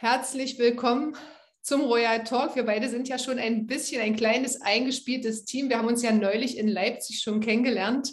Herzlich 0.00 0.58
willkommen 0.58 1.14
zum 1.60 1.82
Royal 1.82 2.24
Talk. 2.24 2.56
Wir 2.56 2.64
beide 2.64 2.88
sind 2.88 3.06
ja 3.06 3.18
schon 3.18 3.38
ein 3.38 3.66
bisschen 3.66 4.00
ein 4.00 4.16
kleines 4.16 4.62
eingespieltes 4.62 5.44
Team. 5.44 5.68
Wir 5.68 5.76
haben 5.76 5.88
uns 5.88 6.02
ja 6.02 6.10
neulich 6.10 6.56
in 6.56 6.68
Leipzig 6.68 7.20
schon 7.20 7.40
kennengelernt. 7.40 8.10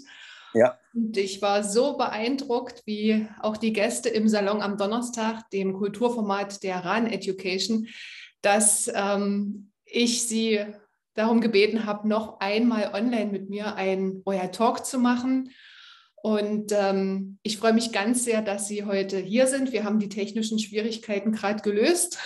Ja. 0.54 0.78
Und 0.94 1.16
ich 1.16 1.42
war 1.42 1.64
so 1.64 1.96
beeindruckt, 1.96 2.82
wie 2.86 3.26
auch 3.40 3.56
die 3.56 3.72
Gäste 3.72 4.10
im 4.10 4.28
Salon 4.28 4.62
am 4.62 4.78
Donnerstag, 4.78 5.50
dem 5.52 5.76
Kulturformat 5.76 6.62
der 6.62 6.84
RAN 6.84 7.08
Education, 7.08 7.88
dass 8.42 8.92
ähm, 8.94 9.72
ich 9.86 10.28
sie 10.28 10.66
darum 11.14 11.40
gebeten 11.40 11.86
habe, 11.86 12.06
noch 12.06 12.42
einmal 12.42 12.94
online 12.94 13.32
mit 13.32 13.50
mir 13.50 13.76
einen 13.76 14.24
Royal 14.26 14.52
Talk 14.52 14.86
zu 14.86 15.00
machen. 15.00 15.52
Und 16.22 16.72
ähm, 16.72 17.38
ich 17.44 17.58
freue 17.58 17.74
mich 17.74 17.92
ganz 17.92 18.24
sehr, 18.24 18.42
dass 18.42 18.68
Sie 18.68 18.84
heute 18.84 19.18
hier 19.18 19.48
sind. 19.48 19.72
Wir 19.72 19.84
haben 19.84 20.00
die 20.00 20.10
technischen 20.10 20.60
Schwierigkeiten 20.60 21.32
gerade 21.32 21.62
gelöst. 21.62 22.20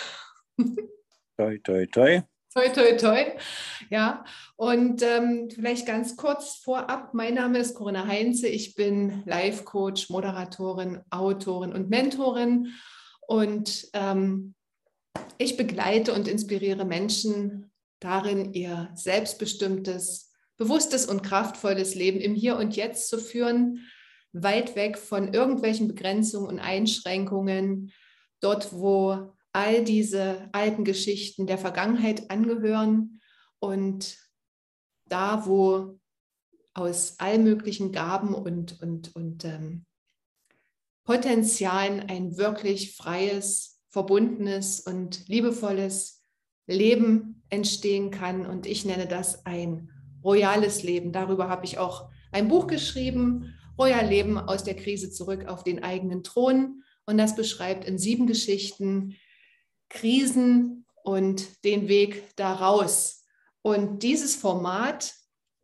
toi, 1.36 1.58
toi, 1.58 1.86
toi. 1.86 2.22
Toi, 2.54 2.68
toi, 2.68 2.96
toi. 2.98 3.24
Ja, 3.88 4.24
und 4.56 5.02
ähm, 5.02 5.48
vielleicht 5.50 5.86
ganz 5.86 6.16
kurz 6.16 6.56
vorab. 6.56 7.14
Mein 7.14 7.34
Name 7.34 7.58
ist 7.58 7.74
Corinna 7.74 8.06
Heinze. 8.06 8.46
Ich 8.46 8.74
bin 8.74 9.22
Life-Coach, 9.24 10.10
Moderatorin, 10.10 11.00
Autorin 11.08 11.72
und 11.72 11.88
Mentorin. 11.88 12.74
Und 13.26 13.88
ähm, 13.94 14.54
ich 15.38 15.56
begleite 15.56 16.12
und 16.12 16.28
inspiriere 16.28 16.84
Menschen 16.84 17.70
darin, 18.00 18.52
ihr 18.52 18.90
selbstbestimmtes 18.94 20.31
bewusstes 20.62 21.06
und 21.06 21.22
kraftvolles 21.22 21.96
Leben 21.96 22.20
im 22.20 22.36
Hier 22.36 22.56
und 22.56 22.76
Jetzt 22.76 23.08
zu 23.08 23.18
führen, 23.18 23.80
weit 24.32 24.76
weg 24.76 24.96
von 24.96 25.34
irgendwelchen 25.34 25.88
Begrenzungen 25.88 26.48
und 26.48 26.60
Einschränkungen, 26.60 27.90
dort 28.40 28.72
wo 28.72 29.34
all 29.52 29.82
diese 29.82 30.48
alten 30.52 30.84
Geschichten 30.84 31.48
der 31.48 31.58
Vergangenheit 31.58 32.30
angehören 32.30 33.20
und 33.58 34.16
da, 35.06 35.46
wo 35.46 35.98
aus 36.74 37.16
all 37.18 37.38
möglichen 37.38 37.90
Gaben 37.90 38.32
und, 38.32 38.80
und, 38.80 39.16
und 39.16 39.44
ähm, 39.44 39.84
Potenzialen 41.02 42.08
ein 42.08 42.36
wirklich 42.36 42.94
freies, 42.94 43.80
verbundenes 43.88 44.78
und 44.78 45.26
liebevolles 45.26 46.22
Leben 46.68 47.42
entstehen 47.50 48.12
kann. 48.12 48.46
Und 48.46 48.66
ich 48.66 48.84
nenne 48.84 49.08
das 49.08 49.44
ein 49.44 49.91
royales 50.24 50.82
Leben. 50.82 51.12
Darüber 51.12 51.48
habe 51.48 51.64
ich 51.64 51.78
auch 51.78 52.08
ein 52.30 52.48
Buch 52.48 52.66
geschrieben, 52.66 53.54
Royal 53.78 54.06
Leben 54.06 54.38
aus 54.38 54.64
der 54.64 54.76
Krise 54.76 55.10
zurück 55.10 55.46
auf 55.48 55.64
den 55.64 55.82
eigenen 55.82 56.22
Thron. 56.22 56.82
Und 57.06 57.18
das 57.18 57.34
beschreibt 57.34 57.84
in 57.84 57.98
sieben 57.98 58.26
Geschichten 58.26 59.16
Krisen 59.88 60.86
und 61.04 61.64
den 61.64 61.88
Weg 61.88 62.36
daraus. 62.36 63.24
Und 63.62 64.02
dieses 64.02 64.36
Format 64.36 65.14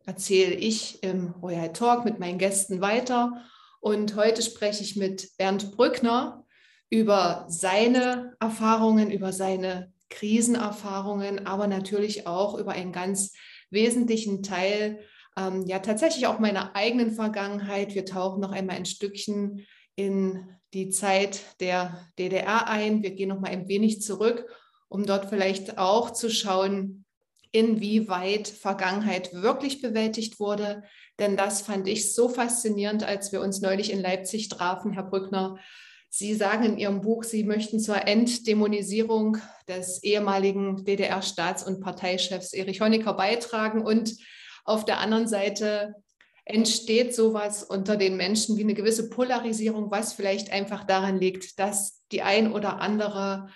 erzähle 0.05 0.55
ich 0.55 1.03
im 1.03 1.31
Royal 1.41 1.71
Talk 1.71 2.05
mit 2.05 2.19
meinen 2.19 2.39
Gästen 2.39 2.81
weiter. 2.81 3.43
Und 3.79 4.15
heute 4.15 4.41
spreche 4.41 4.83
ich 4.83 4.95
mit 4.95 5.37
Bernd 5.37 5.71
Brückner 5.71 6.45
über 6.89 7.45
seine 7.47 8.35
Erfahrungen, 8.39 9.11
über 9.11 9.31
seine 9.31 9.93
Krisenerfahrungen, 10.09 11.45
aber 11.45 11.67
natürlich 11.67 12.25
auch 12.25 12.57
über 12.57 12.71
ein 12.71 12.91
ganz 12.91 13.33
wesentlichen 13.69 14.43
Teil 14.43 14.99
ähm, 15.37 15.65
ja 15.65 15.79
tatsächlich 15.79 16.27
auch 16.27 16.39
meiner 16.39 16.75
eigenen 16.75 17.11
Vergangenheit. 17.11 17.95
Wir 17.95 18.05
tauchen 18.05 18.41
noch 18.41 18.51
einmal 18.51 18.75
ein 18.75 18.85
Stückchen 18.85 19.65
in 19.95 20.49
die 20.73 20.89
Zeit 20.89 21.41
der 21.59 22.07
DDR 22.17 22.67
ein. 22.67 23.03
Wir 23.03 23.11
gehen 23.11 23.29
noch 23.29 23.39
mal 23.39 23.49
ein 23.49 23.67
wenig 23.67 24.01
zurück, 24.01 24.45
um 24.87 25.05
dort 25.05 25.29
vielleicht 25.29 25.77
auch 25.77 26.11
zu 26.11 26.29
schauen, 26.29 27.05
inwieweit 27.51 28.47
Vergangenheit 28.47 29.33
wirklich 29.33 29.81
bewältigt 29.81 30.39
wurde. 30.39 30.83
Denn 31.17 31.35
das 31.35 31.61
fand 31.61 31.87
ich 31.87 32.13
so 32.13 32.29
faszinierend, 32.29 33.03
als 33.03 33.31
wir 33.31 33.41
uns 33.41 33.61
neulich 33.61 33.91
in 33.91 34.01
Leipzig 34.01 34.49
trafen, 34.49 34.93
Herr 34.93 35.03
Brückner. 35.03 35.57
Sie 36.11 36.33
sagen 36.33 36.63
in 36.63 36.77
Ihrem 36.79 37.01
Buch, 37.01 37.23
Sie 37.23 37.43
möchten 37.43 37.79
zur 37.79 38.07
Entdämonisierung 38.07 39.37
des 39.67 40.01
ehemaligen 40.01 40.83
DDR-Staats- 40.83 41.63
und 41.63 41.81
Parteichefs 41.81 42.53
Erich 42.53 42.81
Honecker 42.81 43.13
beitragen. 43.13 43.85
Und 43.85 44.15
auf 44.65 44.85
der 44.85 44.99
anderen 44.99 45.27
Seite 45.27 45.93
entsteht 46.45 47.13
sowas 47.13 47.63
unter 47.63 47.95
den 47.95 48.17
Menschen 48.17 48.57
wie 48.57 48.63
eine 48.63 48.73
gewisse 48.73 49.09
Polarisierung, 49.09 49.91
was 49.91 50.13
vielleicht 50.13 50.51
einfach 50.51 50.83
daran 50.83 51.19
liegt, 51.19 51.59
dass 51.59 52.01
die 52.11 52.23
ein 52.23 52.51
oder 52.53 52.81
andere 52.81 53.49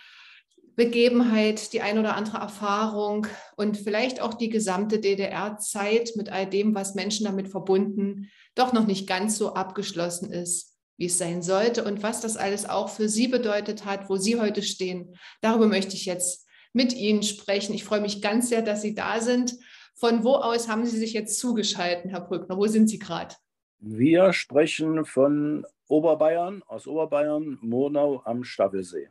Begebenheit, 0.75 1.73
die 1.73 1.81
ein 1.81 1.97
oder 1.97 2.15
andere 2.15 2.37
Erfahrung 2.37 3.25
und 3.57 3.77
vielleicht 3.77 4.21
auch 4.21 4.35
die 4.35 4.49
gesamte 4.49 4.99
DDR-Zeit 4.99 6.11
mit 6.15 6.31
all 6.31 6.47
dem, 6.47 6.75
was 6.75 6.93
Menschen 6.93 7.25
damit 7.25 7.47
verbunden, 7.47 8.29
doch 8.53 8.73
noch 8.73 8.85
nicht 8.85 9.07
ganz 9.07 9.37
so 9.39 9.55
abgeschlossen 9.55 10.31
ist 10.31 10.72
wie 10.97 11.05
es 11.05 11.17
sein 11.17 11.41
sollte 11.41 11.83
und 11.83 12.03
was 12.03 12.21
das 12.21 12.37
alles 12.37 12.69
auch 12.69 12.89
für 12.89 13.09
Sie 13.09 13.27
bedeutet 13.27 13.85
hat, 13.85 14.09
wo 14.09 14.17
Sie 14.17 14.39
heute 14.39 14.61
stehen. 14.61 15.15
Darüber 15.41 15.67
möchte 15.67 15.95
ich 15.95 16.05
jetzt 16.05 16.47
mit 16.73 16.93
Ihnen 16.93 17.23
sprechen. 17.23 17.73
Ich 17.73 17.83
freue 17.83 18.01
mich 18.01 18.21
ganz 18.21 18.49
sehr, 18.49 18.61
dass 18.61 18.81
Sie 18.81 18.95
da 18.95 19.19
sind. 19.19 19.55
Von 19.95 20.23
wo 20.23 20.35
aus 20.35 20.67
haben 20.67 20.85
Sie 20.85 20.97
sich 20.97 21.13
jetzt 21.13 21.39
zugeschaltet, 21.39 22.11
Herr 22.11 22.21
Brückner? 22.21 22.57
Wo 22.57 22.67
sind 22.67 22.87
Sie 22.89 22.99
gerade? 22.99 23.35
Wir 23.79 24.33
sprechen 24.33 25.05
von 25.05 25.65
Oberbayern, 25.87 26.63
aus 26.67 26.87
Oberbayern, 26.87 27.59
Murnau 27.61 28.21
am 28.25 28.43
Staffelsee. 28.43 29.09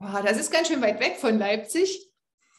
Oh, 0.00 0.22
das 0.24 0.38
ist 0.38 0.50
ganz 0.50 0.68
schön 0.68 0.82
weit 0.82 1.00
weg 1.00 1.16
von 1.16 1.38
Leipzig. 1.38 2.10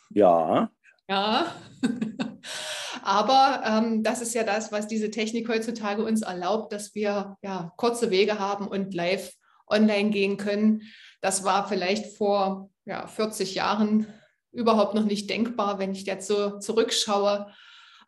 Ja. 0.10 0.72
Ja. 1.10 1.54
Aber 3.02 3.64
ähm, 3.66 4.04
das 4.04 4.22
ist 4.22 4.34
ja 4.34 4.44
das, 4.44 4.72
was 4.72 4.88
diese 4.88 5.10
Technik 5.10 5.50
heutzutage 5.50 6.04
uns 6.04 6.22
erlaubt, 6.22 6.72
dass 6.74 6.94
wir 6.96 7.38
ja 7.42 7.74
kurze 7.78 8.12
Wege 8.12 8.40
haben 8.40 8.68
und 8.68 8.94
live 8.94 9.34
online 9.68 10.10
gehen 10.10 10.38
können. 10.38 10.84
Das 11.22 11.44
war 11.44 11.68
vielleicht 11.68 12.18
vor 12.18 12.70
ja, 12.86 13.08
40 13.08 13.56
Jahren 13.56 14.08
überhaupt 14.52 14.94
noch 14.94 15.06
nicht 15.06 15.30
denkbar. 15.30 15.80
Wenn 15.80 15.94
ich 15.94 16.06
jetzt 16.06 16.28
so 16.28 16.60
zurückschaue, 16.60 17.48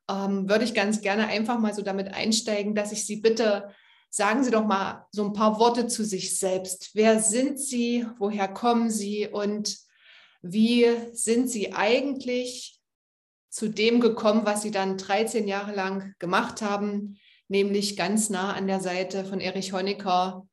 ähm, 0.10 0.48
würde 0.48 0.64
ich 0.64 0.74
ganz 0.74 1.02
gerne 1.02 1.28
einfach 1.28 1.60
mal 1.60 1.74
so 1.74 1.82
damit 1.82 2.14
einsteigen, 2.14 2.76
dass 2.76 2.92
ich 2.92 3.06
Sie 3.06 3.18
bitte, 3.18 3.70
sagen 4.10 4.44
Sie 4.44 4.52
doch 4.52 4.66
mal 4.66 5.06
so 5.12 5.26
ein 5.26 5.34
paar 5.34 5.60
Worte 5.60 5.88
zu 5.88 6.06
sich 6.06 6.38
selbst. 6.38 6.92
Wer 6.94 7.20
sind 7.20 7.60
Sie? 7.60 8.06
Woher 8.20 8.48
kommen 8.48 8.92
Sie? 8.92 9.28
Und 9.28 9.78
wie 10.42 10.86
sind 11.14 11.50
Sie 11.50 11.74
eigentlich 11.74 12.75
zu 13.56 13.70
dem 13.70 14.02
gekommen, 14.02 14.46
was 14.46 14.64
sie 14.64 14.72
dann 14.72 14.98
13 14.98 15.48
Jahre 15.48 15.74
lang 15.74 16.14
gemacht 16.20 16.62
haben, 16.62 17.18
nämlich 17.48 17.96
ganz 17.96 18.30
nah 18.30 18.52
an 18.52 18.68
der 18.68 18.82
Seite 18.82 19.24
von 19.24 19.40
Erich 19.40 19.72
Honecker, 19.72 20.46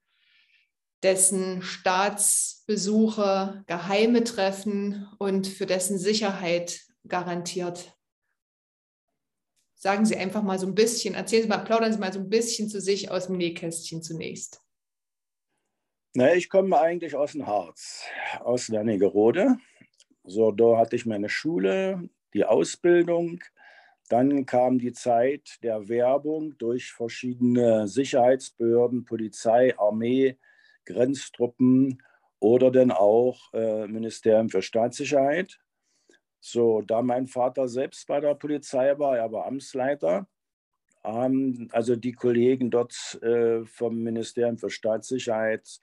dessen 1.02 1.62
Staatsbesuche 1.62 3.64
geheime 3.66 4.22
Treffen 4.22 5.08
und 5.18 5.48
für 5.48 5.66
dessen 5.66 5.98
Sicherheit 5.98 6.80
garantiert. 7.08 7.98
Sagen 9.74 10.06
Sie 10.06 10.16
einfach 10.16 10.44
mal 10.44 10.60
so 10.60 10.68
ein 10.68 10.76
bisschen, 10.76 11.16
erzählen 11.16 11.42
Sie 11.42 11.48
mal, 11.48 11.58
plaudern 11.58 11.92
Sie 11.92 11.98
mal 11.98 12.12
so 12.12 12.20
ein 12.20 12.28
bisschen 12.28 12.68
zu 12.68 12.80
sich 12.80 13.10
aus 13.10 13.26
dem 13.26 13.36
Nähkästchen 13.36 14.04
zunächst. 14.04 14.62
Na, 16.14 16.32
ich 16.34 16.48
komme 16.48 16.80
eigentlich 16.80 17.16
aus 17.16 17.32
dem 17.32 17.48
Harz, 17.48 18.04
aus 18.38 18.70
Wernigerode. 18.70 19.56
So, 20.22 20.52
da 20.52 20.78
hatte 20.78 20.94
ich 20.94 21.04
meine 21.04 21.28
Schule, 21.28 22.08
die 22.34 22.44
Ausbildung. 22.44 23.40
Dann 24.08 24.46
kam 24.46 24.78
die 24.78 24.92
Zeit 24.92 25.58
der 25.62 25.88
Werbung 25.88 26.56
durch 26.58 26.92
verschiedene 26.92 27.88
Sicherheitsbehörden, 27.88 29.04
Polizei, 29.04 29.78
Armee, 29.78 30.38
Grenztruppen 30.84 32.02
oder 32.40 32.70
dann 32.70 32.90
auch 32.90 33.52
äh, 33.54 33.86
Ministerium 33.86 34.48
für 34.48 34.62
Staatssicherheit. 34.62 35.58
So, 36.40 36.82
da 36.82 37.02
mein 37.02 37.28
Vater 37.28 37.68
selbst 37.68 38.06
bei 38.08 38.20
der 38.20 38.34
Polizei 38.34 38.98
war, 38.98 39.16
er 39.16 39.30
war 39.30 39.46
Amtsleiter, 39.46 40.26
haben 41.04 41.68
also 41.72 41.94
die 41.94 42.12
Kollegen 42.12 42.70
dort 42.70 43.18
äh, 43.22 43.64
vom 43.64 43.98
Ministerium 43.98 44.58
für 44.58 44.70
Staatssicherheit 44.70 45.80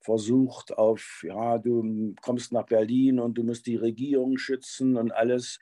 versucht 0.00 0.76
auf, 0.76 1.22
ja, 1.26 1.58
du 1.58 2.14
kommst 2.20 2.52
nach 2.52 2.66
Berlin 2.66 3.20
und 3.20 3.38
du 3.38 3.44
musst 3.44 3.66
die 3.66 3.76
Regierung 3.76 4.36
schützen 4.36 4.96
und 4.96 5.12
alles. 5.12 5.58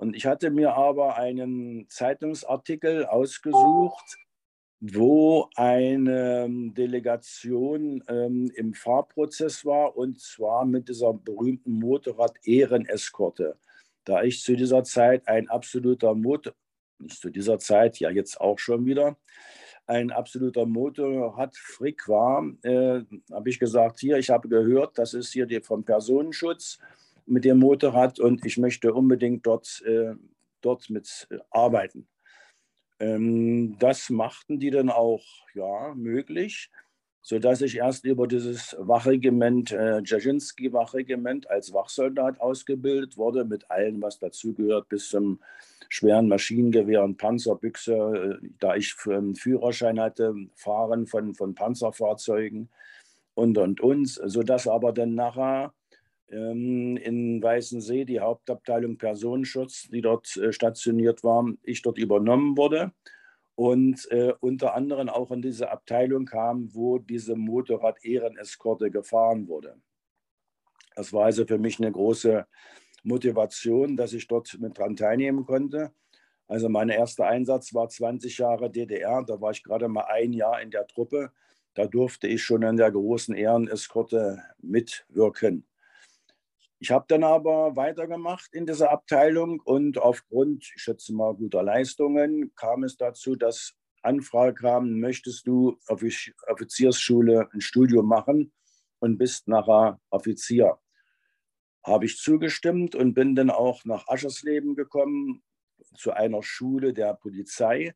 Und 0.00 0.16
ich 0.16 0.24
hatte 0.24 0.50
mir 0.50 0.72
aber 0.76 1.18
einen 1.18 1.86
Zeitungsartikel 1.90 3.04
ausgesucht, 3.04 4.16
wo 4.80 5.50
eine 5.56 6.44
ähm, 6.44 6.72
Delegation 6.72 8.02
ähm, 8.08 8.50
im 8.56 8.72
Fahrprozess 8.72 9.66
war 9.66 9.98
und 9.98 10.18
zwar 10.18 10.64
mit 10.64 10.88
dieser 10.88 11.12
berühmten 11.12 11.72
Motorrad-Ehreneskorte. 11.72 13.58
Da 14.04 14.22
ich 14.22 14.42
zu 14.42 14.56
dieser 14.56 14.84
Zeit 14.84 15.28
ein 15.28 15.50
absoluter 15.50 16.14
Motor, 16.14 16.54
nicht 16.98 17.20
zu 17.20 17.28
dieser 17.28 17.58
Zeit, 17.58 17.98
ja 17.98 18.08
jetzt 18.08 18.40
auch 18.40 18.58
schon 18.58 18.86
wieder, 18.86 19.18
ein 19.86 20.12
absoluter 20.12 20.64
Motorradfrick 20.64 22.08
war, 22.08 22.42
äh, 22.62 23.02
habe 23.30 23.50
ich 23.50 23.58
gesagt, 23.58 24.00
hier, 24.00 24.16
ich 24.16 24.30
habe 24.30 24.48
gehört, 24.48 24.96
das 24.96 25.12
ist 25.12 25.30
hier 25.30 25.44
die, 25.44 25.60
vom 25.60 25.84
Personenschutz 25.84 26.78
mit 27.30 27.44
dem 27.44 27.58
Motorrad 27.58 28.18
und 28.18 28.44
ich 28.44 28.58
möchte 28.58 28.92
unbedingt 28.92 29.46
dort, 29.46 29.82
äh, 29.86 30.14
dort 30.60 30.90
mit 30.90 31.28
äh, 31.30 31.38
arbeiten. 31.50 32.08
Ähm, 32.98 33.78
das 33.78 34.10
machten 34.10 34.58
die 34.58 34.70
dann 34.70 34.90
auch 34.90 35.22
ja, 35.54 35.94
möglich, 35.94 36.70
sodass 37.22 37.62
ich 37.62 37.76
erst 37.76 38.04
über 38.04 38.26
dieses 38.26 38.76
Wachregiment, 38.78 39.72
äh, 39.72 40.02
Dzerzhinsky-Wachregiment 40.02 41.48
als 41.48 41.72
Wachsoldat 41.72 42.40
ausgebildet 42.40 43.16
wurde, 43.16 43.44
mit 43.44 43.70
allem, 43.70 44.02
was 44.02 44.18
dazugehört, 44.18 44.88
bis 44.88 45.08
zum 45.08 45.40
schweren 45.88 46.28
Maschinengewehren, 46.28 47.16
Panzerbüchse, 47.16 48.40
äh, 48.42 48.48
da 48.58 48.74
ich 48.74 48.94
einen 49.06 49.34
Führerschein 49.34 50.00
hatte, 50.00 50.34
Fahren 50.54 51.06
von, 51.06 51.34
von 51.34 51.54
Panzerfahrzeugen 51.54 52.68
und, 53.34 53.56
und, 53.56 53.80
und, 53.80 54.08
sodass 54.08 54.66
aber 54.66 54.92
dann 54.92 55.14
nachher 55.14 55.72
in 56.32 57.42
Weißensee 57.42 58.04
die 58.04 58.20
Hauptabteilung 58.20 58.98
Personenschutz, 58.98 59.88
die 59.88 60.00
dort 60.00 60.36
äh, 60.36 60.52
stationiert 60.52 61.24
war, 61.24 61.44
ich 61.62 61.82
dort 61.82 61.98
übernommen 61.98 62.56
wurde 62.56 62.92
und 63.56 64.10
äh, 64.10 64.32
unter 64.40 64.74
anderem 64.74 65.08
auch 65.08 65.30
in 65.32 65.42
diese 65.42 65.70
Abteilung 65.70 66.24
kam, 66.24 66.74
wo 66.74 66.98
diese 66.98 67.36
Motorrad-Ehreneskorte 67.36 68.90
gefahren 68.90 69.48
wurde. 69.48 69.76
Das 70.94 71.12
war 71.12 71.24
also 71.24 71.44
für 71.44 71.58
mich 71.58 71.78
eine 71.78 71.92
große 71.92 72.46
Motivation, 73.02 73.96
dass 73.96 74.12
ich 74.12 74.26
dort 74.28 74.56
mit 74.60 74.78
dran 74.78 74.96
teilnehmen 74.96 75.44
konnte. 75.44 75.92
Also 76.46 76.68
mein 76.68 76.88
erster 76.88 77.26
Einsatz 77.26 77.74
war 77.74 77.88
20 77.88 78.38
Jahre 78.38 78.70
DDR, 78.70 79.24
da 79.24 79.40
war 79.40 79.50
ich 79.50 79.62
gerade 79.62 79.88
mal 79.88 80.04
ein 80.04 80.32
Jahr 80.32 80.60
in 80.60 80.70
der 80.70 80.86
Truppe. 80.86 81.32
Da 81.74 81.86
durfte 81.86 82.28
ich 82.28 82.42
schon 82.42 82.62
in 82.62 82.76
der 82.76 82.90
großen 82.90 83.34
Ehreneskorte 83.34 84.42
mitwirken. 84.60 85.64
Ich 86.80 86.90
habe 86.90 87.04
dann 87.08 87.22
aber 87.22 87.76
weitergemacht 87.76 88.52
in 88.52 88.66
dieser 88.66 88.90
Abteilung 88.90 89.60
und 89.60 89.98
aufgrund, 89.98 90.64
ich 90.74 90.82
schätze 90.82 91.14
mal, 91.14 91.34
guter 91.34 91.62
Leistungen 91.62 92.52
kam 92.56 92.82
es 92.82 92.96
dazu, 92.96 93.36
dass 93.36 93.74
Anfrage 94.02 94.54
kam, 94.54 94.98
möchtest 94.98 95.46
du 95.46 95.78
Offiziersschule 95.86 97.48
ein 97.52 97.60
Studium 97.60 98.06
machen 98.06 98.52
und 98.98 99.18
bist 99.18 99.46
nachher 99.46 100.00
Offizier 100.10 100.78
habe 101.84 102.04
ich 102.04 102.18
zugestimmt 102.18 102.94
und 102.94 103.14
bin 103.14 103.34
dann 103.34 103.50
auch 103.50 103.84
nach 103.84 104.08
Aschersleben 104.08 104.74
gekommen 104.74 105.42
zu 105.96 106.12
einer 106.12 106.42
Schule 106.42 106.92
der 106.92 107.14
Polizei 107.14 107.94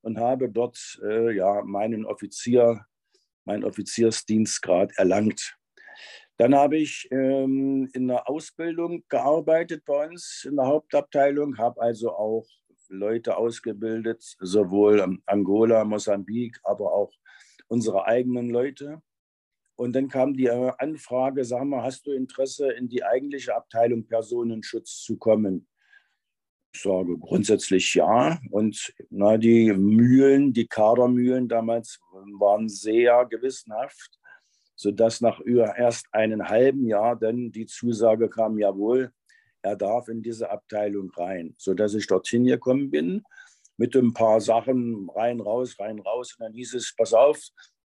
und 0.00 0.18
habe 0.18 0.50
dort 0.50 0.98
äh, 1.02 1.34
ja, 1.34 1.62
meinen 1.62 2.06
Offizier, 2.06 2.86
meinen 3.44 3.64
Offiziersdienstgrad 3.64 4.92
erlangt. 4.96 5.55
Dann 6.38 6.54
habe 6.54 6.76
ich 6.76 7.08
ähm, 7.10 7.88
in 7.94 8.08
der 8.08 8.28
Ausbildung 8.28 9.04
gearbeitet 9.08 9.84
bei 9.86 10.08
uns 10.08 10.44
in 10.46 10.56
der 10.56 10.66
Hauptabteilung, 10.66 11.56
habe 11.56 11.80
also 11.80 12.10
auch 12.12 12.46
Leute 12.88 13.36
ausgebildet, 13.36 14.22
sowohl 14.38 15.18
Angola, 15.26 15.84
Mosambik, 15.84 16.58
aber 16.62 16.92
auch 16.92 17.12
unsere 17.68 18.04
eigenen 18.04 18.50
Leute. 18.50 19.02
Und 19.76 19.94
dann 19.94 20.08
kam 20.08 20.34
die 20.34 20.46
äh, 20.46 20.72
Anfrage, 20.78 21.44
sag 21.44 21.64
mal, 21.64 21.82
hast 21.82 22.06
du 22.06 22.12
Interesse, 22.12 22.70
in 22.72 22.88
die 22.88 23.04
eigentliche 23.04 23.54
Abteilung 23.54 24.06
Personenschutz 24.06 25.02
zu 25.02 25.16
kommen? 25.16 25.66
Ich 26.74 26.82
sage 26.82 27.16
grundsätzlich 27.18 27.94
ja. 27.94 28.38
Und 28.50 28.94
na, 29.10 29.36
die 29.36 29.72
Mühlen, 29.72 30.52
die 30.52 30.66
Kadermühlen 30.66 31.48
damals 31.48 31.98
waren 32.38 32.68
sehr 32.68 33.26
gewissenhaft, 33.26 34.18
sodass 34.76 35.20
nach 35.20 35.40
erst 35.44 36.06
einem 36.12 36.48
halben 36.48 36.86
Jahr 36.86 37.16
dann 37.16 37.50
die 37.50 37.66
Zusage 37.66 38.28
kam, 38.28 38.58
jawohl, 38.58 39.10
er 39.62 39.76
darf 39.76 40.08
in 40.08 40.22
diese 40.22 40.50
Abteilung 40.50 41.10
rein, 41.16 41.54
sodass 41.58 41.94
ich 41.94 42.06
dorthin 42.06 42.44
gekommen 42.44 42.90
bin 42.90 43.22
mit 43.78 43.96
ein 43.96 44.12
paar 44.12 44.40
Sachen 44.40 45.10
rein, 45.14 45.40
raus, 45.40 45.76
rein, 45.78 45.98
raus. 45.98 46.36
Und 46.38 46.44
dann 46.44 46.52
hieß 46.52 46.74
es, 46.74 46.94
pass 46.96 47.12
auf, 47.12 47.38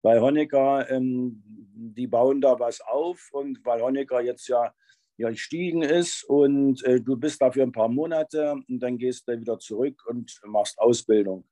bei 0.03 0.21
Honecker, 0.21 0.89
ähm, 0.91 1.43
die 1.45 2.07
bauen 2.07 2.41
da 2.41 2.59
was 2.59 2.81
auf 2.81 3.29
und 3.33 3.65
weil 3.65 3.83
Honecker 3.83 4.21
jetzt 4.21 4.49
ja, 4.49 4.73
ja 5.17 5.31
gestiegen 5.31 5.83
ist 5.83 6.25
und 6.25 6.83
äh, 6.85 7.01
du 7.01 7.17
bist 7.17 7.43
da 7.43 7.51
für 7.51 7.63
ein 7.63 7.73
paar 7.73 7.89
Monate 7.89 8.55
und 8.69 8.81
dann 8.81 8.99
gehst 8.99 9.29
du 9.29 9.39
wieder 9.39 9.59
zurück 9.59 10.03
und 10.07 10.41
machst 10.45 10.79
Ausbildung. 10.79 11.45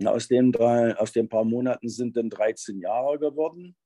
Und 0.00 0.06
aus 0.06 0.28
den, 0.28 0.52
drei, 0.52 0.96
aus 0.96 1.12
den 1.12 1.28
paar 1.28 1.44
Monaten 1.44 1.88
sind 1.88 2.16
dann 2.16 2.30
13 2.30 2.78
Jahre 2.80 3.18
geworden. 3.18 3.76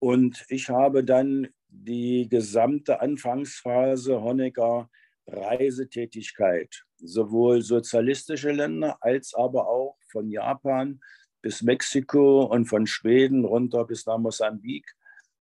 Und 0.00 0.44
ich 0.48 0.68
habe 0.68 1.04
dann 1.04 1.48
die 1.68 2.28
gesamte 2.28 3.00
Anfangsphase 3.00 4.20
Honecker 4.20 4.90
Reisetätigkeit, 5.28 6.84
sowohl 6.96 7.62
sozialistische 7.62 8.50
Länder 8.50 8.98
als 9.00 9.32
aber 9.34 9.68
auch 9.68 9.96
von 10.10 10.28
Japan 10.28 11.00
bis 11.40 11.62
Mexiko 11.62 12.42
und 12.44 12.66
von 12.66 12.86
Schweden 12.86 13.44
runter 13.44 13.84
bis 13.84 14.06
nach 14.06 14.18
Mosambik 14.18 14.92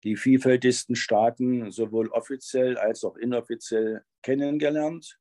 die 0.04 0.18
vielfältigsten 0.18 0.96
Staaten 0.96 1.72
sowohl 1.72 2.10
offiziell 2.10 2.78
als 2.78 3.04
auch 3.04 3.16
inoffiziell 3.16 4.04
kennengelernt. 4.22 5.18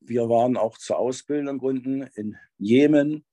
Wir 0.00 0.28
waren 0.28 0.56
auch 0.56 0.76
zur 0.76 0.98
Ausbildung 0.98 1.60
unten 1.60 2.02
in 2.14 2.36
Jemen. 2.58 3.24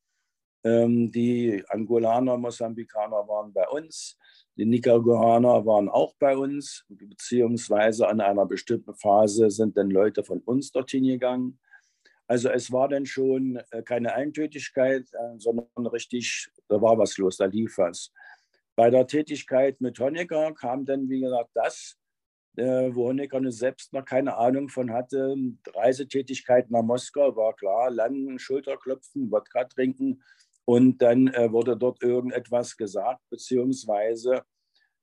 Ähm, 0.64 1.12
die 1.12 1.64
Angolaner, 1.70 2.38
Mosambikaner 2.38 3.28
waren 3.28 3.52
bei 3.52 3.68
uns. 3.68 4.18
Die 4.60 4.66
Nicaraguaner 4.66 5.66
waren 5.66 5.88
auch 5.88 6.16
bei 6.20 6.36
uns, 6.36 6.84
beziehungsweise 6.90 8.10
an 8.10 8.20
einer 8.20 8.46
bestimmten 8.46 8.94
Phase 8.94 9.50
sind 9.50 9.78
dann 9.78 9.90
Leute 9.90 10.22
von 10.22 10.42
uns 10.42 10.74
dorthin 10.74 11.08
gegangen. 11.08 11.58
Also 12.28 12.50
es 12.50 12.70
war 12.70 12.90
dann 12.90 13.06
schon 13.06 13.62
äh, 13.72 13.82
keine 13.84 14.14
Eintötigkeit, 14.16 15.06
äh, 15.14 15.38
sondern 15.38 15.88
richtig, 15.88 16.50
da 16.68 16.82
war 16.82 16.98
was 16.98 17.18
los, 17.18 17.38
da 17.38 17.46
lief 17.46 17.78
was. 17.78 18.12
Bei 18.76 18.90
der 18.90 19.08
Tätigkeit 19.08 19.80
mit 19.80 19.98
Honecker 19.98 20.54
kam 20.54 20.84
dann, 20.84 21.08
wie 21.08 21.22
gesagt, 21.22 21.52
das, 21.54 21.96
äh, 22.58 22.94
wo 22.94 23.08
Honecker 23.08 23.40
selbst 23.54 23.94
noch 23.94 24.04
keine 24.04 24.36
Ahnung 24.36 24.68
von 24.68 24.92
hatte. 24.92 25.38
Reisetätigkeit 25.74 26.70
nach 26.70 26.84
Moskau 26.84 27.34
war 27.34 27.56
klar, 27.56 27.92
landen, 27.92 28.38
Schulterklopfen, 28.38 29.32
Wodka 29.32 29.64
trinken 29.64 30.22
und 30.69 31.01
dann 31.01 31.33
wurde 31.51 31.75
dort 31.75 32.04
irgendetwas 32.04 32.77
gesagt, 32.77 33.22
beziehungsweise 33.32 34.44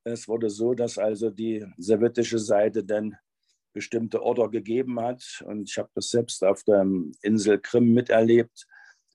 es 0.04 0.28
wurde 0.28 0.48
so, 0.48 0.74
dass 0.74 0.96
also 0.96 1.28
die 1.28 1.66
sowjetische 1.76 2.38
Seite 2.38 2.84
dann 2.84 3.16
bestimmte 3.72 4.22
Order 4.22 4.48
gegeben 4.48 5.00
hat. 5.00 5.42
Und 5.44 5.68
ich 5.68 5.76
habe 5.76 5.90
das 5.92 6.10
selbst 6.10 6.44
auf 6.44 6.62
der 6.62 6.86
Insel 7.20 7.58
Krim 7.58 7.92
miterlebt, 7.92 8.68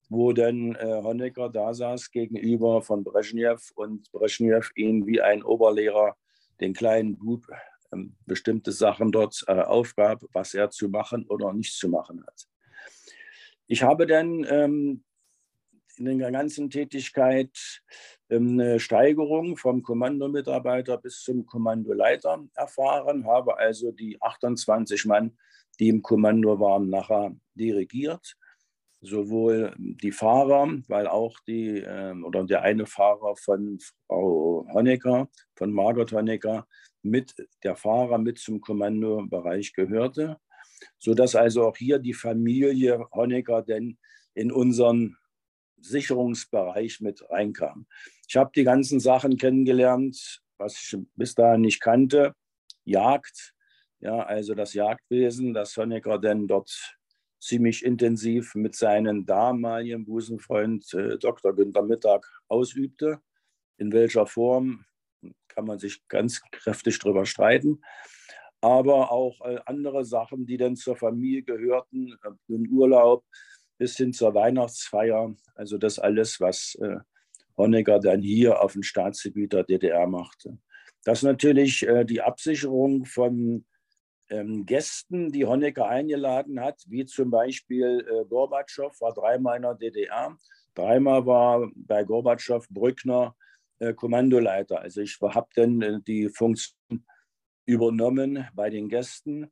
wo 0.10 0.34
dann 0.34 0.76
äh, 0.76 1.02
Honecker 1.02 1.48
da 1.48 1.74
saß 1.74 2.12
gegenüber 2.12 2.82
von 2.82 3.06
Brezhnev 3.06 3.72
und 3.76 4.12
Brezhnev 4.12 4.72
ihn 4.76 5.08
wie 5.08 5.22
ein 5.22 5.44
Oberlehrer, 5.44 6.18
den 6.60 6.74
kleinen 6.74 7.18
Bub, 7.18 7.48
äh, 7.92 7.98
bestimmte 8.26 8.74
Sachen 8.74 9.14
dort 9.14 9.42
äh, 9.48 9.54
aufgab, 9.54 10.22
was 10.34 10.54
er 10.54 10.70
zu 10.70 10.90
machen 10.90 11.26
oder 11.30 11.54
nicht 11.54 11.78
zu 11.78 11.88
machen 11.88 12.26
hat. 12.28 12.46
Ich 13.68 13.84
habe 13.84 14.06
dann 14.06 14.46
ähm, 14.50 15.06
in 15.98 16.20
der 16.20 16.32
ganzen 16.32 16.70
Tätigkeit 16.70 17.82
ähm, 18.30 18.60
eine 18.60 18.80
Steigerung 18.80 19.58
vom 19.58 19.84
Kommandomitarbeiter 19.84 20.98
bis 20.98 21.22
zum 21.22 21.46
Kommandoleiter 21.46 22.44
erfahren, 22.56 23.26
habe 23.26 23.58
also 23.58 23.92
die 23.92 24.22
28 24.22 25.06
Mann, 25.06 25.38
die 25.80 25.90
im 25.90 26.02
Kommando 26.02 26.60
waren, 26.60 26.90
nachher 26.90 27.36
dirigiert. 27.56 28.36
Sowohl 29.04 29.74
die 29.80 30.12
Fahrer, 30.12 30.70
weil 30.88 31.08
auch 31.08 31.40
die 31.48 31.80
ähm, 31.80 32.24
oder 32.24 32.44
der 32.44 32.62
eine 32.62 32.86
Fahrer 32.86 33.36
von 33.36 33.80
Frau 34.08 34.68
Honecker, 34.72 35.28
von 35.56 35.74
Margot 35.74 36.12
Honecker, 36.12 36.68
mit 37.02 37.34
der 37.64 37.76
Fahrer 37.76 38.18
mit 38.20 38.38
zum 38.38 38.62
Kommandobereich 38.62 39.74
gehörte, 39.74 40.38
sodass 41.00 41.36
also 41.36 41.66
auch 41.66 41.78
hier 41.78 41.98
die 42.00 42.14
Familie 42.14 43.04
Honecker 43.12 43.64
denn 43.64 43.98
in 44.34 44.52
unseren 44.52 45.18
Sicherungsbereich 45.82 47.02
mit 47.02 47.24
reinkam. 47.30 47.86
Ich 48.28 48.38
habe 48.38 48.52
die 48.56 48.64
ganzen 48.64 49.00
Sachen 49.00 49.38
kennengelernt, 49.38 50.42
was 50.58 50.82
ich 50.82 50.98
bis 51.16 51.36
dahin 51.36 51.62
nicht 51.62 51.82
kannte. 51.82 52.34
Jagd, 52.84 53.54
ja, 54.00 54.24
also 54.24 54.56
das 54.56 54.74
Jagdwesen, 54.74 55.54
das 55.54 55.78
Honecker 55.78 56.18
denn 56.18 56.48
dort 56.48 56.98
ziemlich 57.40 57.84
intensiv 57.84 58.56
mit 58.56 58.76
seinem 58.76 59.26
damaligen 59.26 60.06
Busenfreund 60.06 60.94
äh, 60.94 61.18
Dr. 61.18 61.56
Günter 61.56 61.82
Mittag 61.82 62.26
ausübte. 62.48 63.20
In 63.78 63.92
welcher 63.92 64.28
Form 64.28 64.86
kann 65.48 65.66
man 65.66 65.80
sich 65.80 66.08
ganz 66.08 66.42
kräftig 66.52 67.00
darüber 67.00 67.26
streiten. 67.26 67.82
Aber 68.62 69.12
auch 69.12 69.42
äh, 69.42 69.60
andere 69.66 70.06
Sachen, 70.06 70.46
die 70.46 70.58
dann 70.58 70.76
zur 70.76 70.96
Familie 70.96 71.42
gehörten, 71.42 72.14
äh, 72.24 72.30
den 72.48 72.70
Urlaub, 72.70 73.26
bis 73.82 73.98
hin 73.98 74.14
zur 74.14 74.36
Weihnachtsfeier. 74.36 75.34
Also 75.56 75.80
das 75.80 75.98
alles, 75.98 76.40
was 76.40 76.76
äh, 76.76 76.98
Honecker 77.58 78.00
dann 78.00 78.22
hier 78.22 78.62
auf 78.62 78.74
dem 78.74 78.84
Staatsgebiet 78.84 79.54
der 79.54 79.64
DDR 79.64 80.06
machte. 80.06 80.60
Das 81.04 81.18
ist 81.18 81.24
natürlich 81.24 81.88
äh, 81.88 82.06
die 82.06 82.22
Absicherung 82.22 83.06
von 83.06 83.66
ähm, 84.30 84.68
Gästen, 84.68 85.32
die 85.32 85.48
Honecker 85.48 85.88
eingeladen 85.88 86.60
hat, 86.60 86.84
wie 86.90 87.08
zum 87.08 87.32
Beispiel 87.32 88.06
äh, 88.08 88.24
Gorbatschow, 88.26 88.94
war 89.02 89.16
dreimal 89.16 89.56
in 89.56 89.64
der 89.64 89.74
DDR. 89.74 90.38
Dreimal 90.76 91.26
war 91.26 91.68
bei 91.74 92.04
Gorbatschow 92.04 92.64
Brückner 92.70 93.36
äh, 93.80 93.96
Kommandoleiter. 93.96 94.80
Also 94.80 95.02
ich 95.02 95.18
habe 95.20 95.50
dann 95.56 95.82
äh, 95.82 96.00
die 96.06 96.30
Funktion 96.30 97.04
übernommen 97.66 98.48
bei 98.54 98.70
den 98.70 98.90
Gästen. 98.90 99.52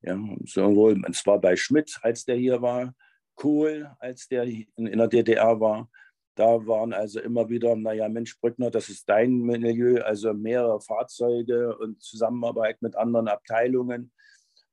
Ja, 0.00 0.18
sowohl, 0.46 0.94
und 0.94 1.14
zwar 1.14 1.38
bei 1.42 1.56
Schmidt, 1.56 1.98
als 2.00 2.24
der 2.24 2.36
hier 2.36 2.62
war, 2.62 2.94
Kohl, 3.36 3.90
als 4.00 4.28
der 4.28 4.44
in, 4.44 4.66
in 4.76 4.98
der 4.98 5.08
DDR 5.08 5.60
war. 5.60 5.88
Da 6.34 6.66
waren 6.66 6.92
also 6.92 7.20
immer 7.20 7.48
wieder, 7.48 7.76
naja, 7.76 8.08
Mensch, 8.08 8.38
Brückner, 8.40 8.70
das 8.70 8.90
ist 8.90 9.08
dein 9.08 9.38
Milieu, 9.38 10.02
also 10.02 10.34
mehrere 10.34 10.80
Fahrzeuge 10.80 11.76
und 11.78 12.02
Zusammenarbeit 12.02 12.82
mit 12.82 12.94
anderen 12.96 13.28
Abteilungen, 13.28 14.12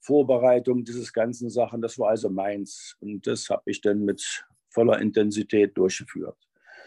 Vorbereitung 0.02 0.84
dieses 0.84 1.14
ganzen 1.14 1.50
Sachen, 1.50 1.82
das 1.82 1.98
war 1.98 2.10
also 2.10 2.30
meins. 2.30 2.98
Und 3.00 3.26
das 3.26 3.50
habe 3.50 3.64
ich 3.68 3.80
dann 3.80 4.04
mit 4.04 4.46
voller 4.70 5.00
Intensität 5.00 5.78
durchgeführt. 5.78 6.38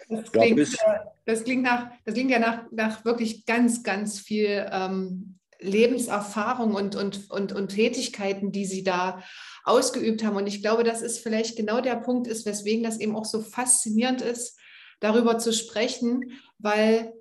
Das 0.08 0.30
klingt, 0.30 0.58
ja, 0.58 1.12
das 1.24 1.44
klingt, 1.44 1.62
nach, 1.62 1.90
das 2.04 2.14
klingt 2.14 2.30
ja 2.30 2.38
nach, 2.38 2.70
nach 2.70 3.04
wirklich 3.04 3.46
ganz, 3.46 3.82
ganz 3.82 4.20
viel 4.20 4.66
ähm, 4.70 5.38
Lebenserfahrung 5.58 6.74
und, 6.74 6.94
und, 6.94 7.30
und, 7.30 7.52
und 7.52 7.68
Tätigkeiten, 7.68 8.52
die 8.52 8.66
Sie 8.66 8.84
da 8.84 9.22
ausgeübt 9.66 10.24
haben. 10.24 10.36
Und 10.36 10.46
ich 10.46 10.62
glaube, 10.62 10.84
das 10.84 11.02
ist 11.02 11.18
vielleicht 11.18 11.56
genau 11.56 11.80
der 11.80 11.96
Punkt 11.96 12.26
ist, 12.28 12.46
weswegen 12.46 12.84
das 12.84 13.00
eben 13.00 13.16
auch 13.16 13.24
so 13.24 13.42
faszinierend 13.42 14.22
ist, 14.22 14.58
darüber 15.00 15.38
zu 15.38 15.52
sprechen, 15.52 16.38
weil 16.58 17.12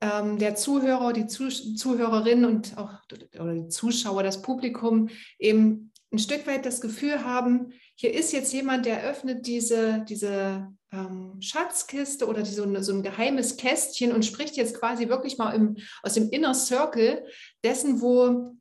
ähm, 0.00 0.38
der 0.38 0.54
Zuhörer, 0.54 1.12
die 1.12 1.26
Zuh 1.26 1.50
Zuhörerin 1.50 2.44
und 2.44 2.78
auch 2.78 2.90
oder 3.38 3.54
die 3.54 3.68
Zuschauer, 3.68 4.22
das 4.22 4.42
Publikum 4.42 5.10
eben 5.38 5.92
ein 6.12 6.18
Stück 6.18 6.46
weit 6.46 6.66
das 6.66 6.80
Gefühl 6.80 7.24
haben, 7.24 7.72
hier 7.94 8.12
ist 8.14 8.32
jetzt 8.32 8.52
jemand, 8.52 8.86
der 8.86 9.02
öffnet 9.04 9.46
diese, 9.46 10.04
diese 10.08 10.68
ähm, 10.92 11.40
Schatzkiste 11.40 12.26
oder 12.26 12.42
die, 12.42 12.50
so, 12.50 12.64
ein, 12.64 12.82
so, 12.82 12.92
ein 12.92 13.02
geheimes 13.02 13.56
Kästchen 13.56 14.12
und 14.12 14.24
spricht 14.24 14.56
jetzt 14.56 14.78
quasi 14.78 15.08
wirklich 15.08 15.38
mal 15.38 15.52
im, 15.52 15.76
aus 16.02 16.14
dem 16.14 16.30
Inner 16.30 16.54
Circle 16.54 17.24
dessen, 17.64 18.00
wo 18.00 18.54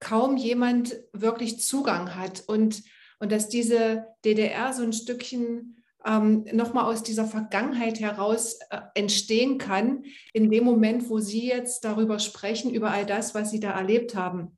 kaum 0.00 0.36
jemand 0.36 0.96
wirklich 1.12 1.60
Zugang 1.60 2.14
hat 2.14 2.44
und, 2.46 2.82
und 3.18 3.32
dass 3.32 3.48
diese 3.48 4.06
DDR 4.24 4.72
so 4.72 4.82
ein 4.82 4.92
Stückchen 4.92 5.82
ähm, 6.04 6.44
nochmal 6.52 6.84
aus 6.84 7.02
dieser 7.02 7.26
Vergangenheit 7.26 8.00
heraus 8.00 8.58
äh, 8.70 8.80
entstehen 8.94 9.58
kann, 9.58 10.04
in 10.32 10.50
dem 10.50 10.64
Moment, 10.64 11.08
wo 11.08 11.18
Sie 11.18 11.46
jetzt 11.46 11.84
darüber 11.84 12.18
sprechen, 12.18 12.72
über 12.72 12.90
all 12.90 13.06
das, 13.06 13.34
was 13.34 13.50
Sie 13.50 13.60
da 13.60 13.70
erlebt 13.70 14.14
haben. 14.14 14.57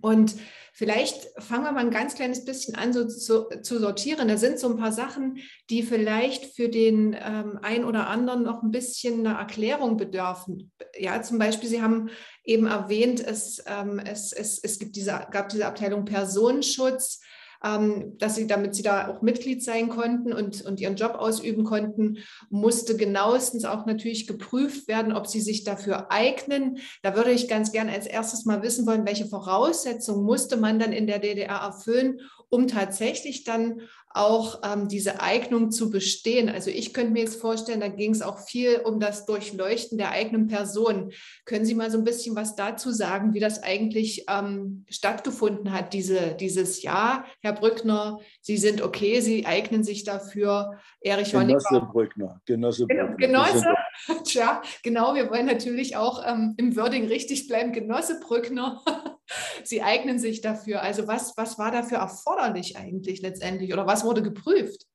Und 0.00 0.36
vielleicht 0.72 1.28
fangen 1.42 1.64
wir 1.64 1.72
mal 1.72 1.80
ein 1.80 1.90
ganz 1.90 2.14
kleines 2.14 2.44
bisschen 2.44 2.74
an, 2.76 2.92
so 2.92 3.06
zu, 3.06 3.48
zu 3.62 3.78
sortieren. 3.78 4.28
Da 4.28 4.36
sind 4.36 4.58
so 4.58 4.68
ein 4.68 4.76
paar 4.76 4.92
Sachen, 4.92 5.38
die 5.70 5.82
vielleicht 5.82 6.54
für 6.54 6.68
den 6.68 7.16
ähm, 7.18 7.58
einen 7.62 7.84
oder 7.84 8.08
anderen 8.08 8.44
noch 8.44 8.62
ein 8.62 8.70
bisschen 8.70 9.26
eine 9.26 9.38
Erklärung 9.38 9.96
bedürfen. 9.96 10.70
Ja, 10.96 11.20
zum 11.22 11.38
Beispiel, 11.38 11.68
Sie 11.68 11.82
haben 11.82 12.10
eben 12.44 12.66
erwähnt, 12.66 13.20
es, 13.20 13.62
ähm, 13.66 13.98
es, 13.98 14.32
es, 14.32 14.58
es 14.62 14.78
gibt 14.78 14.96
diese, 14.96 15.26
gab 15.30 15.48
diese 15.48 15.66
Abteilung 15.66 16.04
Personenschutz 16.04 17.20
dass 17.60 18.36
sie, 18.36 18.46
damit 18.46 18.74
sie 18.74 18.82
da 18.82 19.08
auch 19.08 19.22
Mitglied 19.22 19.64
sein 19.64 19.88
konnten 19.88 20.32
und, 20.32 20.62
und 20.64 20.80
ihren 20.80 20.94
Job 20.94 21.14
ausüben 21.14 21.64
konnten, 21.64 22.18
musste 22.50 22.96
genauestens 22.96 23.64
auch 23.64 23.84
natürlich 23.84 24.26
geprüft 24.26 24.86
werden, 24.86 25.12
ob 25.12 25.26
sie 25.26 25.40
sich 25.40 25.64
dafür 25.64 26.12
eignen. 26.12 26.78
Da 27.02 27.16
würde 27.16 27.32
ich 27.32 27.48
ganz 27.48 27.72
gerne 27.72 27.92
als 27.92 28.06
erstes 28.06 28.44
mal 28.44 28.62
wissen 28.62 28.86
wollen, 28.86 29.06
welche 29.06 29.26
Voraussetzungen 29.26 30.24
musste 30.24 30.56
man 30.56 30.78
dann 30.78 30.92
in 30.92 31.06
der 31.06 31.18
DDR 31.18 31.56
erfüllen, 31.56 32.20
um 32.50 32.68
tatsächlich 32.68 33.44
dann 33.44 33.82
auch 34.10 34.62
ähm, 34.64 34.88
diese 34.88 35.20
Eignung 35.20 35.70
zu 35.70 35.90
bestehen. 35.90 36.48
Also 36.48 36.70
ich 36.70 36.94
könnte 36.94 37.12
mir 37.12 37.20
jetzt 37.20 37.40
vorstellen, 37.40 37.80
da 37.80 37.88
ging 37.88 38.12
es 38.12 38.22
auch 38.22 38.38
viel 38.38 38.80
um 38.84 39.00
das 39.00 39.26
Durchleuchten 39.26 39.98
der 39.98 40.10
eigenen 40.10 40.46
Person. 40.46 41.12
Können 41.44 41.66
Sie 41.66 41.74
mal 41.74 41.90
so 41.90 41.98
ein 41.98 42.04
bisschen 42.04 42.34
was 42.34 42.56
dazu 42.56 42.90
sagen, 42.90 43.34
wie 43.34 43.40
das 43.40 43.62
eigentlich 43.62 44.24
ähm, 44.28 44.86
stattgefunden 44.88 45.72
hat, 45.72 45.92
diese, 45.92 46.34
dieses 46.34 46.82
Jahr, 46.82 47.26
Herr 47.42 47.52
Brückner, 47.52 48.18
Sie 48.48 48.56
sind 48.56 48.80
okay, 48.80 49.20
Sie 49.20 49.44
eignen 49.44 49.84
sich 49.84 50.04
dafür. 50.04 50.80
Erich 51.02 51.34
Honecker. 51.34 51.58
Genosse 51.68 51.86
Brückner. 51.92 52.40
Genosse 52.46 52.86
Brückner. 52.86 53.16
Genosse, 53.16 53.74
Tja, 54.24 54.62
genau, 54.82 55.14
wir 55.14 55.28
wollen 55.28 55.44
natürlich 55.44 55.96
auch 55.98 56.24
ähm, 56.26 56.54
im 56.56 56.74
Wording 56.74 57.08
richtig 57.08 57.46
bleiben. 57.46 57.74
Genosse 57.74 58.18
Brückner. 58.20 58.82
Sie 59.64 59.82
eignen 59.82 60.18
sich 60.18 60.40
dafür. 60.40 60.80
Also 60.80 61.06
was, 61.06 61.36
was 61.36 61.58
war 61.58 61.70
dafür 61.70 61.98
erforderlich 61.98 62.78
eigentlich 62.78 63.20
letztendlich 63.20 63.70
oder 63.70 63.86
was 63.86 64.02
wurde 64.02 64.22
geprüft? 64.22 64.86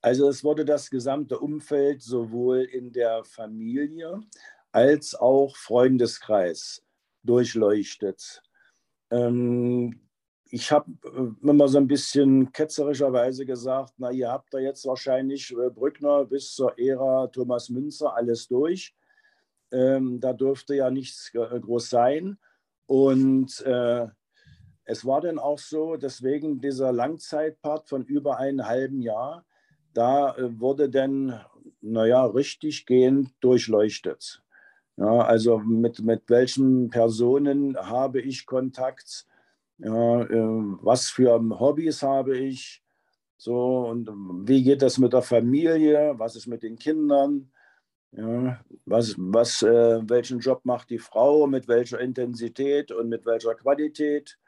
Also 0.00 0.28
es 0.28 0.44
wurde 0.44 0.64
das 0.64 0.90
gesamte 0.90 1.40
Umfeld 1.40 2.02
sowohl 2.02 2.60
in 2.60 2.92
der 2.92 3.24
Familie 3.24 4.20
als 4.70 5.16
auch 5.16 5.56
Freundeskreis 5.56 6.84
durchleuchtet. 7.24 8.42
Ähm, 9.10 10.03
ich 10.54 10.70
habe 10.70 10.88
äh, 11.02 11.48
immer 11.48 11.66
so 11.66 11.78
ein 11.78 11.88
bisschen 11.88 12.52
ketzerischerweise 12.52 13.44
gesagt, 13.44 13.94
na, 13.98 14.12
ihr 14.12 14.30
habt 14.30 14.54
da 14.54 14.58
jetzt 14.58 14.86
wahrscheinlich 14.86 15.50
äh, 15.50 15.68
Brückner 15.68 16.24
bis 16.26 16.54
zur 16.54 16.78
Ära 16.78 17.26
Thomas 17.26 17.70
Münzer 17.70 18.14
alles 18.14 18.46
durch. 18.46 18.94
Ähm, 19.72 20.20
da 20.20 20.32
dürfte 20.32 20.76
ja 20.76 20.92
nichts 20.92 21.32
äh, 21.34 21.58
groß 21.58 21.90
sein. 21.90 22.38
Und 22.86 23.62
äh, 23.62 24.06
es 24.84 25.04
war 25.04 25.20
dann 25.22 25.40
auch 25.40 25.58
so, 25.58 25.96
deswegen 25.96 26.60
dieser 26.60 26.92
Langzeitpart 26.92 27.88
von 27.88 28.04
über 28.04 28.38
einem 28.38 28.64
halben 28.64 29.02
Jahr, 29.02 29.44
da 29.92 30.36
wurde 30.38 30.88
dann, 30.88 31.40
naja, 31.80 32.26
richtig 32.26 32.86
gehend 32.86 33.32
durchleuchtet. 33.40 34.40
Ja, 34.96 35.22
also 35.22 35.58
mit, 35.58 36.00
mit 36.04 36.22
welchen 36.28 36.90
Personen 36.90 37.76
habe 37.76 38.20
ich 38.20 38.46
Kontakt? 38.46 39.26
Ja, 39.78 40.22
äh, 40.22 40.76
was 40.82 41.10
für 41.10 41.40
Hobbys 41.58 42.02
habe 42.02 42.38
ich? 42.38 42.82
So, 43.36 43.88
und 43.88 44.08
wie 44.48 44.62
geht 44.62 44.82
das 44.82 44.98
mit 44.98 45.12
der 45.12 45.22
Familie? 45.22 46.14
Was 46.16 46.36
ist 46.36 46.46
mit 46.46 46.62
den 46.62 46.78
Kindern? 46.78 47.50
Ja, 48.12 48.60
was, 48.86 49.16
was, 49.18 49.62
äh, 49.62 50.00
welchen 50.08 50.38
Job 50.38 50.64
macht 50.64 50.90
die 50.90 51.00
Frau, 51.00 51.46
mit 51.48 51.66
welcher 51.66 51.98
Intensität 51.98 52.92
und 52.92 53.08
mit 53.08 53.26
welcher 53.26 53.54
Qualität? 53.54 54.38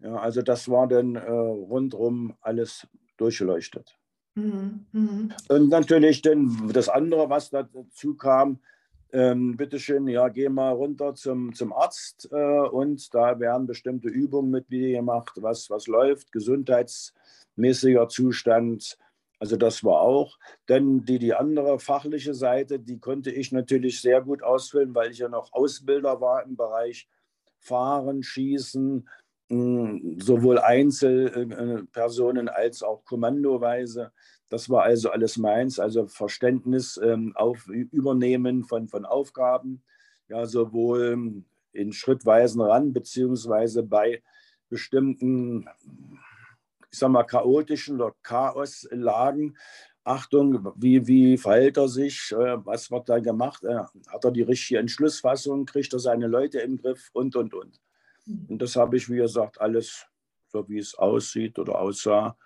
Ja, 0.00 0.16
also 0.16 0.42
das 0.42 0.68
war 0.68 0.86
dann 0.86 1.16
äh, 1.16 1.30
rundherum 1.30 2.36
alles 2.42 2.86
durchleuchtet. 3.16 3.98
Mhm. 4.34 4.86
Mhm. 4.92 5.32
Und 5.48 5.68
natürlich 5.70 6.22
dann 6.22 6.70
das 6.72 6.88
andere, 6.88 7.30
was 7.30 7.50
dazu 7.50 8.14
kam, 8.14 8.60
ähm, 9.12 9.56
bitteschön, 9.56 10.06
ja, 10.06 10.28
geh 10.28 10.48
mal 10.48 10.72
runter 10.72 11.14
zum, 11.14 11.54
zum 11.54 11.72
Arzt 11.72 12.28
äh, 12.30 12.36
und 12.36 13.14
da 13.14 13.40
werden 13.40 13.66
bestimmte 13.66 14.08
Übungen 14.08 14.50
mit 14.50 14.70
dir 14.70 14.92
gemacht, 14.96 15.32
was, 15.36 15.70
was 15.70 15.86
läuft, 15.86 16.32
gesundheitsmäßiger 16.32 18.08
Zustand, 18.08 18.98
also 19.38 19.56
das 19.56 19.84
war 19.84 20.00
auch. 20.00 20.38
Denn 20.68 21.04
die, 21.04 21.18
die 21.18 21.34
andere 21.34 21.78
fachliche 21.78 22.34
Seite, 22.34 22.78
die 22.78 22.98
konnte 22.98 23.30
ich 23.30 23.52
natürlich 23.52 24.00
sehr 24.00 24.20
gut 24.20 24.42
ausfüllen, 24.42 24.94
weil 24.94 25.10
ich 25.10 25.18
ja 25.18 25.28
noch 25.28 25.52
Ausbilder 25.52 26.20
war 26.20 26.44
im 26.44 26.56
Bereich 26.56 27.08
Fahren, 27.60 28.22
Schießen, 28.22 29.08
hm, 29.50 30.18
sowohl 30.20 30.58
Einzelpersonen 30.58 32.48
als 32.48 32.82
auch 32.82 33.04
kommandoweise. 33.04 34.12
Das 34.48 34.70
war 34.70 34.84
also 34.84 35.10
alles 35.10 35.36
meins, 35.36 35.78
also 35.78 36.06
Verständnis 36.06 36.98
ähm, 37.02 37.32
auf 37.36 37.66
Übernehmen 37.68 38.64
von, 38.64 38.88
von 38.88 39.04
Aufgaben, 39.04 39.82
ja, 40.28 40.46
sowohl 40.46 41.44
in 41.72 41.92
schrittweisen 41.92 42.60
Ran, 42.60 42.92
beziehungsweise 42.92 43.82
bei 43.82 44.22
bestimmten 44.68 45.68
ich 46.90 46.98
sag 46.98 47.10
mal, 47.10 47.24
chaotischen 47.24 48.00
oder 48.00 48.14
Chaoslagen. 48.22 49.56
Achtung, 50.04 50.72
wie, 50.76 51.06
wie 51.06 51.36
verhält 51.36 51.76
er 51.76 51.88
sich, 51.88 52.32
äh, 52.32 52.64
was 52.64 52.90
wird 52.90 53.08
da 53.10 53.18
gemacht, 53.18 53.62
äh, 53.64 53.84
hat 54.08 54.24
er 54.24 54.30
die 54.30 54.42
richtige 54.42 54.80
Entschlussfassung, 54.80 55.66
kriegt 55.66 55.92
er 55.92 55.98
seine 55.98 56.26
Leute 56.26 56.60
im 56.60 56.78
Griff? 56.78 57.10
Und, 57.12 57.36
und, 57.36 57.52
und. 57.52 57.78
Mhm. 58.24 58.46
Und 58.48 58.62
das 58.62 58.74
habe 58.76 58.96
ich, 58.96 59.10
wie 59.10 59.16
gesagt, 59.16 59.60
alles, 59.60 60.06
so 60.46 60.66
wie 60.68 60.78
es 60.78 60.94
aussieht 60.94 61.58
oder 61.58 61.78
aussah, 61.78 62.38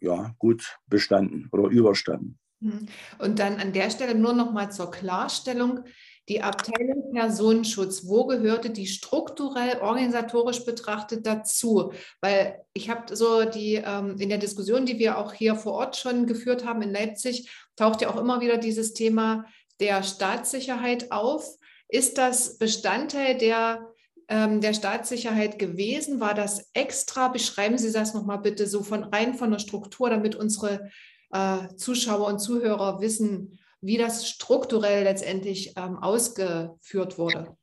ja, 0.00 0.34
gut 0.38 0.78
bestanden 0.86 1.48
oder 1.52 1.68
überstanden. 1.68 2.38
Mhm. 2.60 2.86
Und 3.18 3.38
dann 3.38 3.56
an 3.56 3.72
der 3.72 3.90
Stelle 3.90 4.14
nur 4.14 4.32
noch 4.32 4.52
mal 4.52 4.70
zur 4.70 4.90
Klarstellung. 4.90 5.84
Die 6.28 6.42
Abteilung 6.42 7.12
Personenschutz, 7.12 8.06
wo 8.06 8.26
gehörte 8.26 8.70
die 8.70 8.86
strukturell 8.86 9.78
organisatorisch 9.80 10.64
betrachtet 10.64 11.26
dazu? 11.26 11.92
Weil 12.20 12.60
ich 12.72 12.88
habe 12.88 13.16
so 13.16 13.44
die 13.44 13.82
ähm, 13.84 14.16
in 14.18 14.28
der 14.28 14.38
Diskussion, 14.38 14.86
die 14.86 14.98
wir 14.98 15.18
auch 15.18 15.32
hier 15.32 15.56
vor 15.56 15.72
Ort 15.72 15.96
schon 15.96 16.26
geführt 16.26 16.64
haben 16.64 16.82
in 16.82 16.92
Leipzig, 16.92 17.50
taucht 17.74 18.02
ja 18.02 18.10
auch 18.10 18.20
immer 18.20 18.40
wieder 18.40 18.58
dieses 18.58 18.92
Thema 18.92 19.46
der 19.80 20.02
Staatssicherheit 20.02 21.10
auf. 21.10 21.56
Ist 21.88 22.18
das 22.18 22.58
Bestandteil 22.58 23.36
der, 23.36 23.88
ähm, 24.30 24.60
der 24.60 24.72
Staatssicherheit 24.72 25.58
gewesen? 25.58 26.20
War 26.20 26.34
das 26.34 26.70
extra? 26.72 27.28
Beschreiben 27.28 27.76
Sie 27.76 27.92
das 27.92 28.14
nochmal 28.14 28.38
bitte 28.38 28.66
so 28.66 28.82
von 28.82 29.04
rein 29.04 29.34
von 29.34 29.50
der 29.50 29.58
Struktur, 29.58 30.08
damit 30.08 30.36
unsere 30.36 30.88
äh, 31.32 31.74
Zuschauer 31.76 32.28
und 32.28 32.38
Zuhörer 32.38 33.00
wissen, 33.00 33.58
wie 33.80 33.98
das 33.98 34.28
strukturell 34.28 35.04
letztendlich 35.04 35.74
ähm, 35.76 35.98
ausgeführt 35.98 37.18
wurde. 37.18 37.56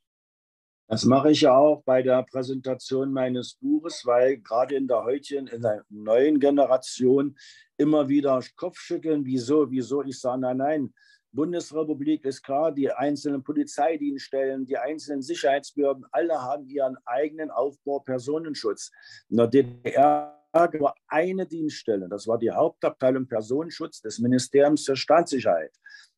Das 0.90 1.04
mache 1.04 1.32
ich 1.32 1.42
ja 1.42 1.56
auch 1.56 1.84
bei 1.84 2.02
der 2.02 2.24
Präsentation 2.24 3.12
meines 3.12 3.56
Buches, 3.56 4.06
weil 4.06 4.38
gerade 4.38 4.76
in 4.76 4.88
der 4.88 5.04
heutigen, 5.04 5.48
in 5.48 5.62
der 5.62 5.84
neuen 5.90 6.40
Generation 6.40 7.38
immer 7.76 8.08
wieder 8.08 8.42
Kopfschütteln, 8.56 9.26
wieso, 9.26 9.70
wieso. 9.70 10.04
Ich 10.04 10.20
sage, 10.20 10.42
nein, 10.42 10.58
nein, 10.58 10.94
Bundesrepublik 11.38 12.26
ist 12.26 12.42
klar, 12.42 12.72
die 12.72 12.92
einzelnen 12.92 13.44
Polizeidienststellen, 13.44 14.66
die 14.66 14.76
einzelnen 14.76 15.22
Sicherheitsbehörden, 15.22 16.04
alle 16.12 16.42
haben 16.42 16.68
ihren 16.68 16.98
eigenen 17.06 17.52
Aufbau 17.52 18.00
Personenschutz. 18.00 18.92
In 19.30 19.38
der 19.38 19.46
DDR 19.46 20.34
war 20.52 20.96
eine 21.08 21.46
Dienststelle, 21.46 22.10
das 22.10 22.28
war 22.28 22.40
die 22.40 22.50
Hauptabteilung 22.50 23.28
Personenschutz 23.28 24.02
des 24.02 24.18
Ministeriums 24.18 24.84
für 24.84 24.96
Staatssicherheit. 24.96 25.72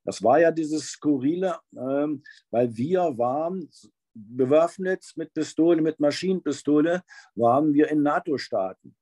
Das 0.05 0.23
war 0.23 0.39
ja 0.39 0.51
dieses 0.51 0.85
Skurrile, 0.91 1.57
ähm, 1.75 2.23
weil 2.49 2.73
wir 2.77 3.17
waren 3.17 3.69
bewaffnet 4.13 5.11
mit 5.17 5.33
Pistole, 5.33 5.81
mit 5.81 5.99
Maschinenpistole, 5.99 7.03
waren 7.35 7.73
wir 7.73 7.89
in 7.89 8.03
NATO-Staaten. 8.03 8.95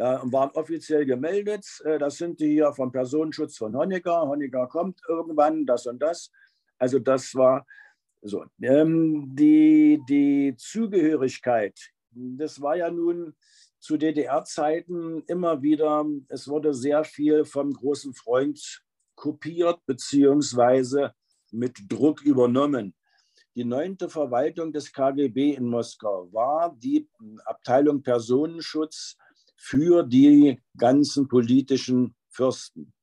Ja, 0.00 0.16
und 0.22 0.32
waren 0.32 0.50
offiziell 0.52 1.04
gemeldet. 1.04 1.66
Äh, 1.84 1.98
das 1.98 2.16
sind 2.16 2.40
die 2.40 2.52
hier 2.52 2.72
vom 2.72 2.90
Personenschutz 2.90 3.58
von 3.58 3.76
Honecker. 3.76 4.22
Honecker 4.22 4.66
kommt 4.66 4.98
irgendwann, 5.06 5.66
das 5.66 5.86
und 5.86 5.98
das. 6.00 6.30
Also 6.78 6.98
das 6.98 7.34
war 7.34 7.66
so. 8.22 8.46
Ähm, 8.62 9.36
die, 9.36 10.00
die 10.08 10.54
Zugehörigkeit, 10.56 11.78
das 12.12 12.62
war 12.62 12.76
ja 12.76 12.90
nun 12.90 13.34
zu 13.78 13.98
DDR-Zeiten 13.98 15.22
immer 15.26 15.60
wieder, 15.60 16.06
es 16.28 16.48
wurde 16.48 16.72
sehr 16.72 17.04
viel 17.04 17.44
vom 17.44 17.70
großen 17.70 18.14
Freund 18.14 18.82
kopiert 19.16 19.84
beziehungsweise 19.84 21.12
mit 21.50 21.76
Druck 21.92 22.22
übernommen. 22.22 22.94
Die 23.54 23.64
neunte 23.64 24.08
Verwaltung 24.08 24.72
des 24.72 24.90
KGB 24.94 25.56
in 25.56 25.66
Moskau 25.66 26.32
war 26.32 26.74
die 26.78 27.06
Abteilung 27.44 28.02
Personenschutz 28.02 29.18
für 29.60 30.02
die 30.02 30.58
ganzen 30.76 31.28
politischen 31.28 32.16
Fürsten. 32.30 32.94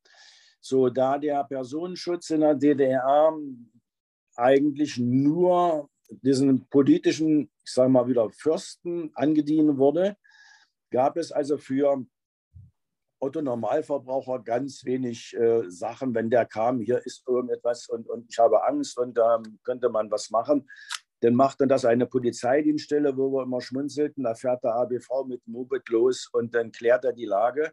So, 0.60 0.90
da 0.90 1.20
der 1.20 1.44
Personenschutz 1.44 2.32
in 2.32 2.42
der 2.42 2.56
DDR 2.56 3.32
eigentlich 4.36 4.98
nur 4.98 5.88
diesen 6.10 6.68
politischen, 6.68 7.52
ich 7.64 7.72
sage 7.72 7.90
mal 7.90 8.08
wieder, 8.08 8.30
Fürsten 8.32 9.12
angedient 9.14 9.78
wurde, 9.78 10.18
gab 10.90 11.16
es 11.18 11.32
also 11.32 11.60
für 11.60 12.04
Otto 13.20 13.42
Normalverbraucher 13.42 14.40
ganz 14.40 14.84
wenig 14.84 15.36
äh, 15.36 15.70
Sachen, 15.70 16.16
wenn 16.16 16.30
der 16.30 16.46
kam, 16.46 16.80
hier 16.80 17.06
ist 17.06 17.24
irgendetwas 17.28 17.88
und, 17.88 18.10
und 18.10 18.26
ich 18.30 18.40
habe 18.40 18.66
Angst 18.68 18.98
und 18.98 19.16
da 19.16 19.36
ähm, 19.36 19.60
könnte 19.64 19.90
man 19.90 20.10
was 20.10 20.32
machen. 20.32 20.68
Dann 21.22 21.34
machte 21.34 21.68
das 21.68 21.86
eine 21.86 22.06
Polizeidienststelle, 22.06 23.18
wo 23.18 23.32
wir 23.32 23.44
immer 23.44 23.62
schmunzelten. 23.62 24.24
Da 24.24 24.36
fährt 24.36 24.64
der 24.64 24.76
ABV 24.76 25.26
mit 25.28 25.48
Moped 25.48 25.90
los 25.90 26.30
und 26.32 26.54
dann 26.54 26.72
klärt 26.72 27.06
er 27.06 27.14
die 27.14 27.26
Lage. 27.26 27.72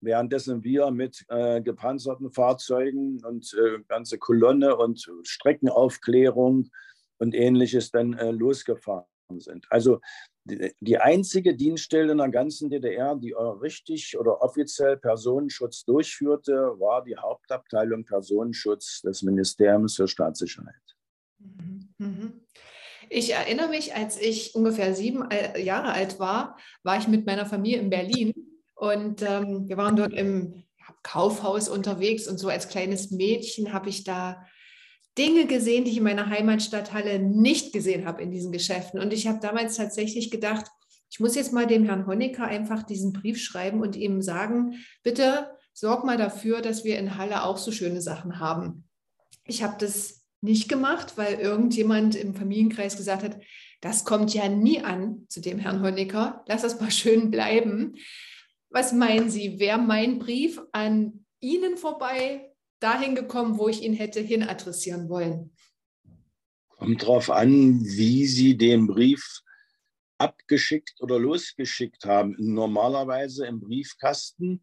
Währenddessen 0.00 0.62
wir 0.62 0.90
mit 0.92 1.24
äh, 1.28 1.60
gepanzerten 1.60 2.30
Fahrzeugen 2.30 3.20
und 3.24 3.52
äh, 3.54 3.80
ganze 3.88 4.18
Kolonne 4.18 4.76
und 4.76 5.10
Streckenaufklärung 5.24 6.70
und 7.18 7.34
ähnliches 7.34 7.90
dann 7.90 8.12
äh, 8.12 8.30
losgefahren 8.30 9.06
sind. 9.38 9.66
Also 9.70 10.00
die 10.80 10.98
einzige 10.98 11.54
Dienststelle 11.54 12.12
in 12.12 12.18
der 12.18 12.30
ganzen 12.30 12.70
DDR, 12.70 13.16
die 13.16 13.32
richtig 13.32 14.18
oder 14.18 14.40
offiziell 14.40 14.96
Personenschutz 14.96 15.84
durchführte, 15.84 16.52
war 16.78 17.04
die 17.04 17.16
Hauptabteilung 17.16 18.04
Personenschutz 18.04 19.02
des 19.02 19.22
Ministeriums 19.22 19.96
für 19.96 20.08
Staatssicherheit. 20.08 20.96
Mhm, 21.38 21.88
mhm. 21.98 22.40
Ich 23.10 23.32
erinnere 23.32 23.68
mich, 23.68 23.94
als 23.94 24.20
ich 24.20 24.54
ungefähr 24.54 24.94
sieben 24.94 25.28
Jahre 25.56 25.92
alt 25.92 26.18
war, 26.18 26.58
war 26.82 26.98
ich 26.98 27.08
mit 27.08 27.26
meiner 27.26 27.46
Familie 27.46 27.78
in 27.78 27.90
Berlin 27.90 28.34
und 28.74 29.22
ähm, 29.22 29.68
wir 29.68 29.76
waren 29.76 29.96
dort 29.96 30.12
im 30.12 30.64
Kaufhaus 31.02 31.68
unterwegs 31.68 32.28
und 32.28 32.38
so 32.38 32.48
als 32.48 32.68
kleines 32.68 33.10
Mädchen 33.10 33.72
habe 33.72 33.88
ich 33.88 34.04
da 34.04 34.46
Dinge 35.16 35.46
gesehen, 35.46 35.84
die 35.84 35.90
ich 35.90 35.96
in 35.96 36.04
meiner 36.04 36.30
Heimatstadt 36.30 36.92
Halle 36.92 37.18
nicht 37.18 37.72
gesehen 37.72 38.06
habe 38.06 38.22
in 38.22 38.30
diesen 38.30 38.52
Geschäften. 38.52 39.00
Und 39.00 39.12
ich 39.12 39.26
habe 39.26 39.40
damals 39.40 39.76
tatsächlich 39.76 40.30
gedacht, 40.30 40.66
ich 41.10 41.18
muss 41.18 41.34
jetzt 41.34 41.52
mal 41.52 41.66
dem 41.66 41.84
Herrn 41.84 42.06
Honecker 42.06 42.44
einfach 42.44 42.84
diesen 42.84 43.12
Brief 43.12 43.40
schreiben 43.40 43.80
und 43.80 43.96
ihm 43.96 44.22
sagen, 44.22 44.76
bitte 45.02 45.50
sorg 45.72 46.04
mal 46.04 46.16
dafür, 46.16 46.60
dass 46.60 46.84
wir 46.84 46.98
in 46.98 47.16
Halle 47.16 47.42
auch 47.44 47.56
so 47.56 47.72
schöne 47.72 48.00
Sachen 48.00 48.38
haben. 48.38 48.84
Ich 49.44 49.62
habe 49.62 49.76
das 49.78 50.17
nicht 50.40 50.68
gemacht, 50.68 51.16
weil 51.16 51.34
irgendjemand 51.34 52.14
im 52.14 52.34
Familienkreis 52.34 52.96
gesagt 52.96 53.22
hat, 53.22 53.40
das 53.80 54.04
kommt 54.04 54.34
ja 54.34 54.48
nie 54.48 54.80
an 54.80 55.26
zu 55.28 55.40
dem 55.40 55.58
Herrn 55.58 55.82
Honecker. 55.82 56.44
Lass 56.46 56.62
das 56.62 56.80
mal 56.80 56.90
schön 56.92 57.30
bleiben. 57.30 57.96
Was 58.70 58.92
meinen 58.92 59.30
Sie, 59.30 59.58
wäre 59.58 59.78
mein 59.78 60.18
Brief 60.18 60.60
an 60.72 61.24
Ihnen 61.40 61.76
vorbei 61.76 62.52
dahin 62.80 63.14
gekommen, 63.14 63.58
wo 63.58 63.68
ich 63.68 63.82
ihn 63.82 63.94
hätte 63.94 64.20
hin 64.20 64.42
adressieren 64.42 65.08
wollen? 65.08 65.52
Kommt 66.68 67.02
darauf 67.02 67.30
an, 67.30 67.80
wie 67.82 68.26
Sie 68.26 68.56
den 68.56 68.86
Brief 68.86 69.42
abgeschickt 70.18 71.00
oder 71.00 71.18
losgeschickt 71.18 72.04
haben. 72.04 72.36
Normalerweise 72.38 73.46
im 73.46 73.60
Briefkasten 73.60 74.62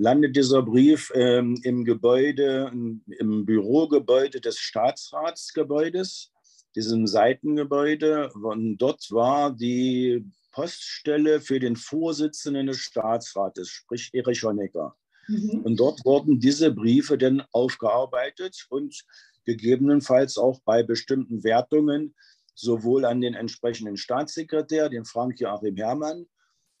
landet 0.00 0.34
dieser 0.34 0.62
Brief 0.62 1.12
ähm, 1.14 1.60
im 1.62 1.84
Gebäude, 1.84 2.72
im 2.72 3.44
Bürogebäude 3.44 4.40
des 4.40 4.58
Staatsratsgebäudes, 4.58 6.32
diesem 6.74 7.06
Seitengebäude. 7.06 8.30
Und 8.32 8.78
dort 8.78 9.10
war 9.10 9.54
die 9.54 10.24
Poststelle 10.52 11.40
für 11.40 11.60
den 11.60 11.76
Vorsitzenden 11.76 12.68
des 12.68 12.78
Staatsrates, 12.78 13.68
sprich 13.68 14.10
Erich 14.14 14.42
Honecker. 14.42 14.96
Mhm. 15.28 15.60
Und 15.64 15.78
dort 15.78 16.02
wurden 16.06 16.40
diese 16.40 16.72
Briefe 16.72 17.18
dann 17.18 17.42
aufgearbeitet 17.52 18.66
und 18.70 19.04
gegebenenfalls 19.44 20.38
auch 20.38 20.60
bei 20.64 20.82
bestimmten 20.82 21.44
Wertungen 21.44 22.14
sowohl 22.54 23.04
an 23.04 23.20
den 23.20 23.34
entsprechenden 23.34 23.98
Staatssekretär, 23.98 24.88
den 24.88 25.04
Frank-Joachim 25.04 25.76
Herrmann, 25.76 26.26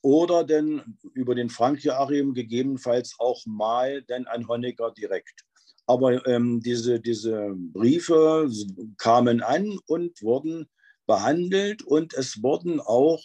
oder 0.02 0.44
dann 0.44 0.98
über 1.14 1.34
den 1.34 1.50
Frank-Joachim 1.50 2.34
gegebenenfalls 2.34 3.16
auch 3.18 3.44
mal 3.46 4.02
dann 4.02 4.26
an 4.26 4.48
Honecker 4.48 4.92
direkt. 4.92 5.44
Aber 5.86 6.26
ähm, 6.26 6.60
diese, 6.60 7.00
diese 7.00 7.52
Briefe 7.56 8.48
kamen 8.96 9.42
an 9.42 9.78
und 9.86 10.22
wurden 10.22 10.68
behandelt 11.06 11.82
und 11.82 12.14
es 12.14 12.42
wurden 12.42 12.80
auch, 12.80 13.22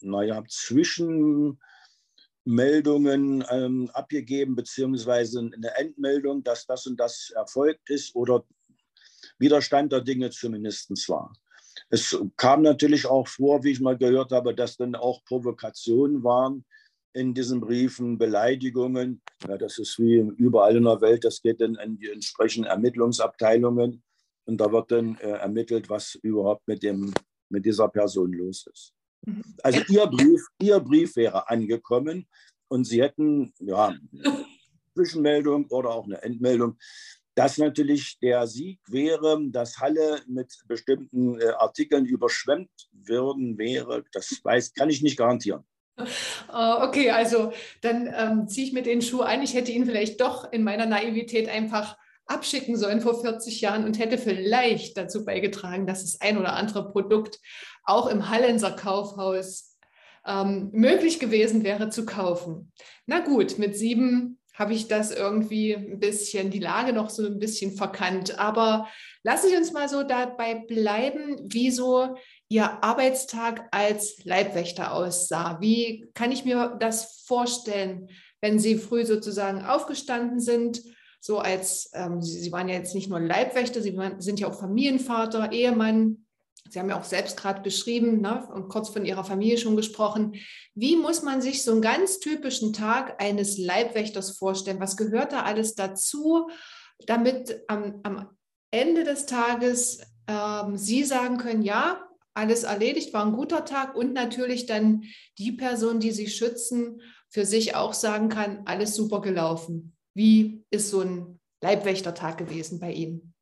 naja, 0.00 0.44
zwischen 0.48 1.58
Meldungen 2.44 3.44
ähm, 3.50 3.90
abgegeben, 3.92 4.54
beziehungsweise 4.54 5.40
eine 5.40 5.76
Endmeldung, 5.76 6.44
dass 6.44 6.64
das 6.66 6.86
und 6.86 6.98
das 7.00 7.30
erfolgt 7.34 7.90
ist 7.90 8.14
oder 8.14 8.44
Widerstand 9.38 9.92
der 9.92 10.02
Dinge 10.02 10.30
zumindest 10.30 11.08
war. 11.08 11.32
Es 11.90 12.18
kam 12.36 12.62
natürlich 12.62 13.06
auch 13.06 13.28
vor, 13.28 13.62
wie 13.64 13.70
ich 13.70 13.80
mal 13.80 13.96
gehört 13.96 14.32
habe, 14.32 14.54
dass 14.54 14.76
dann 14.76 14.94
auch 14.94 15.24
Provokationen 15.24 16.22
waren 16.24 16.64
in 17.12 17.32
diesen 17.32 17.60
Briefen, 17.60 18.18
Beleidigungen. 18.18 19.22
Ja, 19.48 19.56
das 19.56 19.78
ist 19.78 19.98
wie 19.98 20.16
überall 20.36 20.76
in 20.76 20.84
der 20.84 21.00
Welt, 21.00 21.24
das 21.24 21.40
geht 21.40 21.60
dann 21.60 21.76
an 21.76 21.96
die 21.96 22.10
entsprechenden 22.10 22.70
Ermittlungsabteilungen 22.70 24.02
und 24.44 24.60
da 24.60 24.70
wird 24.70 24.92
dann 24.92 25.16
äh, 25.16 25.30
ermittelt, 25.30 25.88
was 25.88 26.14
überhaupt 26.16 26.66
mit, 26.68 26.82
dem, 26.82 27.12
mit 27.48 27.64
dieser 27.64 27.88
Person 27.88 28.32
los 28.32 28.66
ist. 28.72 28.92
Mhm. 29.24 29.42
Also 29.62 29.80
Ihr 29.88 30.06
Brief, 30.06 30.46
Ihr 30.60 30.80
Brief 30.80 31.16
wäre 31.16 31.48
angekommen 31.48 32.26
und 32.68 32.84
Sie 32.84 33.02
hätten 33.02 33.52
ja, 33.60 33.88
eine 33.88 34.00
Zwischenmeldung 34.94 35.66
oder 35.70 35.90
auch 35.90 36.04
eine 36.04 36.22
Endmeldung, 36.22 36.78
dass 37.36 37.58
natürlich 37.58 38.18
der 38.18 38.46
Sieg 38.46 38.80
wäre, 38.88 39.38
dass 39.50 39.78
Halle 39.78 40.22
mit 40.26 40.54
bestimmten 40.66 41.38
äh, 41.38 41.50
Artikeln 41.58 42.06
überschwemmt 42.06 42.70
würden 42.92 43.58
wäre. 43.58 44.04
Das 44.12 44.40
weiß, 44.42 44.72
kann 44.72 44.88
ich 44.88 45.02
nicht 45.02 45.18
garantieren. 45.18 45.62
Uh, 45.98 46.04
okay, 46.82 47.10
also 47.10 47.52
dann 47.82 48.12
ähm, 48.16 48.48
ziehe 48.48 48.66
ich 48.66 48.72
mir 48.72 48.82
den 48.82 49.02
Schuh 49.02 49.20
ein. 49.20 49.42
Ich 49.42 49.52
hätte 49.52 49.70
ihn 49.70 49.84
vielleicht 49.84 50.20
doch 50.20 50.50
in 50.50 50.64
meiner 50.64 50.86
Naivität 50.86 51.48
einfach 51.48 51.96
abschicken 52.24 52.76
sollen 52.76 53.02
vor 53.02 53.20
40 53.20 53.60
Jahren 53.60 53.84
und 53.84 53.98
hätte 53.98 54.16
vielleicht 54.16 54.96
dazu 54.96 55.24
beigetragen, 55.24 55.86
dass 55.86 56.02
das 56.02 56.20
ein 56.22 56.38
oder 56.38 56.54
andere 56.54 56.90
Produkt 56.90 57.38
auch 57.84 58.08
im 58.08 58.30
Hallenser 58.30 58.72
Kaufhaus 58.72 59.76
ähm, 60.26 60.70
möglich 60.72 61.20
gewesen 61.20 61.64
wäre 61.64 61.90
zu 61.90 62.06
kaufen. 62.06 62.72
Na 63.04 63.20
gut, 63.20 63.58
mit 63.58 63.76
sieben 63.76 64.35
habe 64.56 64.72
ich 64.72 64.88
das 64.88 65.10
irgendwie 65.10 65.74
ein 65.74 66.00
bisschen, 66.00 66.50
die 66.50 66.58
Lage 66.58 66.94
noch 66.94 67.10
so 67.10 67.26
ein 67.26 67.38
bisschen 67.38 67.76
verkannt. 67.76 68.38
Aber 68.38 68.88
lassen 69.22 69.50
Sie 69.50 69.56
uns 69.56 69.72
mal 69.72 69.88
so 69.88 70.02
dabei 70.02 70.54
bleiben, 70.54 71.38
wie 71.44 71.70
so 71.70 72.16
Ihr 72.48 72.82
Arbeitstag 72.82 73.68
als 73.70 74.24
Leibwächter 74.24 74.94
aussah. 74.94 75.58
Wie 75.60 76.06
kann 76.14 76.32
ich 76.32 76.44
mir 76.44 76.76
das 76.80 77.22
vorstellen, 77.26 78.08
wenn 78.40 78.58
Sie 78.58 78.78
früh 78.78 79.04
sozusagen 79.04 79.64
aufgestanden 79.64 80.40
sind? 80.40 80.82
So 81.20 81.38
als, 81.38 81.90
ähm, 81.92 82.22
Sie, 82.22 82.40
Sie 82.40 82.52
waren 82.52 82.68
ja 82.68 82.76
jetzt 82.76 82.94
nicht 82.94 83.10
nur 83.10 83.20
Leibwächter, 83.20 83.82
Sie 83.82 83.96
waren, 83.96 84.20
sind 84.20 84.40
ja 84.40 84.48
auch 84.48 84.58
Familienvater, 84.58 85.52
Ehemann, 85.52 86.25
Sie 86.70 86.78
haben 86.78 86.88
ja 86.88 86.98
auch 86.98 87.04
selbst 87.04 87.36
gerade 87.36 87.62
beschrieben 87.62 88.20
ne, 88.20 88.46
und 88.52 88.68
kurz 88.68 88.88
von 88.88 89.04
Ihrer 89.04 89.24
Familie 89.24 89.58
schon 89.58 89.76
gesprochen. 89.76 90.34
Wie 90.74 90.96
muss 90.96 91.22
man 91.22 91.40
sich 91.40 91.62
so 91.62 91.72
einen 91.72 91.82
ganz 91.82 92.18
typischen 92.18 92.72
Tag 92.72 93.20
eines 93.22 93.58
Leibwächters 93.58 94.36
vorstellen? 94.36 94.80
Was 94.80 94.96
gehört 94.96 95.32
da 95.32 95.42
alles 95.42 95.74
dazu, 95.74 96.48
damit 97.06 97.62
am, 97.68 98.00
am 98.02 98.28
Ende 98.70 99.04
des 99.04 99.26
Tages 99.26 100.00
ähm, 100.28 100.76
Sie 100.76 101.04
sagen 101.04 101.38
können, 101.38 101.62
ja, 101.62 102.02
alles 102.34 102.64
erledigt, 102.64 103.14
war 103.14 103.24
ein 103.24 103.32
guter 103.32 103.64
Tag 103.64 103.94
und 103.94 104.12
natürlich 104.12 104.66
dann 104.66 105.04
die 105.38 105.52
Person, 105.52 106.00
die 106.00 106.10
Sie 106.10 106.28
schützen, 106.28 107.00
für 107.30 107.46
sich 107.46 107.74
auch 107.74 107.94
sagen 107.94 108.28
kann, 108.28 108.62
alles 108.66 108.94
super 108.94 109.20
gelaufen. 109.20 109.96
Wie 110.14 110.64
ist 110.70 110.90
so 110.90 111.00
ein 111.00 111.40
Leibwächtertag 111.62 112.38
gewesen 112.38 112.78
bei 112.78 112.92
Ihnen? 112.92 113.35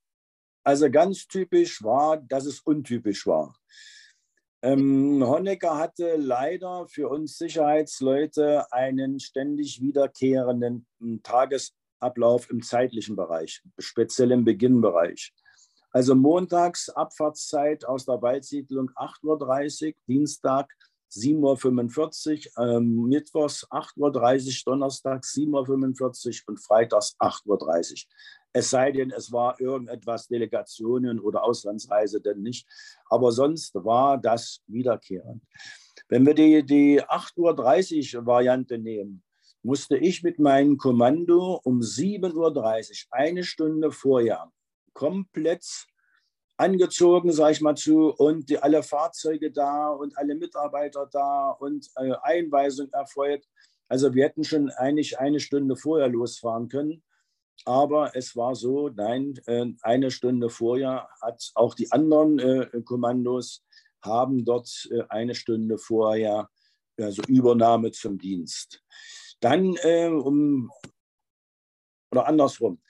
Also 0.65 0.91
ganz 0.91 1.29
typisch 1.29 1.83
war, 1.83 2.17
dass 2.17 2.47
es 2.47 2.61
untypisch 2.61 3.27
war. 3.27 3.55
Ähm, 4.63 5.23
Honecker 5.23 5.77
hatte 5.77 6.17
leider 6.17 6.87
für 6.89 7.11
uns 7.11 7.37
Sicherheitsleute 7.37 8.73
einen 8.73 9.21
ständig 9.21 9.83
wiederkehrenden 9.83 10.87
hm, 11.01 11.23
Tagesablauf 11.23 12.49
im 12.51 12.63
zeitlichen 12.63 13.15
Bereich, 13.15 13.63
speziell 13.79 14.31
im 14.31 14.45
Beginnbereich. 14.45 15.35
Also 15.91 16.15
montags 16.15 16.89
Abfahrtszeit 16.89 17.85
aus 17.85 18.07
der 18.07 18.23
Waldsiedlung 18.23 18.91
8.30 18.97 19.89
Uhr, 19.89 19.93
Dienstag 20.09 20.73
7.45 21.13 22.49
Uhr, 22.57 22.67
ähm, 22.67 23.05
Mittwochs 23.05 23.69
8.30 23.71 23.97
Uhr, 23.99 24.73
Donnerstag 24.73 25.23
7.45 25.25 26.01
Uhr 26.01 26.49
und 26.49 26.57
Freitags 26.59 27.17
8.30 27.21 27.47
Uhr. 27.47 28.15
Es 28.57 28.71
sei 28.71 28.93
denn, 28.93 29.11
es 29.11 29.33
war 29.33 29.61
irgendetwas 29.61 30.29
Delegationen 30.29 31.19
oder 31.19 31.43
Auslandsreise 31.43 32.21
denn 32.21 32.41
nicht. 32.41 32.69
Aber 33.11 33.33
sonst 33.33 33.75
war 33.75 34.17
das 34.17 34.63
wiederkehrend. 34.69 35.43
Wenn 36.09 36.25
wir 36.25 36.35
die, 36.35 36.65
die 36.65 37.03
8.30 37.03 38.17
Uhr 38.17 38.27
Variante 38.27 38.79
nehmen, 38.79 39.25
musste 39.65 39.97
ich 39.97 40.23
mit 40.23 40.39
meinem 40.39 40.77
Kommando 40.77 41.61
um 41.65 41.81
7.30 41.81 42.35
Uhr, 42.37 43.09
eine 43.11 43.43
Stunde 43.43 43.91
vorher, 43.91 44.53
komplett 44.93 45.65
angezogen, 46.57 47.33
sage 47.33 47.53
ich 47.55 47.61
mal 47.61 47.75
zu, 47.75 48.11
und 48.11 48.49
die, 48.51 48.59
alle 48.59 48.85
Fahrzeuge 48.85 49.51
da 49.51 49.89
und 49.89 50.17
alle 50.17 50.37
Mitarbeiter 50.37 51.09
da 51.11 51.51
und 51.51 51.89
äh, 51.97 52.13
Einweisung 52.23 52.89
erfolgt. 52.93 53.49
Also 53.89 54.15
wir 54.15 54.27
hätten 54.27 54.45
schon 54.45 54.71
eigentlich 54.71 55.19
eine 55.19 55.41
Stunde 55.41 55.75
vorher 55.75 56.09
losfahren 56.09 56.69
können. 56.69 57.03
Aber 57.65 58.15
es 58.15 58.37
war 58.37 58.55
so, 58.55 58.91
nein, 58.91 59.35
äh, 59.47 59.67
eine 59.83 60.11
Stunde 60.11 60.51
vorher 60.51 61.09
hat 61.23 61.51
auch 61.55 61.75
die 61.75 61.91
anderen 61.93 62.39
äh, 62.39 62.83
Kommandos 62.85 63.65
haben 64.03 64.45
dort 64.45 64.89
äh, 64.91 65.03
eine 65.09 65.35
Stunde 65.35 65.79
vorher 65.79 66.51
also 67.01 67.23
Übernahme 67.27 67.91
zum 67.91 68.19
Dienst. 68.19 68.85
Dann 69.41 69.77
um 70.23 70.71
oder 72.13 72.27
andersrum. 72.29 72.81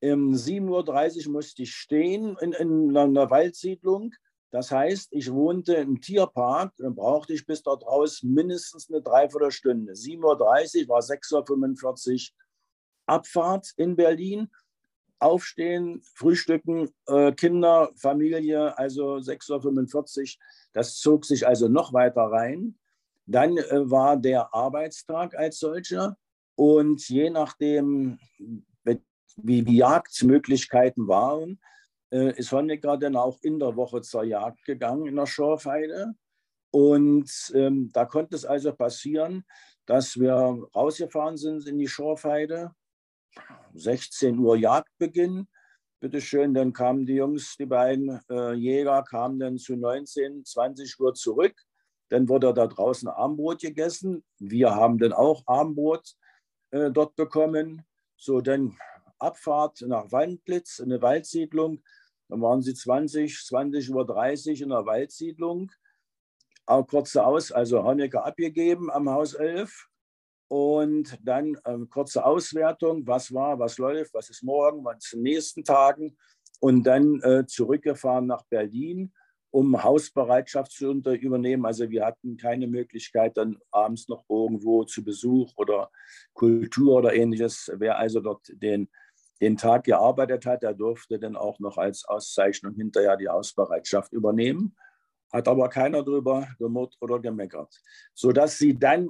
Um 0.00 0.32
7.30 0.32 1.26
Uhr 1.26 1.32
musste 1.32 1.64
ich 1.64 1.74
stehen 1.74 2.36
in, 2.40 2.52
in 2.52 2.96
einer 2.96 3.30
Waldsiedlung. 3.30 4.14
Das 4.50 4.70
heißt, 4.70 5.08
ich 5.10 5.32
wohnte 5.32 5.74
im 5.74 6.00
Tierpark, 6.00 6.72
dann 6.78 6.94
brauchte 6.94 7.34
ich 7.34 7.44
bis 7.44 7.62
dort 7.62 7.84
raus 7.84 8.22
mindestens 8.22 8.88
eine 8.88 9.02
Dreiviertelstunde. 9.02 9.92
7.30 9.92 10.82
Uhr 10.82 10.88
war 10.88 11.00
6.45 11.00 12.30
Uhr 12.30 12.36
Abfahrt 13.08 13.72
in 13.76 13.96
Berlin, 13.96 14.48
aufstehen, 15.18 16.00
frühstücken, 16.14 16.90
äh, 17.06 17.32
Kinder, 17.32 17.90
Familie, 17.96 18.76
also 18.78 19.16
6.45 19.16 20.20
Uhr. 20.20 20.44
Das 20.72 20.96
zog 20.96 21.24
sich 21.24 21.46
also 21.46 21.68
noch 21.68 21.92
weiter 21.92 22.22
rein. 22.22 22.78
Dann 23.26 23.56
äh, 23.56 23.90
war 23.90 24.16
der 24.16 24.54
Arbeitstag 24.54 25.36
als 25.36 25.58
solcher. 25.58 26.16
Und 26.54 27.08
je 27.08 27.30
nachdem, 27.30 28.18
wie 29.36 29.62
die 29.62 29.76
Jagdmöglichkeiten 29.76 31.06
waren, 31.06 31.60
äh, 32.10 32.36
ist 32.36 32.52
Honecker 32.52 32.96
dann 32.96 33.16
auch 33.16 33.38
in 33.42 33.58
der 33.58 33.76
Woche 33.76 34.00
zur 34.02 34.24
Jagd 34.24 34.64
gegangen 34.64 35.06
in 35.06 35.16
der 35.16 35.26
Schorfheide. 35.26 36.14
Und 36.70 37.30
ähm, 37.54 37.90
da 37.92 38.04
konnte 38.04 38.36
es 38.36 38.44
also 38.44 38.72
passieren, 38.72 39.44
dass 39.86 40.18
wir 40.18 40.34
rausgefahren 40.74 41.36
sind 41.36 41.66
in 41.66 41.78
die 41.78 41.88
Schorfheide 41.88 42.72
16 43.74 44.38
Uhr 44.38 44.56
Jagdbeginn. 44.56 45.48
Bitte 46.00 46.20
schön, 46.20 46.54
dann 46.54 46.72
kamen 46.72 47.06
die 47.06 47.14
Jungs, 47.14 47.56
die 47.56 47.66
beiden 47.66 48.20
äh, 48.30 48.52
Jäger, 48.52 49.02
kamen 49.02 49.40
dann 49.40 49.58
zu 49.58 49.74
19, 49.74 50.44
20 50.44 51.00
Uhr 51.00 51.14
zurück. 51.14 51.54
Dann 52.08 52.28
wurde 52.28 52.54
da 52.54 52.66
draußen 52.66 53.08
Armbrot 53.08 53.60
gegessen. 53.60 54.24
Wir 54.38 54.74
haben 54.74 54.98
dann 54.98 55.12
auch 55.12 55.42
Armbrot 55.46 56.14
äh, 56.70 56.90
dort 56.90 57.16
bekommen. 57.16 57.82
So, 58.16 58.40
dann 58.40 58.76
Abfahrt 59.18 59.82
nach 59.82 60.10
Waldblitz, 60.12 60.80
eine 60.80 61.02
Waldsiedlung. 61.02 61.82
Dann 62.28 62.40
waren 62.40 62.62
sie 62.62 62.74
20, 62.74 63.44
20 63.44 63.90
Uhr 63.90 64.06
30 64.06 64.62
in 64.62 64.68
der 64.68 64.86
Waldsiedlung. 64.86 65.72
Auch 66.66 66.86
kurze 66.86 67.24
Aus, 67.24 67.50
also 67.50 67.82
Honecker 67.82 68.24
abgegeben 68.24 68.90
am 68.90 69.08
Haus 69.08 69.34
11. 69.34 69.88
Und 70.48 71.18
dann 71.22 71.56
ähm, 71.66 71.90
kurze 71.90 72.24
Auswertung, 72.24 73.06
was 73.06 73.32
war, 73.32 73.58
was 73.58 73.76
läuft, 73.76 74.14
was 74.14 74.30
ist 74.30 74.42
morgen, 74.42 74.82
was 74.84 75.04
ist 75.04 75.12
in 75.12 75.18
den 75.22 75.34
nächsten 75.34 75.62
Tagen. 75.62 76.16
Und 76.60 76.84
dann 76.84 77.20
äh, 77.20 77.46
zurückgefahren 77.46 78.26
nach 78.26 78.42
Berlin, 78.48 79.12
um 79.50 79.82
Hausbereitschaft 79.82 80.72
zu 80.72 80.90
übernehmen. 80.90 81.66
Also 81.66 81.90
wir 81.90 82.04
hatten 82.04 82.36
keine 82.36 82.66
Möglichkeit, 82.66 83.36
dann 83.36 83.58
abends 83.70 84.08
noch 84.08 84.24
irgendwo 84.28 84.84
zu 84.84 85.04
Besuch 85.04 85.52
oder 85.56 85.90
Kultur 86.32 86.96
oder 86.96 87.14
ähnliches. 87.14 87.70
Wer 87.76 87.98
also 87.98 88.20
dort 88.20 88.50
den, 88.50 88.88
den 89.40 89.56
Tag 89.56 89.84
gearbeitet 89.84 90.46
hat, 90.46 90.62
der 90.62 90.74
durfte 90.74 91.18
dann 91.18 91.36
auch 91.36 91.60
noch 91.60 91.76
als 91.76 92.04
Auszeichnung 92.06 92.74
hinterher 92.74 93.16
die 93.16 93.28
Hausbereitschaft 93.28 94.12
übernehmen. 94.12 94.74
Hat 95.30 95.46
aber 95.46 95.68
keiner 95.68 96.02
drüber 96.02 96.48
gemurrt 96.58 96.96
oder 97.00 97.18
gemeckert. 97.18 97.80
Sodass 98.14 98.58
sie 98.58 98.78
dann 98.78 99.08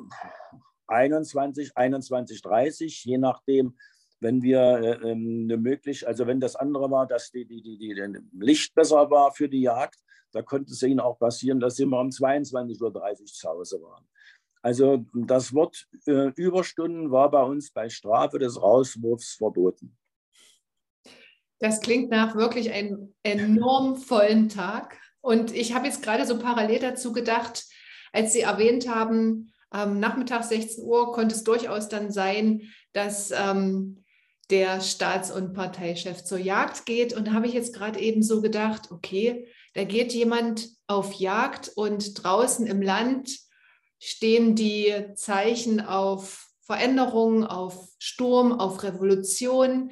21, 0.89 1.77
21, 1.77 2.43
30, 2.43 3.05
je 3.05 3.19
nachdem, 3.19 3.77
wenn 4.21 4.43
wir 4.43 4.61
äh, 4.61 5.11
ähm, 5.11 5.47
Möglichkeit, 5.47 6.09
also 6.09 6.27
wenn 6.27 6.41
das 6.41 6.57
andere 6.57 6.91
war, 6.91 7.07
dass 7.07 7.31
die, 7.31 7.47
die, 7.47 7.63
die, 7.63 7.79
die 7.79 8.21
Licht 8.39 8.75
besser 8.75 9.11
war 9.11 9.33
für 9.33 9.49
die 9.49 9.63
Jagd, 9.63 9.99
da 10.33 10.43
konnte 10.43 10.73
es 10.73 10.83
ihnen 10.83 11.01
auch 11.01 11.19
passieren, 11.19 11.61
dass 11.61 11.77
sie 11.77 11.85
immer 11.85 12.01
um 12.01 12.09
22.30 12.09 12.83
Uhr 12.83 13.27
zu 13.27 13.49
Hause 13.49 13.83
waren. 13.83 14.07
Also 14.61 15.07
das 15.15 15.55
Wort 15.55 15.87
äh, 16.07 16.33
Überstunden 16.35 17.11
war 17.11 17.31
bei 17.31 17.43
uns 17.43 17.71
bei 17.71 17.89
Strafe 17.89 18.39
des 18.39 18.61
Rauswurfs 18.61 19.35
verboten. 19.35 19.97
Das 21.61 21.81
klingt 21.81 22.11
nach 22.11 22.35
wirklich 22.35 22.73
einem 22.73 23.15
enorm 23.23 23.97
vollen 23.97 24.49
Tag. 24.49 25.01
Und 25.21 25.53
ich 25.55 25.75
habe 25.75 25.87
jetzt 25.87 26.03
gerade 26.03 26.25
so 26.27 26.39
parallel 26.39 26.81
dazu 26.81 27.13
gedacht, 27.13 27.65
als 28.13 28.33
Sie 28.33 28.41
erwähnt 28.41 28.89
haben, 28.89 29.53
ähm, 29.73 30.01
nachmittags 30.01 30.49
16 30.49 30.85
Uhr 30.85 31.13
konnte 31.13 31.35
es 31.35 31.45
durchaus 31.45 31.89
dann 31.89 32.11
sein, 32.11 32.63
dass 32.93 33.31
ähm, 33.31 34.05
der 34.51 34.81
Staats- 34.81 35.31
und 35.31 35.53
Parteichef 35.53 36.25
zur 36.25 36.39
Jagd 36.39 36.87
geht. 36.87 37.15
Und 37.15 37.29
da 37.29 37.33
habe 37.33 37.47
ich 37.47 37.53
jetzt 37.53 37.75
gerade 37.75 38.01
eben 38.01 38.23
so 38.23 38.41
gedacht, 38.41 38.91
okay, 38.91 39.47
da 39.75 39.85
geht 39.85 40.13
jemand 40.13 40.69
auf 40.87 41.15
Jagd 41.15 41.71
und 41.77 42.23
draußen 42.23 42.67
im 42.67 42.81
Land 42.81 43.31
stehen 44.01 44.55
die 44.55 44.95
Zeichen 45.15 45.81
auf 45.81 46.49
Veränderung, 46.63 47.45
auf 47.45 47.89
Sturm, 47.99 48.53
auf 48.53 48.83
Revolution. 48.83 49.91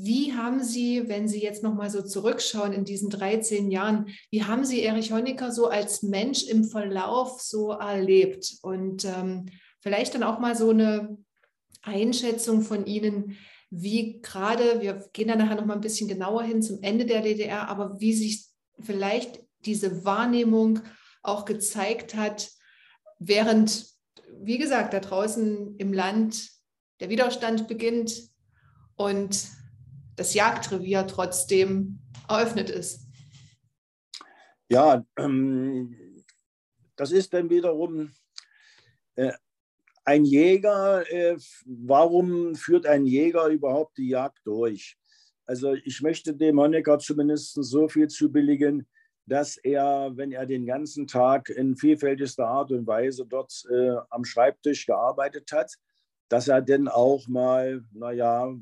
Wie 0.00 0.32
haben 0.32 0.62
Sie, 0.62 1.08
wenn 1.08 1.26
Sie 1.26 1.42
jetzt 1.42 1.64
noch 1.64 1.74
mal 1.74 1.90
so 1.90 2.02
zurückschauen 2.02 2.72
in 2.72 2.84
diesen 2.84 3.10
13 3.10 3.68
Jahren, 3.68 4.06
wie 4.30 4.44
haben 4.44 4.64
Sie 4.64 4.80
Erich 4.82 5.10
Honecker 5.10 5.50
so 5.50 5.66
als 5.66 6.04
Mensch 6.04 6.44
im 6.44 6.62
Verlauf 6.62 7.40
so 7.40 7.72
erlebt? 7.72 8.58
Und 8.62 9.04
ähm, 9.04 9.46
vielleicht 9.80 10.14
dann 10.14 10.22
auch 10.22 10.38
mal 10.38 10.54
so 10.54 10.70
eine 10.70 11.18
Einschätzung 11.82 12.62
von 12.62 12.86
Ihnen, 12.86 13.38
wie 13.70 14.20
gerade, 14.20 14.80
wir 14.80 15.04
gehen 15.12 15.26
da 15.26 15.34
nachher 15.34 15.56
noch 15.56 15.66
mal 15.66 15.74
ein 15.74 15.80
bisschen 15.80 16.06
genauer 16.06 16.44
hin 16.44 16.62
zum 16.62 16.80
Ende 16.80 17.04
der 17.04 17.22
DDR, 17.22 17.68
aber 17.68 17.98
wie 17.98 18.14
sich 18.14 18.46
vielleicht 18.78 19.40
diese 19.66 20.04
Wahrnehmung 20.04 20.78
auch 21.24 21.44
gezeigt 21.44 22.14
hat, 22.14 22.52
während, 23.18 23.84
wie 24.40 24.58
gesagt, 24.58 24.94
da 24.94 25.00
draußen 25.00 25.76
im 25.76 25.92
Land 25.92 26.50
der 27.00 27.08
Widerstand 27.08 27.66
beginnt 27.66 28.30
und 28.94 29.57
das 30.18 30.34
Jagdrevier 30.34 31.06
trotzdem 31.06 32.00
eröffnet 32.28 32.68
ist. 32.68 33.06
Ja, 34.68 35.04
ähm, 35.16 36.24
das 36.96 37.12
ist 37.12 37.32
dann 37.32 37.48
wiederum 37.48 38.10
äh, 39.14 39.32
ein 40.04 40.24
Jäger. 40.24 41.10
Äh, 41.10 41.38
warum 41.64 42.54
führt 42.54 42.84
ein 42.84 43.06
Jäger 43.06 43.46
überhaupt 43.46 43.96
die 43.96 44.08
Jagd 44.08 44.40
durch? 44.44 44.98
Also 45.46 45.72
ich 45.72 46.02
möchte 46.02 46.34
dem 46.34 46.60
Honecker 46.60 46.98
zumindest 46.98 47.54
so 47.54 47.88
viel 47.88 48.08
zubilligen, 48.08 48.86
dass 49.24 49.56
er, 49.56 50.10
wenn 50.14 50.32
er 50.32 50.46
den 50.46 50.66
ganzen 50.66 51.06
Tag 51.06 51.48
in 51.48 51.76
vielfältigster 51.76 52.46
Art 52.46 52.72
und 52.72 52.86
Weise 52.86 53.24
dort 53.26 53.52
äh, 53.70 53.96
am 54.10 54.24
Schreibtisch 54.24 54.84
gearbeitet 54.86 55.50
hat, 55.52 55.72
dass 56.28 56.48
er 56.48 56.60
dann 56.60 56.88
auch 56.88 57.28
mal, 57.28 57.84
naja, 57.92 58.54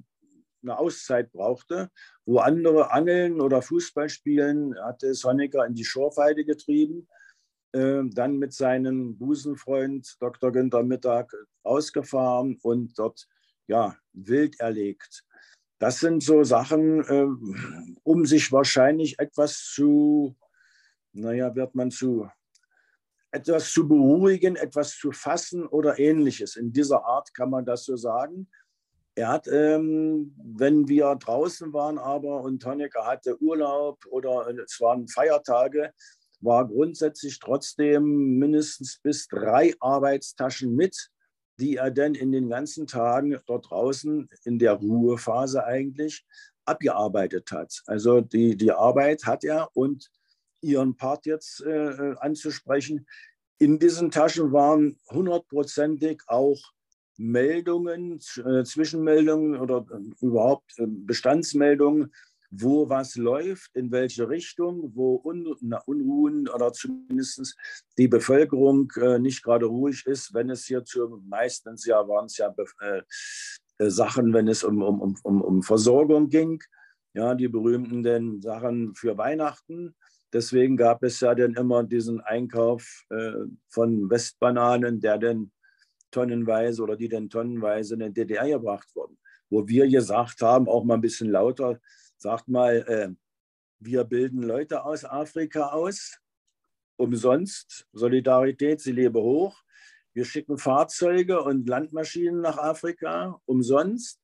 eine 0.67 0.79
Auszeit 0.79 1.33
brauchte, 1.33 1.91
wo 2.25 2.39
andere 2.39 2.93
Angeln 2.93 3.41
oder 3.41 3.63
Fußball 3.63 4.09
spielen, 4.09 4.75
hatte 4.83 5.13
Honecker 5.13 5.65
in 5.67 5.75
die 5.75 5.85
Schorfheide 5.85 6.45
getrieben, 6.45 7.09
äh, 7.73 8.03
dann 8.05 8.39
mit 8.39 8.53
seinem 8.53 9.17
Busenfreund 9.17 10.17
Dr. 10.21 10.53
Günther 10.53 10.83
Mittag 10.83 11.33
ausgefahren 11.63 12.59
und 12.63 12.99
dort 12.99 13.29
ja, 13.67 13.97
wild 14.13 14.61
erlegt. 14.61 15.25
Das 15.79 16.01
sind 16.01 16.23
so 16.23 16.43
Sachen, 16.43 17.05
äh, 17.05 17.27
um 18.03 18.25
sich 18.25 18.51
wahrscheinlich 18.51 19.19
etwas 19.19 19.73
zu, 19.75 20.37
naja, 21.13 21.55
wird 21.55 21.75
man 21.75 21.91
zu, 21.91 22.29
etwas 23.31 23.71
zu 23.73 23.87
beruhigen, 23.87 24.57
etwas 24.57 24.97
zu 24.97 25.13
fassen 25.13 25.67
oder 25.67 25.99
ähnliches. 25.99 26.57
In 26.57 26.73
dieser 26.73 27.05
Art 27.05 27.35
kann 27.35 27.51
man 27.51 27.67
das 27.67 27.85
so 27.85 27.97
sagen. 27.97 28.49
Er 29.19 29.29
hat, 29.29 29.49
ähm, 29.49 30.35
wenn 30.37 30.89
wir 30.89 31.15
draußen 31.15 31.73
waren 31.73 31.97
aber 31.97 32.43
und 32.43 32.65
Honecker 32.67 33.07
hatte 33.07 33.41
Urlaub 33.41 34.05
oder 34.11 34.47
es 34.63 34.79
waren 34.79 35.09
Feiertage, 35.09 35.93
war 36.41 36.69
grundsätzlich 36.69 37.39
trotzdem 37.39 38.39
mindestens 38.39 39.01
bis 39.03 39.27
drei 39.27 39.75
Arbeitstaschen 39.81 40.77
mit, 40.77 41.09
die 41.59 41.77
er 41.77 41.91
dann 41.91 42.15
in 42.15 42.31
den 42.31 42.51
ganzen 42.51 42.87
Tagen 42.87 43.39
dort 43.47 43.71
draußen 43.71 44.29
in 44.45 44.59
der 44.59 44.75
Ruhephase 44.75 45.65
eigentlich 45.65 46.27
abgearbeitet 46.67 47.51
hat. 47.53 47.83
Also 47.87 48.21
die, 48.21 48.55
die 48.55 48.73
Arbeit 48.73 49.25
hat 49.25 49.45
er 49.45 49.71
und 49.75 50.11
Ihren 50.61 50.95
Part 50.95 51.25
jetzt 51.25 51.63
äh, 51.63 52.15
anzusprechen. 52.19 53.07
In 53.59 53.79
diesen 53.79 54.11
Taschen 54.11 54.53
waren 54.53 54.99
hundertprozentig 55.11 56.23
auch 56.27 56.61
Meldungen, 57.19 58.21
äh, 58.45 58.65
Zwischenmeldungen 58.65 59.59
oder 59.59 59.87
äh, 59.91 60.25
überhaupt 60.25 60.79
äh, 60.79 60.87
Bestandsmeldungen, 60.87 62.13
wo 62.51 62.89
was 62.89 63.17
läuft, 63.17 63.75
in 63.75 63.91
welche 63.91 64.29
Richtung, 64.29 64.93
wo 64.95 65.17
Unruhen 65.17 66.49
oder 66.49 66.73
zumindest 66.73 67.57
die 67.99 68.09
Bevölkerung 68.09 68.93
äh, 68.97 69.19
nicht 69.19 69.43
gerade 69.43 69.67
ruhig 69.67 70.07
ist, 70.07 70.33
wenn 70.33 70.51
es 70.51 70.65
hier 70.65 70.85
zu, 70.85 71.23
meistens 71.27 71.85
ja 71.87 72.07
waren 72.07 72.27
es 72.27 72.37
ja 72.37 72.55
Sachen, 73.79 74.33
wenn 74.33 74.49
es 74.49 74.65
um, 74.65 74.81
um, 74.81 75.17
um, 75.23 75.43
um 75.43 75.63
Versorgung 75.63 76.29
ging, 76.29 76.63
ja, 77.15 77.35
die 77.35 77.49
berühmten 77.49 78.41
Sachen 78.41 78.95
für 78.95 79.19
Weihnachten. 79.19 79.95
Deswegen 80.33 80.77
gab 80.77 81.03
es 81.03 81.21
ja 81.21 81.35
dann 81.35 81.55
immer 81.55 81.85
diesen 81.85 82.21
Einkauf 82.21 83.05
von 83.69 84.09
Westbananen, 84.09 85.01
der 85.01 85.19
dann 85.19 85.51
tonnenweise 86.17 86.83
oder 86.83 86.97
die 86.97 87.11
dann 87.11 87.29
tonnenweise 87.29 87.95
in 87.95 88.01
den 88.01 88.15
DDR 88.15 88.49
gebracht 88.49 88.89
wurden. 88.95 89.19
Wo 89.51 89.69
wir 89.69 89.87
gesagt 89.87 90.41
haben, 90.41 90.67
auch 90.67 90.83
mal 90.83 90.95
ein 90.95 91.03
bisschen 91.03 91.31
lauter, 91.31 91.79
sagt 92.17 92.49
mal, 92.49 92.77
äh, 92.89 93.11
wir 93.81 94.05
bilden 94.05 94.43
Leute 94.43 94.85
aus 94.85 95.05
Afrika 95.05 95.69
aus, 95.69 96.19
umsonst, 96.97 97.87
Solidarität, 97.93 98.81
sie 98.81 98.93
lebe 98.93 99.21
hoch. 99.21 99.63
Wir 100.15 100.25
schicken 100.25 100.57
Fahrzeuge 100.57 101.43
und 101.43 101.69
Landmaschinen 101.69 102.41
nach 102.41 102.57
Afrika, 102.57 103.39
umsonst. 103.45 104.19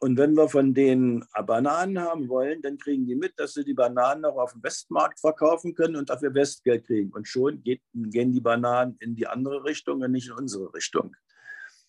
Und 0.00 0.16
wenn 0.16 0.34
wir 0.34 0.48
von 0.48 0.74
denen 0.74 1.24
Bananen 1.46 2.00
haben 2.00 2.28
wollen, 2.28 2.62
dann 2.62 2.78
kriegen 2.78 3.06
die 3.06 3.16
mit, 3.16 3.32
dass 3.36 3.54
sie 3.54 3.64
die 3.64 3.74
Bananen 3.74 4.24
auch 4.24 4.36
auf 4.36 4.52
dem 4.52 4.62
Westmarkt 4.62 5.20
verkaufen 5.20 5.74
können 5.74 5.96
und 5.96 6.10
dafür 6.10 6.34
Westgeld 6.34 6.86
kriegen. 6.86 7.12
Und 7.12 7.26
schon 7.26 7.62
geht, 7.62 7.82
gehen 7.92 8.32
die 8.32 8.40
Bananen 8.40 8.96
in 9.00 9.14
die 9.16 9.26
andere 9.26 9.64
Richtung 9.64 10.02
und 10.02 10.12
nicht 10.12 10.28
in 10.28 10.34
unsere 10.34 10.72
Richtung. 10.72 11.14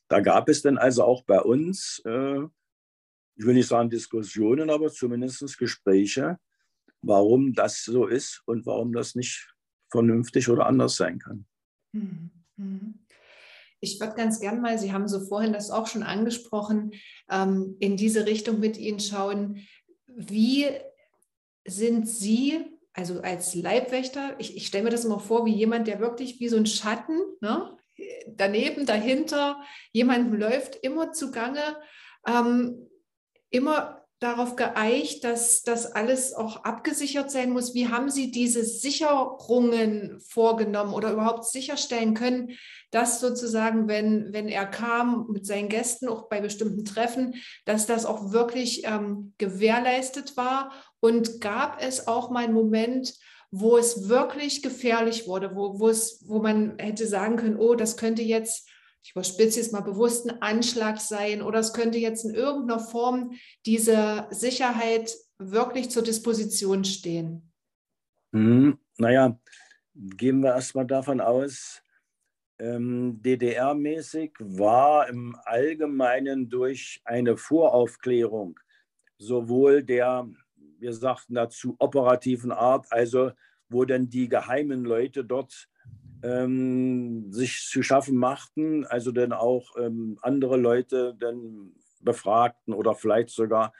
Da 0.09 0.19
gab 0.19 0.49
es 0.49 0.61
dann 0.61 0.77
also 0.77 1.03
auch 1.03 1.23
bei 1.23 1.39
uns, 1.39 2.01
äh, 2.05 2.39
ich 3.35 3.45
will 3.45 3.53
nicht 3.53 3.67
sagen 3.67 3.89
Diskussionen, 3.89 4.69
aber 4.69 4.91
zumindest 4.91 5.57
Gespräche, 5.57 6.37
warum 7.01 7.53
das 7.53 7.83
so 7.85 8.07
ist 8.07 8.41
und 8.45 8.65
warum 8.65 8.91
das 8.91 9.15
nicht 9.15 9.53
vernünftig 9.89 10.49
oder 10.49 10.65
anders 10.65 10.95
sein 10.97 11.19
kann. 11.19 11.45
Mhm. 11.93 12.31
Mhm. 12.57 12.99
Ich 13.81 13.99
würde 13.99 14.15
ganz 14.15 14.41
gern 14.41 14.61
mal, 14.61 14.77
Sie 14.77 14.91
haben 14.91 15.07
so 15.07 15.21
vorhin 15.21 15.53
das 15.53 15.71
auch 15.71 15.87
schon 15.87 16.03
angesprochen, 16.03 16.91
ähm, 17.29 17.77
in 17.79 17.95
diese 17.95 18.25
Richtung 18.25 18.59
mit 18.59 18.77
Ihnen 18.77 18.99
schauen. 18.99 19.65
Wie 20.07 20.65
sind 21.65 22.07
Sie, 22.07 22.65
also 22.93 23.21
als 23.21 23.55
Leibwächter, 23.55 24.35
ich, 24.39 24.57
ich 24.57 24.67
stelle 24.67 24.83
mir 24.83 24.89
das 24.89 25.05
immer 25.05 25.19
vor, 25.19 25.45
wie 25.45 25.53
jemand, 25.53 25.87
der 25.87 25.99
wirklich 25.99 26.39
wie 26.41 26.49
so 26.49 26.57
ein 26.57 26.65
Schatten, 26.65 27.17
ne? 27.41 27.77
Daneben, 28.27 28.85
dahinter, 28.85 29.61
jemandem 29.91 30.39
läuft 30.39 30.75
immer 30.75 31.11
zugange, 31.11 31.77
ähm, 32.27 32.89
immer 33.49 33.99
darauf 34.19 34.57
geeicht, 34.57 35.23
dass 35.23 35.63
das 35.63 35.93
alles 35.93 36.33
auch 36.33 36.65
abgesichert 36.65 37.31
sein 37.31 37.51
muss. 37.51 37.73
Wie 37.73 37.87
haben 37.87 38.09
Sie 38.09 38.31
diese 38.31 38.65
Sicherungen 38.65 40.19
vorgenommen 40.19 40.93
oder 40.93 41.13
überhaupt 41.13 41.45
sicherstellen 41.45 42.15
können, 42.15 42.51
dass 42.91 43.21
sozusagen, 43.21 43.87
wenn, 43.87 44.33
wenn 44.33 44.49
er 44.49 44.65
kam 44.65 45.27
mit 45.29 45.45
seinen 45.45 45.69
Gästen, 45.69 46.09
auch 46.09 46.27
bei 46.27 46.41
bestimmten 46.41 46.83
Treffen, 46.83 47.35
dass 47.63 47.85
das 47.85 48.05
auch 48.05 48.33
wirklich 48.33 48.85
ähm, 48.85 49.33
gewährleistet 49.37 50.35
war? 50.35 50.73
Und 50.99 51.39
gab 51.39 51.81
es 51.81 52.07
auch 52.07 52.29
mal 52.29 52.43
einen 52.43 52.53
Moment, 52.53 53.13
wo 53.51 53.77
es 53.77 54.09
wirklich 54.09 54.61
gefährlich 54.61 55.27
wurde, 55.27 55.55
wo, 55.55 55.79
wo, 55.79 55.89
es, 55.89 56.23
wo 56.27 56.39
man 56.39 56.77
hätte 56.77 57.07
sagen 57.07 57.35
können, 57.35 57.57
oh, 57.57 57.75
das 57.75 57.97
könnte 57.97 58.21
jetzt 58.21 58.69
ich 59.01 59.11
überspitze 59.11 59.59
es 59.59 59.71
mal 59.71 59.81
bewusst, 59.81 60.29
ein 60.29 60.41
Anschlag 60.41 60.99
sein 60.99 61.41
oder 61.41 61.59
es 61.59 61.73
könnte 61.73 61.97
jetzt 61.97 62.25
in 62.25 62.35
irgendeiner 62.35 62.79
Form 62.79 63.31
diese 63.65 64.27
Sicherheit 64.29 65.15
wirklich 65.37 65.89
zur 65.89 66.03
Disposition 66.03 66.83
stehen? 66.83 67.51
Hm, 68.33 68.77
naja, 68.97 69.39
gehen 69.93 70.41
wir 70.41 70.53
erstmal 70.53 70.85
davon 70.85 71.21
aus, 71.21 71.81
ähm, 72.59 73.21
DDR-mäßig 73.21 74.33
war 74.39 75.07
im 75.07 75.37
Allgemeinen 75.45 76.49
durch 76.49 77.01
eine 77.05 77.37
Voraufklärung 77.37 78.59
sowohl 79.17 79.81
der, 79.81 80.29
wir 80.79 80.93
sagten 80.93 81.35
dazu, 81.35 81.75
operativen 81.79 82.51
Art, 82.51 82.87
also 82.91 83.31
wo 83.69 83.85
denn 83.85 84.09
die 84.09 84.29
geheimen 84.29 84.83
Leute 84.83 85.23
dort 85.23 85.67
ähm, 86.23 87.31
sich 87.31 87.67
zu 87.69 87.83
schaffen 87.83 88.17
machten, 88.17 88.85
also 88.85 89.11
dann 89.11 89.31
auch 89.31 89.75
ähm, 89.77 90.17
andere 90.21 90.57
Leute 90.57 91.15
dann 91.19 91.73
befragten 92.01 92.73
oder 92.73 92.95
vielleicht 92.95 93.29
sogar 93.29 93.73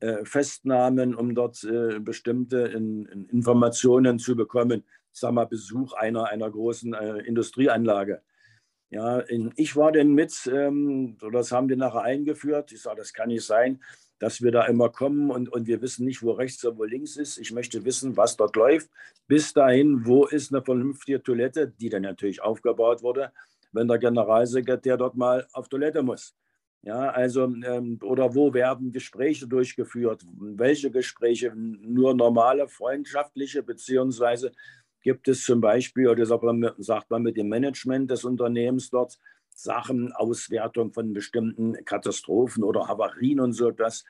äh, 0.00 0.24
festnahmen, 0.24 1.14
um 1.14 1.34
dort 1.34 1.62
äh, 1.64 1.98
bestimmte 1.98 2.58
in, 2.58 3.06
in 3.06 3.26
Informationen 3.26 4.18
zu 4.18 4.36
bekommen. 4.36 4.84
Ich 5.12 5.20
sage 5.20 5.34
mal, 5.34 5.46
Besuch 5.46 5.92
einer, 5.92 6.28
einer 6.28 6.50
großen 6.50 6.94
äh, 6.94 7.18
Industrieanlage. 7.18 8.22
Ja, 8.90 9.20
in, 9.20 9.52
ich 9.56 9.74
war 9.76 9.92
denn 9.92 10.12
mit, 10.12 10.50
ähm, 10.52 11.16
das 11.32 11.52
haben 11.52 11.68
wir 11.68 11.76
nachher 11.76 12.02
eingeführt. 12.02 12.72
Ich 12.72 12.82
sage, 12.82 12.98
das 12.98 13.12
kann 13.12 13.28
nicht 13.28 13.44
sein 13.44 13.80
dass 14.22 14.40
wir 14.40 14.52
da 14.52 14.66
immer 14.66 14.88
kommen 14.88 15.32
und, 15.32 15.48
und 15.48 15.66
wir 15.66 15.82
wissen 15.82 16.04
nicht, 16.04 16.22
wo 16.22 16.30
rechts 16.30 16.64
oder 16.64 16.78
wo 16.78 16.84
links 16.84 17.16
ist. 17.16 17.38
Ich 17.38 17.50
möchte 17.50 17.84
wissen, 17.84 18.16
was 18.16 18.36
dort 18.36 18.54
läuft. 18.54 18.88
Bis 19.26 19.52
dahin, 19.52 20.06
wo 20.06 20.26
ist 20.26 20.54
eine 20.54 20.62
vernünftige 20.62 21.20
Toilette, 21.20 21.72
die 21.80 21.88
dann 21.88 22.02
natürlich 22.02 22.40
aufgebaut 22.40 23.02
wurde, 23.02 23.32
wenn 23.72 23.88
der 23.88 23.98
Generalsekretär 23.98 24.96
dort 24.96 25.16
mal 25.16 25.44
auf 25.52 25.68
Toilette 25.68 26.04
muss. 26.04 26.36
Ja, 26.82 27.10
also, 27.10 27.46
ähm, 27.46 27.98
oder 28.00 28.32
wo 28.32 28.54
werden 28.54 28.92
Gespräche 28.92 29.48
durchgeführt? 29.48 30.24
Welche 30.38 30.92
Gespräche? 30.92 31.52
Nur 31.56 32.14
normale, 32.14 32.68
freundschaftliche, 32.68 33.64
beziehungsweise 33.64 34.52
gibt 35.02 35.26
es 35.26 35.42
zum 35.42 35.60
Beispiel, 35.60 36.06
oder 36.06 36.24
sagt 36.24 37.10
man 37.10 37.22
mit 37.22 37.36
dem 37.36 37.48
Management 37.48 38.08
des 38.08 38.24
Unternehmens 38.24 38.88
dort, 38.88 39.18
Sachen, 39.54 40.12
Auswertung 40.12 40.92
von 40.92 41.12
bestimmten 41.12 41.84
Katastrophen 41.84 42.64
oder 42.64 42.88
Havarien 42.88 43.40
und 43.40 43.52
so 43.52 43.68
etwas. 43.68 44.04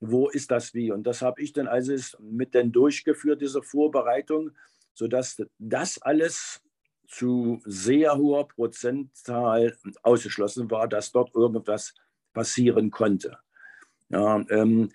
Wo 0.00 0.28
ist 0.28 0.50
das 0.50 0.74
wie? 0.74 0.90
Und 0.90 1.04
das 1.04 1.22
habe 1.22 1.40
ich 1.40 1.52
dann 1.52 1.68
also 1.68 1.94
mit 2.20 2.54
dann 2.54 2.72
durchgeführt, 2.72 3.40
diese 3.40 3.62
Vorbereitung, 3.62 4.50
sodass 4.92 5.42
das 5.58 6.00
alles 6.02 6.62
zu 7.06 7.60
sehr 7.64 8.16
hoher 8.16 8.48
Prozentzahl 8.48 9.76
ausgeschlossen 10.02 10.70
war, 10.70 10.88
dass 10.88 11.12
dort 11.12 11.34
irgendwas 11.34 11.94
passieren 12.32 12.90
konnte. 12.90 13.38
Ja, 14.08 14.44
ähm, 14.50 14.90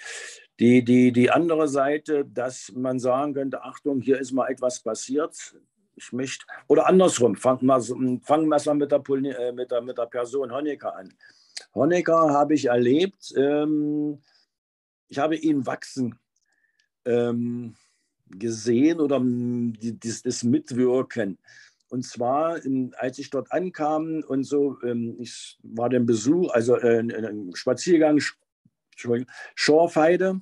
die, 0.59 0.83
die, 0.83 1.11
die 1.11 1.31
andere 1.31 1.67
Seite, 1.67 2.23
dass 2.25 2.71
man 2.75 2.99
sagen 2.99 3.33
könnte, 3.33 3.63
Achtung, 3.63 4.01
hier 4.01 4.19
ist 4.19 4.31
mal 4.31 4.49
etwas 4.49 4.81
passiert. 4.81 5.55
Ich 6.01 6.39
oder 6.67 6.87
andersrum, 6.87 7.35
fangen 7.35 7.65
wir, 7.65 7.81
fangen 8.23 8.47
wir 8.49 8.73
mit 8.73 8.91
der, 8.91 9.01
äh, 9.39 9.51
mit, 9.51 9.71
der, 9.71 9.81
mit 9.81 9.97
der 9.97 10.07
Person 10.07 10.51
Honecker 10.51 10.95
an. 10.95 11.13
Honecker 11.75 12.31
habe 12.31 12.55
ich 12.55 12.65
erlebt, 12.65 13.33
ähm, 13.37 14.19
ich 15.07 15.19
habe 15.19 15.35
ihn 15.35 15.65
wachsen 15.65 16.17
ähm, 17.05 17.75
gesehen 18.27 18.99
oder 18.99 19.19
die, 19.21 19.99
das, 19.99 20.21
das, 20.21 20.43
Mitwirken. 20.43 21.37
Und 21.89 22.03
zwar, 22.03 22.59
als 22.97 23.19
ich 23.19 23.29
dort 23.29 23.51
ankam 23.51 24.23
und 24.25 24.45
so, 24.45 24.77
ähm, 24.83 25.17
ich 25.19 25.59
war 25.61 25.89
den 25.89 26.05
Besuch, 26.05 26.49
also 26.51 26.77
äh, 26.77 26.99
ein 26.99 27.51
Spaziergang, 27.53 28.19
Schorfheide. 29.55 30.41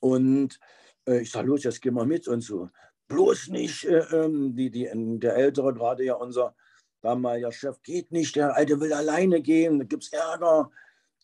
Und 0.00 0.60
äh, 1.06 1.20
ich 1.20 1.30
sage, 1.30 1.48
los, 1.48 1.64
jetzt 1.64 1.80
gehen 1.80 1.94
wir 1.94 2.04
mit 2.04 2.28
und 2.28 2.42
so. 2.42 2.68
Bloß 3.10 3.48
nicht, 3.48 3.84
äh, 3.84 4.04
ähm, 4.12 4.54
die, 4.54 4.70
die, 4.70 4.88
der 5.18 5.34
Ältere, 5.34 5.74
gerade 5.74 6.04
ja 6.04 6.14
unser 6.14 6.54
damaliger 7.02 7.50
Chef, 7.50 7.82
geht 7.82 8.12
nicht, 8.12 8.36
der 8.36 8.54
Alte 8.54 8.80
will 8.80 8.92
alleine 8.92 9.42
gehen, 9.42 9.80
da 9.80 9.84
gibt 9.84 10.04
es 10.04 10.12
Ärger. 10.12 10.70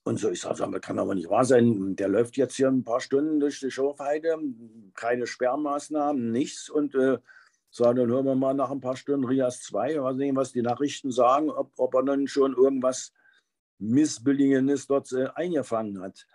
Und 0.03 0.19
so, 0.19 0.31
ich 0.31 0.41
sage, 0.41 0.69
das 0.69 0.81
kann 0.81 0.99
aber 0.99 1.15
nicht 1.15 1.31
wahr 1.31 1.45
sein. 1.45 1.95
Der 1.95 2.09
läuft 2.09 2.37
jetzt 2.37 2.57
hier 2.57 2.69
ein 2.69 2.85
paar 2.85 3.01
Stunden 3.01 3.39
durch 3.39 3.61
die 3.61 3.71
Schorfheide, 3.71 4.37
keine 4.95 5.27
Sperrmaßnahmen, 5.27 6.33
nichts. 6.33 6.69
Und 6.69 6.97
äh, 6.97 7.19
sage, 7.71 8.01
dann 8.01 8.11
hören 8.11 8.27
wir 8.27 8.35
mal 8.35 8.55
nach 8.55 8.71
ein 8.73 8.81
paar 8.81 8.97
Stunden 8.97 9.25
Rias 9.25 9.63
2, 9.63 10.01
mal 10.01 10.17
sehen, 10.17 10.35
was 10.35 10.53
die 10.53 10.63
Nachrichten 10.63 11.13
sagen, 11.13 11.51
ob, 11.51 11.71
ob 11.77 11.95
er 11.95 12.03
dann 12.03 12.27
schon 12.27 12.55
irgendwas 12.55 13.13
Missbilligendes 13.79 14.89
dort 14.89 15.13
äh, 15.13 15.29
eingefangen 15.37 16.03
hat. 16.03 16.27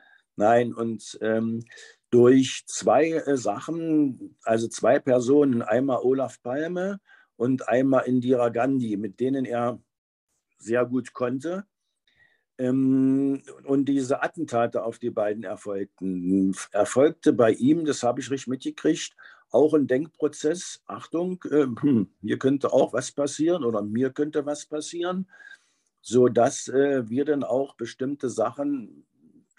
Nein, 0.42 0.74
und 0.74 1.20
ähm, 1.22 1.64
durch 2.10 2.64
zwei 2.66 3.12
äh, 3.12 3.38
Sachen, 3.38 4.36
also 4.42 4.68
zwei 4.68 4.98
Personen, 4.98 5.62
einmal 5.62 6.00
Olaf 6.02 6.42
Palme 6.42 7.00
und 7.36 7.70
einmal 7.70 8.08
Indira 8.08 8.50
Gandhi, 8.50 8.98
mit 8.98 9.20
denen 9.20 9.46
er 9.46 9.80
sehr 10.58 10.88
gut 10.88 11.14
konnte. 11.14 11.68
Ähm, 12.58 13.44
und 13.66 13.86
diese 13.86 14.24
Attentate 14.24 14.84
auf 14.84 14.98
die 14.98 15.12
beiden 15.12 15.44
erfolgten. 15.44 16.56
Erfolgte 16.72 17.34
bei 17.34 17.52
ihm, 17.52 17.86
das 17.86 18.02
habe 18.02 18.20
ich 18.20 18.32
richtig 18.32 18.48
mitgekriegt, 18.48 19.16
auch 19.52 19.76
ein 19.76 19.86
Denkprozess. 19.86 20.82
Achtung, 20.88 21.40
äh, 21.52 21.68
hier 22.22 22.40
könnte 22.40 22.74
auch 22.74 22.94
was 22.94 23.12
passieren 23.12 23.64
oder 23.64 23.84
mir 23.84 24.10
könnte 24.10 24.44
was 24.48 24.66
passieren, 24.66 25.30
sodass 26.02 26.68
äh, 26.68 27.08
wir 27.08 27.26
dann 27.26 27.44
auch 27.44 27.76
bestimmte 27.76 28.32
Sachen, 28.32 29.06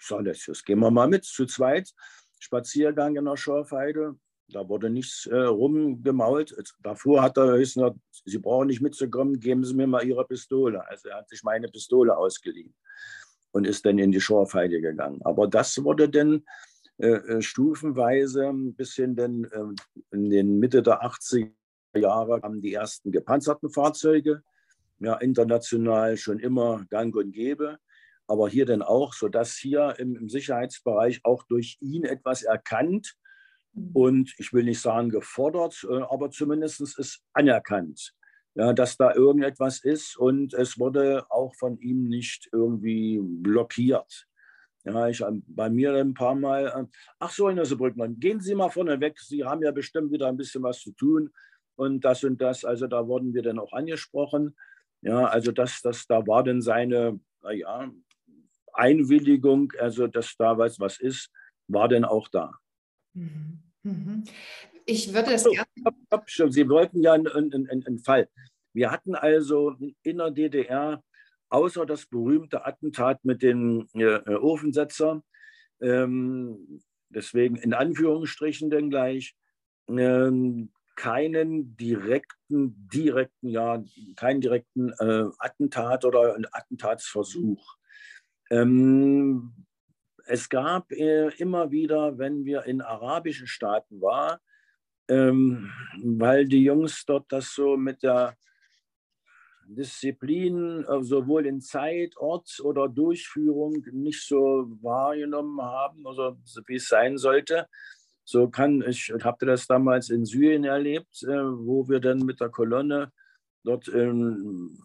so, 0.03 0.21
das, 0.21 0.43
das 0.45 0.63
gehen 0.63 0.79
wir 0.79 0.91
mal 0.91 1.07
mit, 1.07 1.25
zu 1.25 1.45
zweit, 1.45 1.93
Spaziergang 2.39 3.15
in 3.15 3.25
der 3.25 3.37
Schorfheide, 3.37 4.15
da 4.49 4.67
wurde 4.67 4.89
nichts 4.89 5.25
äh, 5.25 5.35
rumgemault. 5.35 6.55
Davor 6.81 7.21
hat 7.21 7.37
er 7.37 7.57
gesagt, 7.57 7.97
Sie 8.25 8.37
brauchen 8.37 8.67
nicht 8.67 8.81
mitzukommen, 8.81 9.39
geben 9.39 9.63
Sie 9.63 9.73
mir 9.73 9.87
mal 9.87 10.05
Ihre 10.05 10.25
Pistole. 10.25 10.87
Also 10.87 11.09
er 11.09 11.17
hat 11.17 11.29
sich 11.29 11.43
meine 11.43 11.67
Pistole 11.67 12.15
ausgeliehen 12.15 12.73
und 13.51 13.65
ist 13.65 13.85
dann 13.85 13.97
in 13.97 14.11
die 14.11 14.21
Schorfheide 14.21 14.81
gegangen. 14.81 15.21
Aber 15.23 15.47
das 15.47 15.83
wurde 15.83 16.09
dann 16.09 16.43
äh, 16.97 17.07
äh 17.07 17.41
stufenweise 17.41 18.47
ein 18.47 18.75
bisschen 18.75 19.15
dann 19.15 19.45
äh, 19.45 20.15
in 20.15 20.29
den 20.29 20.59
Mitte 20.59 20.83
der 20.83 21.03
80er 21.03 21.49
Jahre 21.95 22.41
kamen 22.41 22.61
die 22.61 22.73
ersten 22.73 23.11
gepanzerten 23.11 23.69
Fahrzeuge. 23.69 24.43
Ja, 24.99 25.15
international 25.15 26.17
schon 26.17 26.39
immer 26.39 26.85
gang 26.89 27.15
und 27.15 27.31
gäbe 27.31 27.79
aber 28.27 28.49
hier 28.49 28.65
dann 28.65 28.81
auch, 28.81 29.13
sodass 29.13 29.55
hier 29.55 29.95
im, 29.97 30.15
im 30.15 30.29
Sicherheitsbereich 30.29 31.21
auch 31.23 31.43
durch 31.43 31.77
ihn 31.81 32.03
etwas 32.03 32.43
erkannt 32.43 33.15
mhm. 33.73 33.91
und 33.93 34.33
ich 34.37 34.53
will 34.53 34.63
nicht 34.63 34.81
sagen 34.81 35.09
gefordert, 35.09 35.85
äh, 35.89 36.01
aber 36.09 36.31
zumindest 36.31 36.81
ist 36.81 37.21
anerkannt, 37.33 38.13
ja, 38.55 38.73
dass 38.73 38.97
da 38.97 39.13
irgendetwas 39.13 39.83
ist 39.83 40.17
und 40.17 40.53
es 40.53 40.79
wurde 40.79 41.25
auch 41.29 41.55
von 41.55 41.77
ihm 41.79 42.07
nicht 42.07 42.49
irgendwie 42.51 43.19
blockiert. 43.21 44.27
Ja, 44.85 45.07
ich 45.07 45.23
bei 45.47 45.69
mir 45.69 45.93
ein 45.95 46.13
paar 46.13 46.35
Mal, 46.35 46.67
äh, 46.67 46.85
ach 47.19 47.31
so, 47.31 47.49
Herr 47.49 47.63
Brückmann, 47.63 48.19
gehen 48.19 48.41
Sie 48.41 48.53
mal 48.53 48.69
vorne 48.69 48.99
weg, 48.99 49.17
Sie 49.19 49.45
haben 49.45 49.63
ja 49.63 49.71
bestimmt 49.71 50.11
wieder 50.11 50.27
ein 50.27 50.37
bisschen 50.37 50.61
was 50.63 50.79
zu 50.79 50.91
tun 50.91 51.31
und 51.75 52.03
das 52.03 52.23
und 52.23 52.41
das. 52.41 52.65
Also 52.65 52.87
da 52.87 53.07
wurden 53.07 53.33
wir 53.33 53.41
dann 53.43 53.59
auch 53.59 53.71
angesprochen. 53.71 54.55
Ja, 55.01 55.25
also 55.25 55.51
das, 55.51 55.81
das, 55.81 56.05
da 56.07 56.25
war 56.27 56.43
dann 56.43 56.61
seine, 56.61 57.19
naja, 57.41 57.91
Einwilligung, 58.73 59.71
also 59.79 60.07
dass 60.07 60.35
da 60.37 60.57
was, 60.57 60.79
was 60.79 60.99
ist, 60.99 61.31
war 61.67 61.87
denn 61.87 62.05
auch 62.05 62.27
da. 62.27 62.51
Mhm. 63.13 63.59
Mhm. 63.83 64.23
Ich 64.85 65.13
würde 65.13 65.33
es 65.33 65.43
gerne. 65.43 65.67
Stopp, 66.25 66.53
Sie 66.53 66.67
wollten 66.69 67.01
ja 67.01 67.13
einen, 67.13 67.27
einen, 67.27 67.69
einen 67.69 67.99
Fall. 67.99 68.27
Wir 68.73 68.91
hatten 68.91 69.15
also 69.15 69.75
in 70.01 70.17
der 70.17 70.31
DDR 70.31 71.03
außer 71.49 71.85
das 71.85 72.07
berühmte 72.07 72.65
Attentat 72.65 73.23
mit 73.23 73.43
den 73.43 73.87
äh, 73.93 74.17
Ofensetzer, 74.35 75.23
ähm, 75.81 76.81
deswegen 77.09 77.55
in 77.57 77.73
Anführungsstrichen 77.73 78.71
denn 78.71 78.89
gleich, 78.89 79.35
ähm, 79.87 80.71
keinen 80.95 81.75
direkten, 81.77 82.87
direkten, 82.91 83.49
ja, 83.49 83.83
keinen 84.15 84.41
direkten 84.41 84.89
äh, 84.99 85.25
Attentat 85.37 86.05
oder 86.05 86.35
einen 86.35 86.47
Attentatsversuch. 86.51 87.77
Ähm, 88.49 89.53
es 90.25 90.47
gab 90.49 90.91
äh, 90.91 91.29
immer 91.37 91.71
wieder, 91.71 92.17
wenn 92.17 92.45
wir 92.45 92.63
in 92.63 92.81
arabischen 92.81 93.47
Staaten 93.47 94.01
waren, 94.01 94.39
ähm, 95.09 95.71
weil 96.01 96.45
die 96.45 96.63
Jungs 96.63 97.03
dort 97.05 97.31
das 97.31 97.53
so 97.53 97.75
mit 97.75 98.03
der 98.03 98.35
Disziplin 99.65 100.85
äh, 100.85 101.03
sowohl 101.03 101.45
in 101.45 101.61
Zeit, 101.61 102.15
Ort 102.17 102.59
oder 102.63 102.87
Durchführung 102.87 103.85
nicht 103.91 104.25
so 104.25 104.67
wahrgenommen 104.81 105.61
haben, 105.61 106.05
also 106.07 106.37
wie 106.67 106.75
es 106.75 106.87
sein 106.87 107.17
sollte. 107.17 107.67
So 108.25 108.49
kann 108.49 108.81
ich, 108.87 109.13
habe 109.23 109.45
das 109.45 109.67
damals 109.67 110.09
in 110.09 110.25
Syrien 110.25 110.63
erlebt, 110.63 111.23
äh, 111.23 111.27
wo 111.27 111.87
wir 111.89 111.99
dann 111.99 112.19
mit 112.19 112.39
der 112.39 112.49
Kolonne 112.49 113.11
dort 113.63 113.89
ähm, 113.89 114.77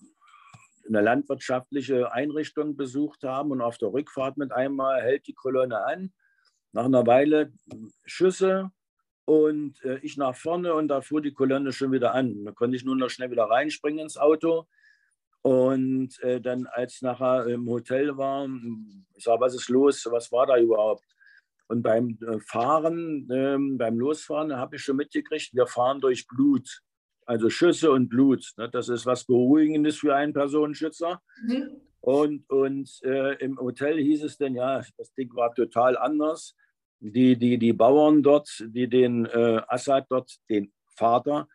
eine 0.88 1.01
landwirtschaftliche 1.01 2.12
Einrichtung 2.12 2.77
besucht 2.77 3.24
haben 3.24 3.51
und 3.51 3.61
auf 3.61 3.79
der 3.79 3.92
Rückfahrt 3.92 4.37
mit 4.37 4.53
einmal 4.53 5.03
hält 5.03 5.27
die 5.27 5.35
Kolonne 5.35 5.85
an. 5.85 6.12
Nach 6.72 6.85
einer 6.85 7.07
Weile 7.07 7.53
Schüsse 8.05 8.70
und 9.24 9.83
äh, 9.85 9.98
ich 10.03 10.16
nach 10.16 10.35
vorne 10.35 10.74
und 10.74 10.88
da 10.88 11.01
fuhr 11.01 11.20
die 11.20 11.33
Kolonne 11.33 11.72
schon 11.72 11.92
wieder 11.92 12.14
an. 12.14 12.44
Da 12.44 12.53
konnte 12.53 12.77
ich 12.77 12.85
nur 12.85 12.96
noch 12.96 13.11
schnell 13.11 13.31
wieder 13.31 13.44
reinspringen 13.44 14.01
ins 14.01 14.16
Auto. 14.16 14.66
Und 15.42 16.18
äh, 16.22 16.40
dann, 16.40 16.66
als 16.66 17.01
nachher 17.01 17.46
im 17.46 17.68
Hotel 17.68 18.16
war, 18.16 18.48
ich 19.14 19.24
sage, 19.24 19.40
was 19.40 19.55
ist 19.55 19.68
los? 19.68 20.07
Was 20.11 20.33
war 20.33 20.46
da 20.46 20.59
überhaupt? 20.59 21.05
Und 21.68 21.83
beim 21.83 22.18
äh, 22.27 22.40
Fahren, 22.40 23.29
ähm, 23.31 23.79
beim 23.79 23.98
Losfahren, 23.98 24.57
habe 24.57 24.77
ich 24.77 24.83
schon 24.83 24.96
mitgekriegt, 24.96 25.55
wir 25.55 25.66
fahren 25.66 26.01
durch 26.01 26.27
Blut 26.27 26.83
also 27.29 27.51
Schüsse 27.51 27.91
und 27.91 28.09
Blut. 28.09 28.53
Ne? 28.57 28.71
Das 28.71 28.88
ist 28.88 29.05
was 29.05 29.25
Beruhigendes 29.25 29.99
für 29.99 30.14
einen 30.14 30.33
Personenschützer. 30.33 31.21
Mhm. 31.43 31.83
Und, 32.01 32.49
und 32.49 32.91
äh, 33.05 33.35
im 33.45 33.59
Hotel 33.59 33.99
hieß 33.99 34.25
es 34.25 34.38
dann, 34.38 34.55
ja, 34.55 34.83
das 34.97 35.12
Ding 35.12 35.35
war 35.35 35.55
total 35.55 35.99
anders. 35.99 36.57
Die, 37.01 37.37
die, 37.37 37.59
die 37.59 37.75
Bauern 37.75 38.23
dort, 38.23 38.49
die 38.69 38.88
den 38.88 39.27
äh, 39.27 39.61
Assad 39.69 40.07
dort, 40.09 40.38
den 40.49 40.73
Vater, 40.97 41.49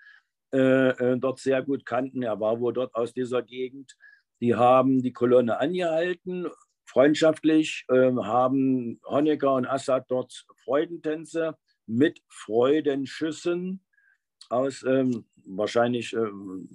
äh, 0.54 0.90
äh 0.90 1.18
dort 1.18 1.40
sehr 1.40 1.64
gut 1.64 1.86
kannten, 1.86 2.22
er 2.22 2.40
war 2.40 2.60
wohl 2.60 2.74
dort 2.74 2.94
aus 2.94 3.14
dieser 3.14 3.42
Gegend, 3.42 3.98
die 4.42 4.56
haben 4.56 5.02
die 5.02 5.12
Kolonne 5.12 5.60
angehalten, 5.60 6.48
freundschaftlich, 6.86 7.86
ähm, 7.90 8.26
haben 8.26 9.02
Honecker 9.06 9.56
und 9.56 9.66
Assad 9.66 10.06
dort 10.10 10.46
Freudentänze 10.64 11.58
mit 11.88 12.22
Freudenschüssen 12.30 13.84
aus 14.50 14.84
ähm, 14.84 15.26
wahrscheinlich 15.46 16.14
äh, 16.14 16.30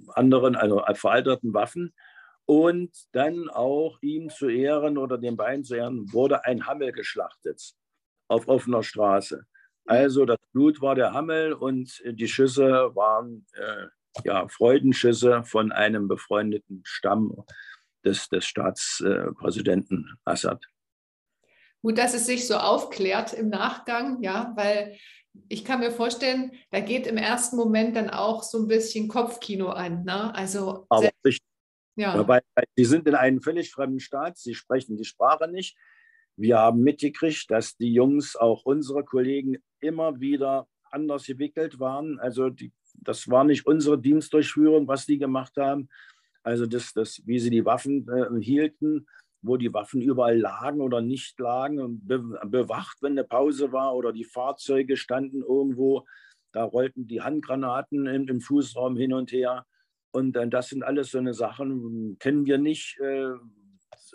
anderen, 0.09 0.55
also 0.55 0.83
veralterten 0.93 1.53
Waffen. 1.53 1.93
Und 2.45 2.91
dann 3.11 3.47
auch 3.49 3.99
ihm 4.01 4.29
zu 4.29 4.49
Ehren 4.49 4.97
oder 4.97 5.19
den 5.19 5.37
beiden 5.37 5.63
zu 5.63 5.75
Ehren 5.75 6.11
wurde 6.11 6.45
ein 6.45 6.65
Hammel 6.65 6.91
geschlachtet 6.91 7.73
auf 8.27 8.47
offener 8.47 8.81
Straße. 8.81 9.45
Also 9.85 10.25
das 10.25 10.37
Blut 10.51 10.81
war 10.81 10.95
der 10.95 11.13
Hammel 11.13 11.53
und 11.53 12.01
die 12.05 12.27
Schüsse 12.27 12.95
waren 12.95 13.45
äh, 13.53 13.87
ja, 14.23 14.47
Freudenschüsse 14.47 15.43
von 15.43 15.71
einem 15.71 16.07
befreundeten 16.07 16.81
Stamm 16.85 17.35
des, 18.03 18.29
des 18.29 18.45
Staatspräsidenten 18.45 20.17
äh, 20.25 20.31
Assad. 20.31 20.65
Gut, 21.81 21.97
dass 21.97 22.13
es 22.13 22.25
sich 22.25 22.45
so 22.45 22.55
aufklärt 22.55 23.33
im 23.33 23.49
Nachgang, 23.49 24.21
ja, 24.21 24.53
weil 24.55 24.97
ich 25.47 25.65
kann 25.65 25.79
mir 25.79 25.91
vorstellen, 25.91 26.51
da 26.71 26.79
geht 26.79 27.07
im 27.07 27.17
ersten 27.17 27.55
Moment 27.55 27.95
dann 27.95 28.09
auch 28.09 28.43
so 28.43 28.59
ein 28.59 28.67
bisschen 28.67 29.07
Kopfkino 29.07 29.69
an. 29.69 30.03
Ne? 30.03 30.33
Also 30.35 30.85
Aber 30.89 31.09
selbst, 31.23 31.41
Ja. 31.95 32.25
Die 32.77 32.85
sind 32.85 33.07
in 33.07 33.15
einem 33.15 33.41
völlig 33.41 33.71
fremden 33.71 33.99
Staat, 33.99 34.37
sie 34.37 34.55
sprechen 34.55 34.97
die 34.97 35.05
Sprache 35.05 35.47
nicht. 35.49 35.77
Wir 36.35 36.57
haben 36.57 36.81
mitgekriegt, 36.81 37.51
dass 37.51 37.75
die 37.75 37.93
Jungs, 37.93 38.35
auch 38.35 38.63
unsere 38.63 39.03
Kollegen, 39.03 39.57
immer 39.81 40.19
wieder 40.19 40.67
anders 40.91 41.25
gewickelt 41.25 41.79
waren. 41.79 42.19
Also 42.19 42.49
die, 42.49 42.71
das 42.95 43.29
war 43.29 43.43
nicht 43.43 43.65
unsere 43.65 43.99
Dienstdurchführung, 43.99 44.87
was 44.87 45.05
die 45.05 45.17
gemacht 45.17 45.57
haben. 45.57 45.89
Also 46.43 46.65
das, 46.65 46.93
das, 46.93 47.21
wie 47.25 47.39
sie 47.39 47.49
die 47.49 47.65
Waffen 47.65 48.07
äh, 48.07 48.41
hielten, 48.41 49.07
wo 49.41 49.57
die 49.57 49.73
Waffen 49.73 50.01
überall 50.01 50.37
lagen 50.37 50.81
oder 50.81 51.01
nicht 51.01 51.39
lagen, 51.39 52.01
be 52.05 52.19
bewacht, 52.45 52.97
wenn 53.01 53.13
eine 53.13 53.23
Pause 53.23 53.71
war 53.71 53.95
oder 53.95 54.11
die 54.11 54.25
Fahrzeuge 54.25 54.97
standen 54.97 55.41
irgendwo. 55.41 56.05
Da 56.51 56.63
rollten 56.63 57.07
die 57.07 57.21
Handgranaten 57.21 58.07
im, 58.07 58.27
im 58.27 58.41
Fußraum 58.41 58.97
hin 58.97 59.13
und 59.13 59.31
her. 59.31 59.65
Und 60.11 60.35
äh, 60.35 60.47
das 60.47 60.69
sind 60.69 60.83
alles 60.83 61.11
so 61.11 61.19
eine 61.19 61.33
Sachen, 61.33 62.17
kennen 62.19 62.45
wir 62.45 62.57
nicht, 62.57 62.99
äh, 62.99 63.33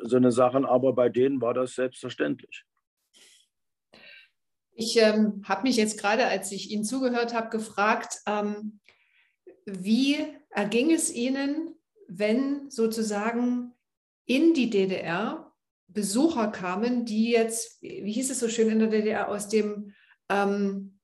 so 0.03 0.17
eine 0.17 0.33
Sachen, 0.33 0.65
aber 0.65 0.93
bei 0.93 1.09
denen 1.09 1.41
war 1.41 1.55
das 1.55 1.75
selbstverständlich. 1.75 2.65
Ich 4.77 4.97
ähm, 5.01 5.43
habe 5.45 5.63
mich 5.63 5.77
jetzt 5.77 6.01
gerade, 6.01 6.27
als 6.27 6.51
ich 6.51 6.71
Ihnen 6.71 6.85
zugehört 6.85 7.33
habe, 7.33 7.49
gefragt, 7.49 8.19
ähm, 8.27 8.81
wie 9.67 10.17
erging 10.51 10.91
es 10.91 11.15
Ihnen, 11.15 11.77
wenn 12.09 12.71
sozusagen 12.71 13.74
in 14.27 14.55
die 14.55 14.71
DDR 14.71 15.53
Besucher 15.89 16.49
kamen, 16.49 17.05
die 17.05 17.31
jetzt, 17.31 17.81
wie 17.81 18.13
hieß 18.13 18.31
es 18.31 18.41
so 18.41 18.49
schön 18.49 18.69
in 18.69 18.81
der 18.81 18.89
DDR, 18.89 19.29
aus 19.29 19.49
dem 19.49 19.93
ähm, 20.29 20.99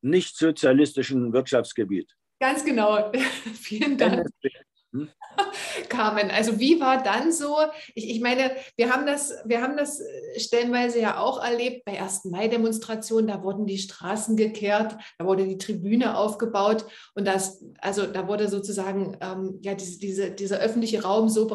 nicht 0.00 0.36
sozialistischen 0.36 1.32
Wirtschaftsgebiet. 1.32 2.14
Ganz 2.40 2.64
genau. 2.64 3.10
Vielen 3.54 3.98
Dank. 3.98 4.28
Hm? 4.92 5.10
Carmen, 5.88 6.30
also 6.30 6.58
wie 6.58 6.80
war 6.80 7.02
dann 7.02 7.30
so? 7.30 7.56
Ich, 7.94 8.08
ich, 8.08 8.20
meine, 8.20 8.52
wir 8.76 8.90
haben, 8.92 9.06
das, 9.06 9.34
wir 9.44 9.60
haben 9.60 9.76
das 9.76 10.00
äh, 10.00 10.40
stellenweise 10.40 11.00
ja 11.00 11.18
auch 11.18 11.42
erlebt 11.42 11.84
bei 11.84 12.00
1. 12.00 12.26
Mai-Demonstrationen, 12.26 13.26
da 13.26 13.42
wurden 13.42 13.66
die 13.66 13.78
Straßen 13.78 14.36
gekehrt, 14.36 14.96
da 15.18 15.26
wurde 15.26 15.46
die 15.46 15.58
Tribüne 15.58 16.16
aufgebaut 16.16 16.86
und 17.14 17.26
das, 17.26 17.62
also 17.80 18.06
da 18.06 18.28
wurde 18.28 18.48
sozusagen 18.48 19.18
ähm, 19.20 19.58
ja, 19.62 19.74
diese, 19.74 19.98
diese, 19.98 20.30
dieser 20.30 20.58
öffentliche 20.58 21.02
Raum 21.02 21.28
so 21.28 21.46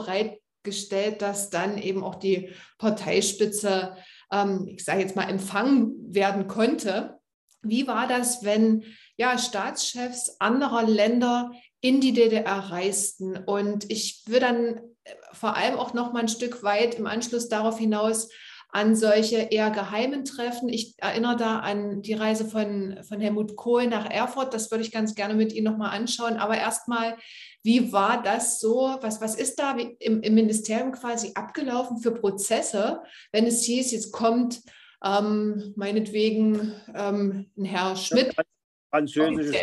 bereitgestellt, 0.63 1.21
dass 1.21 1.49
dann 1.49 1.77
eben 1.77 2.03
auch 2.03 2.15
die 2.15 2.49
Parteispitze, 2.77 3.95
ähm, 4.31 4.67
ich 4.67 4.83
sage 4.83 5.01
jetzt 5.01 5.15
mal, 5.15 5.29
empfangen 5.29 5.93
werden 6.13 6.47
konnte. 6.47 7.19
Wie 7.61 7.87
war 7.87 8.07
das, 8.07 8.43
wenn 8.43 8.83
ja, 9.15 9.37
Staatschefs 9.37 10.37
anderer 10.39 10.83
Länder 10.83 11.51
in 11.81 11.99
die 11.99 12.13
DDR 12.13 12.71
reisten. 12.71 13.37
Und 13.37 13.91
ich 13.91 14.23
würde 14.25 14.39
dann 14.39 14.77
äh, 15.03 15.15
vor 15.33 15.55
allem 15.55 15.75
auch 15.75 15.93
noch 15.93 16.13
mal 16.13 16.21
ein 16.21 16.27
Stück 16.27 16.63
weit 16.63 16.95
im 16.95 17.07
Anschluss 17.07 17.49
darauf 17.49 17.77
hinaus 17.77 18.29
an 18.69 18.95
solche 18.95 19.37
eher 19.37 19.69
geheimen 19.69 20.25
Treffen. 20.25 20.67
Ich 20.67 20.95
erinnere 20.97 21.35
da 21.35 21.59
an 21.59 22.01
die 22.01 22.15
Reise 22.15 22.45
von, 22.45 22.97
von 23.07 23.19
Helmut 23.19 23.55
Kohl 23.55 23.85
nach 23.85 24.09
Erfurt. 24.09 24.51
Das 24.53 24.71
würde 24.71 24.83
ich 24.83 24.91
ganz 24.91 25.13
gerne 25.13 25.35
mit 25.35 25.53
Ihnen 25.53 25.65
nochmal 25.65 25.95
anschauen. 25.95 26.37
Aber 26.37 26.57
erstmal, 26.57 27.15
wie 27.63 27.91
war 27.93 28.21
das 28.21 28.59
so? 28.59 28.97
Was, 29.01 29.21
was 29.21 29.35
ist 29.35 29.57
da 29.57 29.75
im, 29.77 30.21
im 30.21 30.33
Ministerium 30.33 30.91
quasi 30.91 31.31
abgelaufen 31.33 31.97
für 31.97 32.11
Prozesse, 32.11 33.01
wenn 33.31 33.45
es 33.45 33.63
hieß, 33.63 33.91
jetzt 33.91 34.11
kommt 34.11 34.61
ähm, 35.03 35.73
meinetwegen 35.75 36.73
ähm, 36.93 37.47
ein 37.57 37.65
Herr 37.65 37.95
Schmidt. 37.95 38.35
Französisches 38.91 39.55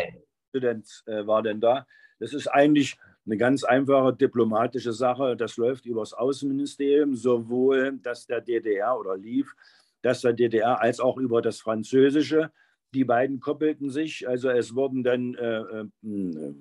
Student 0.49 1.03
äh, 1.05 1.25
war 1.25 1.41
denn 1.41 1.61
da. 1.61 1.85
Das 2.19 2.33
ist 2.33 2.47
eigentlich 2.47 2.97
eine 3.25 3.37
ganz 3.37 3.63
einfache 3.63 4.13
diplomatische 4.13 4.93
Sache. 4.93 5.35
Das 5.37 5.57
läuft 5.57 5.85
über 5.85 6.01
das 6.01 6.13
Außenministerium, 6.13 7.15
sowohl 7.15 7.99
das 8.01 8.25
der 8.25 8.41
DDR 8.41 8.97
oder 8.97 9.15
lief, 9.15 9.53
das 10.01 10.21
der 10.21 10.33
DDR 10.33 10.81
als 10.81 10.99
auch 10.99 11.17
über 11.17 11.41
das 11.41 11.59
Französische. 11.59 12.51
Die 12.93 13.05
beiden 13.05 13.39
koppelten 13.39 13.89
sich. 13.89 14.27
Also 14.27 14.49
es 14.49 14.75
wurden 14.75 15.03
dann 15.03 15.33
äh, 15.35 15.59
äh, 15.59 16.53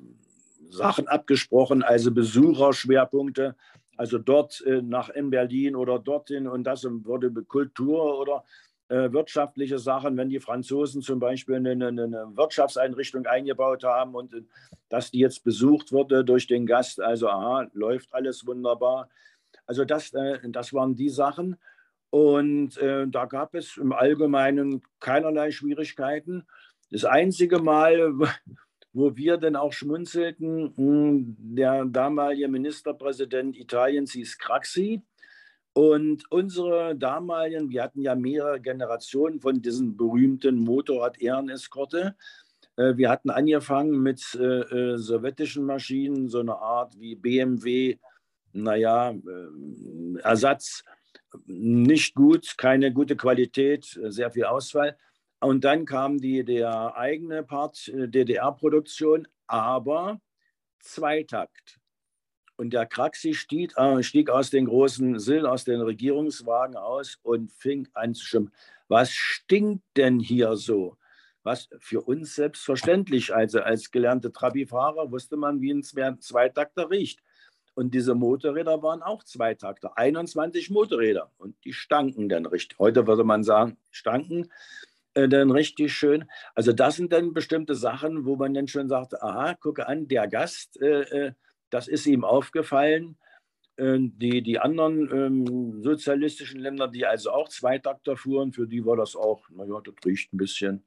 Sachen 0.71 1.09
abgesprochen, 1.09 1.83
also 1.83 2.11
Besucherschwerpunkte. 2.13 3.57
Also 4.01 4.17
dort 4.17 4.63
äh, 4.63 4.81
nach 4.81 5.11
in 5.11 5.29
Berlin 5.29 5.77
oder 5.77 5.99
dorthin 5.99 6.49
und 6.49 6.65
das 6.65 6.85
wurde 6.85 7.31
Kultur 7.45 8.19
oder 8.19 8.45
äh, 8.89 9.13
wirtschaftliche 9.13 9.79
Sachen, 9.79 10.17
wenn 10.17 10.31
die 10.31 10.41
Franzosen 10.41 11.03
zum 11.03 11.21
Beispiel 11.21 11.57
eine, 11.57 11.73
eine, 11.89 12.31
Wirtschaftseinrichtung 12.35 13.27
eingebaut 13.27 13.85
haben 13.85 14.15
und 14.15 14.33
äh, 14.33 14.41
dass 14.89 15.11
die 15.11 15.19
jetzt 15.19 15.45
besucht 15.45 15.93
wurde 15.93 16.25
durch 16.25 16.47
den 16.47 16.65
Gast, 16.65 16.99
also 16.99 17.29
aha, 17.29 17.67
läuft 17.75 18.15
alles 18.15 18.47
wunderbar. 18.47 19.11
Also 19.67 19.85
das, 19.85 20.13
das 20.45 20.73
waren 20.73 20.97
die 20.97 21.11
Sachen. 21.11 21.57
Und 22.09 22.77
da 22.77 23.27
gab 23.27 23.55
es 23.55 23.77
im 23.77 23.93
Allgemeinen 23.93 24.83
keinerlei 24.99 25.53
Schwierigkeiten. 25.53 26.45
Das 26.91 27.05
einzige 27.05 27.61
Mal, 27.61 28.13
wo 28.93 29.17
wir 29.17 29.37
dann 29.37 29.57
auch 29.57 29.73
schmunzelten, 29.73 30.75
hm, 30.77 31.37
der 31.39 31.85
damalige 31.85 32.49
Ministerpräsident 32.49 33.57
Italiens 33.57 34.13
hieß 34.13 34.39
Craxi. 34.39 35.03
Und 35.73 36.25
unsere 36.33 36.97
damaligen, 36.97 37.71
wir 37.71 37.85
hatten 37.85 38.03
ja 38.03 38.17
mehrere 38.17 38.61
Generationen 38.61 39.41
von 39.41 39.63
diesen 39.63 39.97
berühmten 39.97 40.57
Motorrad-Ehreneskorte. 40.57 42.17
Äh, 42.77 42.97
wir 42.97 43.09
hatten 43.09 43.31
angefangen 43.31 44.03
mit 44.03 44.21
äh, 44.35 44.45
äh, 44.45 44.97
sowjetischen 44.97 45.65
Maschinen, 45.65 46.29
so 46.29 46.41
eine 46.41 46.57
Art 46.57 46.99
wie 46.99 47.15
BMW, 47.15 47.99
naja, 48.53 49.11
äh, 49.11 50.19
Ersatz, 50.23 50.83
nicht 51.47 52.17
gut, 52.17 52.59
keine 52.59 52.93
gute 52.93 53.15
Qualität, 53.15 53.85
sehr 54.09 54.33
viel 54.33 54.47
Ausfall. 54.47 54.97
Und 55.41 55.65
dann 55.65 55.87
kam 55.87 56.19
die 56.19 56.45
der 56.45 56.97
eigene 56.97 57.43
Part, 57.43 57.89
äh, 57.89 58.09
DDR-Produktion, 58.09 59.27
aber 59.47 60.21
Zweitakt. 60.81 61.81
Und 62.57 62.75
der 62.75 62.85
Kraxi 62.85 63.33
stieg, 63.33 63.73
äh, 63.77 64.03
stieg 64.03 64.29
aus 64.29 64.51
den 64.51 64.67
großen 64.67 65.19
Sillen, 65.19 65.47
aus 65.47 65.65
den 65.65 65.81
Regierungswagen 65.81 66.77
aus 66.77 67.19
und 67.23 67.53
fing 67.53 67.89
an 67.95 68.15
zu 68.15 68.25
schimmen. 68.25 68.53
Was 68.89 69.13
stinkt 69.13 69.85
denn 69.97 70.21
hier 70.21 70.57
so? 70.57 70.99
Was 71.43 71.71
für 71.79 72.03
uns 72.03 72.35
selbstverständlich, 72.35 73.35
also 73.35 73.61
als 73.61 73.91
gelernte 73.91 74.31
Trabi-Fahrer 74.31 75.11
wusste 75.11 75.39
man, 75.39 75.63
wie 75.63 75.73
ein 75.73 75.83
Zweitakter 76.21 76.91
riecht. 76.91 77.21
Und 77.75 77.95
diese 77.95 78.15
Motorräder 78.15 78.83
waren 78.83 79.01
auch 79.01 79.25
Zweitakter, 79.25 79.97
21 79.97 80.69
Motorräder. 80.69 81.31
Und 81.39 81.57
die 81.65 81.73
stanken 81.73 82.29
dann 82.29 82.45
richtig. 82.45 82.79
Heute 82.79 83.07
würde 83.07 83.25
man 83.25 83.43
sagen, 83.43 83.79
stanken 83.91 84.51
äh, 85.15 85.29
dann 85.29 85.51
richtig 85.51 85.93
schön. 85.93 86.25
Also 86.55 86.73
das 86.73 86.97
sind 86.97 87.13
dann 87.13 87.33
bestimmte 87.33 87.75
Sachen, 87.75 88.25
wo 88.25 88.37
man 88.37 88.55
dann 88.55 88.69
schon 88.69 88.89
sagt, 88.89 89.21
aha, 89.23 89.55
gucke 89.55 89.87
an, 89.87 90.09
der 90.09 90.29
Gast 90.29 90.81
äh, 90.81 91.03
äh 91.03 91.33
das 91.71 91.87
ist 91.87 92.07
ihm 92.07 92.25
aufgefallen. 92.25 93.17
Ähm, 93.79 94.19
die, 94.19 94.43
die 94.43 94.59
anderen 94.59 95.09
ähm, 95.13 95.83
sozialistischen 95.83 96.61
Länder, 96.61 96.89
die 96.89 97.07
also 97.07 97.31
auch 97.31 97.49
Zweitakter 97.49 98.17
fuhren, 98.17 98.53
für 98.53 98.67
die 98.67 98.85
war 98.85 98.97
das 98.97 99.17
auch, 99.17 99.49
naja, 99.51 99.81
das 99.83 99.95
riecht 100.05 100.33
ein 100.33 100.37
bisschen. 100.37 100.85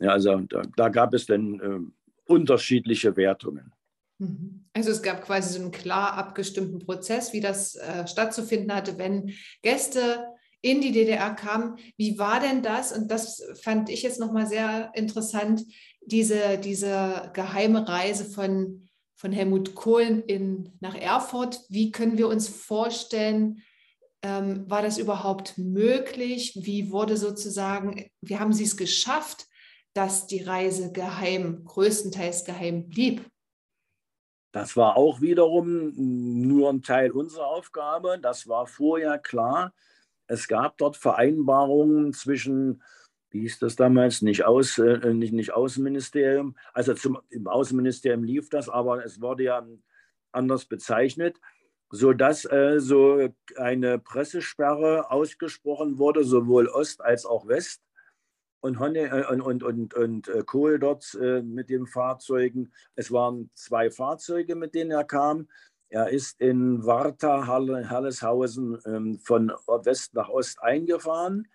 Ja, 0.00 0.10
also 0.10 0.40
da, 0.40 0.62
da 0.76 0.88
gab 0.88 1.14
es 1.14 1.26
dann 1.26 1.60
ähm, 1.62 1.94
unterschiedliche 2.26 3.16
Wertungen. 3.16 3.72
Mhm. 4.18 4.64
Also 4.72 4.90
es 4.90 5.02
gab 5.02 5.22
quasi 5.22 5.54
so 5.54 5.62
einen 5.62 5.70
klar 5.70 6.14
abgestimmten 6.14 6.78
Prozess, 6.78 7.32
wie 7.32 7.40
das 7.40 7.76
äh, 7.76 8.06
stattzufinden 8.06 8.74
hatte, 8.74 8.98
wenn 8.98 9.32
Gäste 9.62 10.26
in 10.62 10.80
die 10.80 10.92
DDR 10.92 11.34
kamen. 11.34 11.76
Wie 11.96 12.18
war 12.18 12.40
denn 12.40 12.62
das? 12.62 12.92
Und 12.92 13.10
das 13.10 13.42
fand 13.60 13.90
ich 13.90 14.02
jetzt 14.02 14.20
nochmal 14.20 14.46
sehr 14.46 14.92
interessant, 14.94 15.64
diese, 16.00 16.58
diese 16.58 17.30
geheime 17.34 17.86
Reise 17.86 18.24
von 18.24 18.88
von 19.22 19.30
Helmut 19.30 19.76
Kohl 19.76 20.24
in, 20.26 20.72
nach 20.80 20.96
Erfurt. 20.96 21.60
Wie 21.68 21.92
können 21.92 22.18
wir 22.18 22.26
uns 22.26 22.48
vorstellen, 22.48 23.62
ähm, 24.20 24.68
war 24.68 24.82
das 24.82 24.98
überhaupt 24.98 25.58
möglich? 25.58 26.58
Wie 26.60 26.90
wurde 26.90 27.16
sozusagen, 27.16 28.10
wie 28.20 28.38
haben 28.40 28.52
Sie 28.52 28.64
es 28.64 28.76
geschafft, 28.76 29.46
dass 29.94 30.26
die 30.26 30.42
Reise 30.42 30.90
geheim, 30.90 31.64
größtenteils 31.64 32.44
geheim 32.44 32.88
blieb? 32.88 33.24
Das 34.50 34.76
war 34.76 34.96
auch 34.96 35.20
wiederum 35.20 35.92
nur 35.94 36.70
ein 36.70 36.82
Teil 36.82 37.12
unserer 37.12 37.46
Aufgabe. 37.46 38.18
Das 38.20 38.48
war 38.48 38.66
vorher 38.66 39.18
klar. 39.18 39.72
Es 40.26 40.48
gab 40.48 40.78
dort 40.78 40.96
Vereinbarungen 40.96 42.12
zwischen 42.12 42.82
wie 43.32 43.40
hieß 43.40 43.58
das 43.60 43.76
damals, 43.76 44.22
nicht, 44.22 44.44
Aus, 44.44 44.78
äh, 44.78 45.12
nicht, 45.14 45.32
nicht 45.32 45.52
Außenministerium. 45.54 46.54
Also 46.72 46.94
zum, 46.94 47.18
im 47.30 47.48
Außenministerium 47.48 48.22
lief 48.22 48.48
das, 48.50 48.68
aber 48.68 49.04
es 49.04 49.20
wurde 49.20 49.44
ja 49.44 49.66
anders 50.32 50.66
bezeichnet, 50.66 51.40
sodass 51.90 52.44
äh, 52.44 52.78
so 52.78 53.28
eine 53.56 53.98
Pressesperre 53.98 55.10
ausgesprochen 55.10 55.98
wurde, 55.98 56.24
sowohl 56.24 56.68
Ost 56.68 57.00
als 57.00 57.26
auch 57.26 57.48
West. 57.48 57.82
Und, 58.60 58.78
Honne, 58.78 59.00
äh, 59.00 59.26
und, 59.32 59.40
und, 59.40 59.62
und, 59.64 59.94
und 59.94 60.28
äh, 60.28 60.44
Kohl 60.44 60.78
dort 60.78 61.14
äh, 61.20 61.42
mit 61.42 61.68
den 61.68 61.86
Fahrzeugen. 61.86 62.72
Es 62.94 63.10
waren 63.10 63.50
zwei 63.54 63.90
Fahrzeuge, 63.90 64.54
mit 64.54 64.74
denen 64.74 64.92
er 64.92 65.04
kam. 65.04 65.48
Er 65.92 66.08
ist 66.08 66.40
in 66.40 66.86
Warta, 66.86 67.46
Halleshausen 67.46 68.78
ähm, 68.86 69.18
von 69.18 69.52
West 69.84 70.14
nach 70.14 70.30
Ost 70.30 70.62
eingefahren 70.62 71.48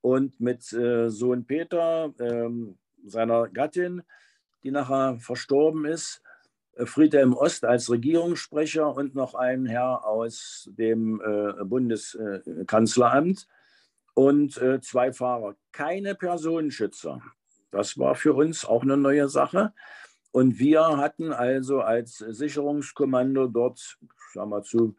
und 0.00 0.40
mit 0.40 0.72
äh, 0.72 1.08
Sohn 1.10 1.46
Peter, 1.46 2.12
ähm, 2.18 2.76
seiner 3.04 3.46
Gattin, 3.46 4.02
die 4.64 4.72
nachher 4.72 5.18
verstorben 5.20 5.84
ist, 5.84 6.24
äh, 6.72 6.86
Friedhelm 6.86 7.34
Ost 7.34 7.64
als 7.64 7.88
Regierungssprecher 7.88 8.96
und 8.96 9.14
noch 9.14 9.36
ein 9.36 9.64
Herr 9.66 10.04
aus 10.04 10.68
dem 10.72 11.20
äh, 11.20 11.62
Bundeskanzleramt 11.62 13.46
und 14.14 14.56
äh, 14.56 14.80
zwei 14.80 15.12
Fahrer. 15.12 15.54
Keine 15.70 16.16
Personenschützer. 16.16 17.22
Das 17.70 17.96
war 17.96 18.16
für 18.16 18.34
uns 18.34 18.64
auch 18.64 18.82
eine 18.82 18.96
neue 18.96 19.28
Sache. 19.28 19.72
Und 20.30 20.58
wir 20.58 20.98
hatten 20.98 21.32
also 21.32 21.80
als 21.80 22.18
Sicherungskommando 22.18 23.48
dort, 23.48 23.98
sagen 24.32 24.50
wir 24.50 24.62
zu, 24.62 24.96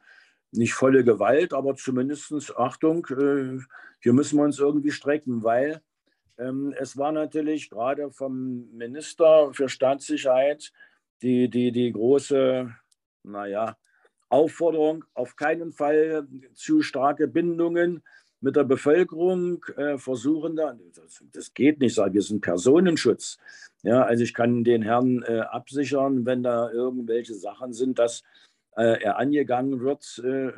nicht 0.51 0.73
volle 0.73 1.03
Gewalt, 1.03 1.53
aber 1.53 1.75
zumindest 1.75 2.57
Achtung, 2.57 3.05
äh, 3.11 3.59
hier 4.01 4.13
müssen 4.13 4.37
wir 4.37 4.43
uns 4.43 4.59
irgendwie 4.59 4.91
strecken, 4.91 5.43
weil 5.43 5.81
ähm, 6.37 6.73
es 6.77 6.97
war 6.97 7.11
natürlich 7.11 7.69
gerade 7.69 8.11
vom 8.11 8.69
Minister 8.71 9.53
für 9.53 9.69
Staatssicherheit 9.69 10.71
die, 11.21 11.49
die, 11.49 11.71
die 11.71 11.91
große, 11.91 12.73
naja, 13.23 13.77
Aufforderung, 14.29 15.05
auf 15.13 15.35
keinen 15.35 15.71
Fall 15.71 16.27
zu 16.53 16.81
starke 16.81 17.27
Bindungen 17.27 18.03
mit 18.41 18.55
der 18.55 18.63
Bevölkerung 18.63 19.63
äh, 19.75 19.97
versuchen, 19.97 20.55
da, 20.55 20.77
das, 21.33 21.53
geht 21.53 21.79
nicht, 21.79 21.97
wir 21.97 22.21
sind 22.21 22.41
Personenschutz. 22.41 23.37
Ja, 23.83 24.03
also 24.03 24.23
ich 24.23 24.33
kann 24.33 24.63
den 24.63 24.81
Herrn 24.81 25.23
äh, 25.23 25.39
absichern, 25.39 26.25
wenn 26.25 26.43
da 26.43 26.71
irgendwelche 26.71 27.33
Sachen 27.33 27.73
sind, 27.73 27.99
dass 27.99 28.23
äh, 28.75 29.01
er 29.01 29.17
angegangen 29.17 29.81
wird 29.81 30.21
äh, 30.23 30.51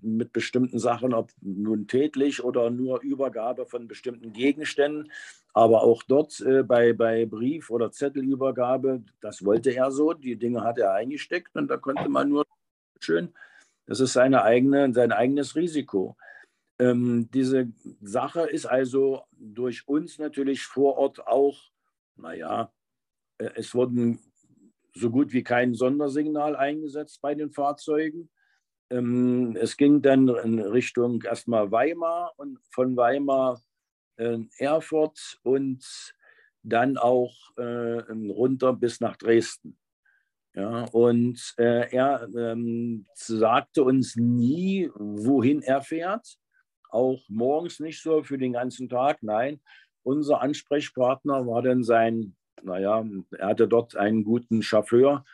mit 0.00 0.32
bestimmten 0.32 0.78
Sachen, 0.78 1.12
ob 1.12 1.30
nun 1.40 1.86
tätlich 1.86 2.42
oder 2.42 2.70
nur 2.70 3.02
Übergabe 3.02 3.66
von 3.66 3.88
bestimmten 3.88 4.32
Gegenständen. 4.32 5.10
Aber 5.52 5.82
auch 5.82 6.02
dort 6.02 6.40
äh, 6.40 6.62
bei, 6.62 6.92
bei 6.92 7.26
Brief- 7.26 7.70
oder 7.70 7.90
Zettelübergabe, 7.90 9.02
das 9.20 9.44
wollte 9.44 9.70
er 9.74 9.90
so, 9.90 10.12
die 10.12 10.36
Dinge 10.36 10.62
hat 10.62 10.78
er 10.78 10.92
eingesteckt 10.92 11.56
und 11.56 11.68
da 11.68 11.76
konnte 11.76 12.08
man 12.08 12.28
nur 12.28 12.46
schön, 13.00 13.32
das 13.86 14.00
ist 14.00 14.14
seine 14.14 14.42
eigene, 14.42 14.92
sein 14.92 15.12
eigenes 15.12 15.54
Risiko. 15.54 16.16
Ähm, 16.78 17.30
diese 17.32 17.72
Sache 18.02 18.42
ist 18.42 18.66
also 18.66 19.22
durch 19.32 19.88
uns 19.88 20.18
natürlich 20.18 20.62
vor 20.64 20.96
Ort 20.98 21.26
auch, 21.26 21.58
naja, 22.16 22.72
äh, 23.38 23.50
es 23.54 23.74
wurden 23.74 24.18
so 24.94 25.10
gut 25.10 25.32
wie 25.32 25.42
kein 25.42 25.74
Sondersignal 25.74 26.56
eingesetzt 26.56 27.20
bei 27.22 27.34
den 27.34 27.50
Fahrzeugen. 27.50 28.30
Ähm, 28.90 29.56
es 29.58 29.76
ging 29.76 30.02
dann 30.02 30.28
in 30.28 30.60
Richtung 30.60 31.22
erstmal 31.22 31.70
Weimar 31.70 32.32
und 32.36 32.58
von 32.70 32.96
Weimar 32.96 33.60
äh, 34.16 34.38
Erfurt 34.58 35.38
und 35.42 36.14
dann 36.62 36.96
auch 36.98 37.34
äh, 37.56 38.02
runter 38.10 38.72
bis 38.74 39.00
nach 39.00 39.16
Dresden. 39.16 39.78
Ja, 40.54 40.84
und 40.84 41.54
äh, 41.58 41.94
er 41.94 42.28
ähm, 42.34 43.06
sagte 43.14 43.84
uns 43.84 44.16
nie, 44.16 44.90
wohin 44.94 45.60
er 45.62 45.82
fährt 45.82 46.38
auch 46.96 47.20
morgens 47.28 47.78
nicht 47.78 48.02
so 48.02 48.22
für 48.22 48.38
den 48.38 48.54
ganzen 48.54 48.88
Tag. 48.88 49.22
Nein, 49.22 49.60
unser 50.02 50.40
Ansprechpartner 50.40 51.46
war 51.46 51.62
dann 51.62 51.84
sein, 51.84 52.34
naja, 52.62 53.04
er 53.38 53.46
hatte 53.48 53.68
dort 53.68 53.96
einen 53.96 54.24
guten 54.24 54.62
Chauffeur, 54.62 55.24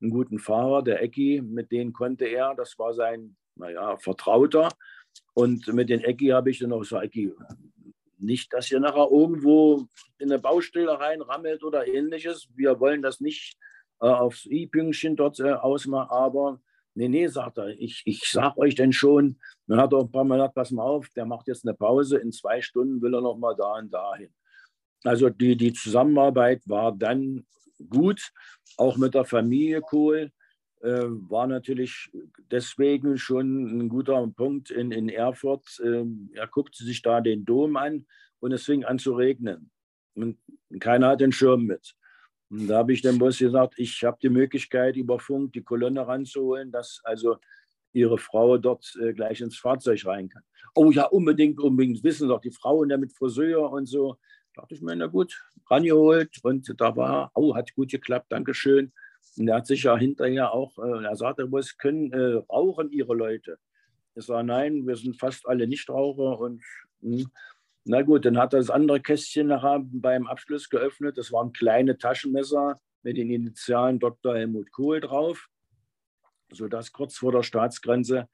einen 0.00 0.10
guten 0.10 0.38
Fahrer, 0.38 0.82
der 0.82 1.02
Ecki, 1.02 1.42
mit 1.42 1.70
dem 1.70 1.92
konnte 1.92 2.24
er, 2.24 2.54
das 2.54 2.78
war 2.78 2.94
sein, 2.94 3.36
naja, 3.54 3.98
Vertrauter. 3.98 4.70
Und 5.34 5.66
mit 5.72 5.90
den 5.90 6.00
Ecki 6.00 6.28
habe 6.28 6.50
ich 6.50 6.58
dann 6.58 6.72
auch 6.72 6.80
gesagt, 6.80 7.04
Ecki, 7.04 7.34
nicht, 8.18 8.52
dass 8.52 8.70
ihr 8.70 8.80
nachher 8.80 9.08
irgendwo 9.10 9.86
in 10.18 10.30
eine 10.30 10.40
Baustelle 10.40 10.98
reinrammelt 10.98 11.62
oder 11.62 11.86
ähnliches. 11.86 12.48
Wir 12.54 12.78
wollen 12.80 13.02
das 13.02 13.20
nicht 13.20 13.58
äh, 14.00 14.06
aufs 14.06 14.46
i-Pünktchen 14.46 15.16
dort 15.16 15.40
äh, 15.40 15.52
ausmachen, 15.52 16.10
aber 16.10 16.60
Nee, 16.94 17.08
nee, 17.08 17.26
sagt 17.28 17.58
er, 17.58 17.68
ich, 17.68 18.02
ich 18.04 18.22
sag 18.24 18.56
euch 18.56 18.74
denn 18.74 18.92
schon. 18.92 19.38
Dann 19.66 19.80
hat 19.80 19.92
er 19.92 20.00
ein 20.00 20.10
paar 20.10 20.24
Mal 20.24 20.36
gesagt, 20.36 20.54
pass 20.54 20.70
mal 20.70 20.82
auf, 20.82 21.08
der 21.10 21.24
macht 21.24 21.46
jetzt 21.48 21.64
eine 21.64 21.74
Pause, 21.74 22.18
in 22.18 22.32
zwei 22.32 22.60
Stunden 22.60 23.00
will 23.00 23.14
er 23.14 23.20
noch 23.20 23.38
mal 23.38 23.54
da 23.54 23.78
und 23.78 23.92
dahin. 23.92 24.30
Also 25.04 25.30
die, 25.30 25.56
die 25.56 25.72
Zusammenarbeit 25.72 26.62
war 26.66 26.92
dann 26.92 27.46
gut, 27.88 28.32
auch 28.76 28.96
mit 28.96 29.14
der 29.14 29.24
Familie 29.24 29.80
Kohl. 29.80 30.30
Äh, 30.82 31.04
war 31.28 31.46
natürlich 31.46 32.10
deswegen 32.50 33.18
schon 33.18 33.78
ein 33.78 33.88
guter 33.88 34.26
Punkt 34.28 34.70
in, 34.70 34.92
in 34.92 35.08
Erfurt. 35.08 35.78
Äh, 35.82 36.04
er 36.32 36.48
guckte 36.48 36.84
sich 36.84 37.02
da 37.02 37.20
den 37.20 37.44
Dom 37.44 37.76
an 37.76 38.06
und 38.40 38.52
es 38.52 38.64
fing 38.64 38.84
an 38.84 38.98
zu 38.98 39.14
regnen. 39.14 39.70
Und 40.14 40.38
keiner 40.80 41.08
hat 41.08 41.20
den 41.20 41.32
Schirm 41.32 41.64
mit. 41.64 41.94
Und 42.50 42.66
da 42.66 42.78
habe 42.78 42.92
ich 42.92 43.02
dem 43.02 43.18
Boss 43.18 43.38
gesagt, 43.38 43.74
ich 43.76 44.02
habe 44.02 44.18
die 44.20 44.28
Möglichkeit, 44.28 44.96
über 44.96 45.20
Funk 45.20 45.52
die 45.52 45.62
Kolonne 45.62 46.06
ranzuholen, 46.06 46.72
dass 46.72 47.00
also 47.04 47.36
ihre 47.92 48.18
Frau 48.18 48.58
dort 48.58 48.96
äh, 49.00 49.12
gleich 49.12 49.40
ins 49.40 49.58
Fahrzeug 49.58 50.04
rein 50.06 50.28
kann. 50.28 50.42
Oh 50.74 50.90
ja, 50.90 51.04
unbedingt, 51.06 51.60
unbedingt. 51.60 52.02
Wissen 52.04 52.28
doch 52.28 52.40
die 52.40 52.50
Frauen 52.50 52.88
da 52.88 52.96
mit 52.96 53.12
Friseur 53.12 53.70
und 53.72 53.86
so. 53.86 54.16
Da 54.54 54.62
dachte 54.62 54.74
ich 54.74 54.82
mir, 54.82 54.96
na 54.96 55.06
gut, 55.06 55.40
rangeholt. 55.68 56.38
Und 56.42 56.72
da 56.80 56.96
war, 56.96 57.30
oh, 57.34 57.54
hat 57.54 57.74
gut 57.74 57.90
geklappt, 57.90 58.26
Dankeschön. 58.30 58.92
Und 59.36 59.48
er 59.48 59.56
hat 59.56 59.66
sich 59.66 59.84
ja 59.84 59.96
hinterher 59.96 60.52
auch, 60.52 60.76
äh, 60.78 61.04
er 61.04 61.16
sagte, 61.16 61.50
was 61.50 61.76
können 61.78 62.12
äh, 62.12 62.42
rauchen 62.50 62.90
Ihre 62.90 63.14
Leute? 63.14 63.58
Ich 64.14 64.24
sage, 64.24 64.46
nein, 64.46 64.86
wir 64.86 64.96
sind 64.96 65.18
fast 65.18 65.46
alle 65.46 65.68
Nichtraucher 65.68 66.38
und 66.40 66.62
mh. 67.00 67.24
Na 67.84 68.02
gut, 68.02 68.24
dann 68.26 68.38
hat 68.38 68.52
er 68.52 68.58
das 68.60 68.70
andere 68.70 69.00
Kästchen 69.00 69.46
nachher 69.46 69.80
beim 69.84 70.26
Abschluss 70.26 70.68
geöffnet. 70.68 71.16
Das 71.16 71.32
waren 71.32 71.52
kleine 71.52 71.96
Taschenmesser 71.96 72.80
mit 73.02 73.16
den 73.16 73.30
Initialen 73.30 73.98
Dr. 73.98 74.36
Helmut 74.36 74.70
Kohl 74.70 75.00
drauf, 75.00 75.48
sodass 76.52 76.92
kurz 76.92 77.16
vor 77.16 77.32
der 77.32 77.42
Staatsgrenze 77.42 78.28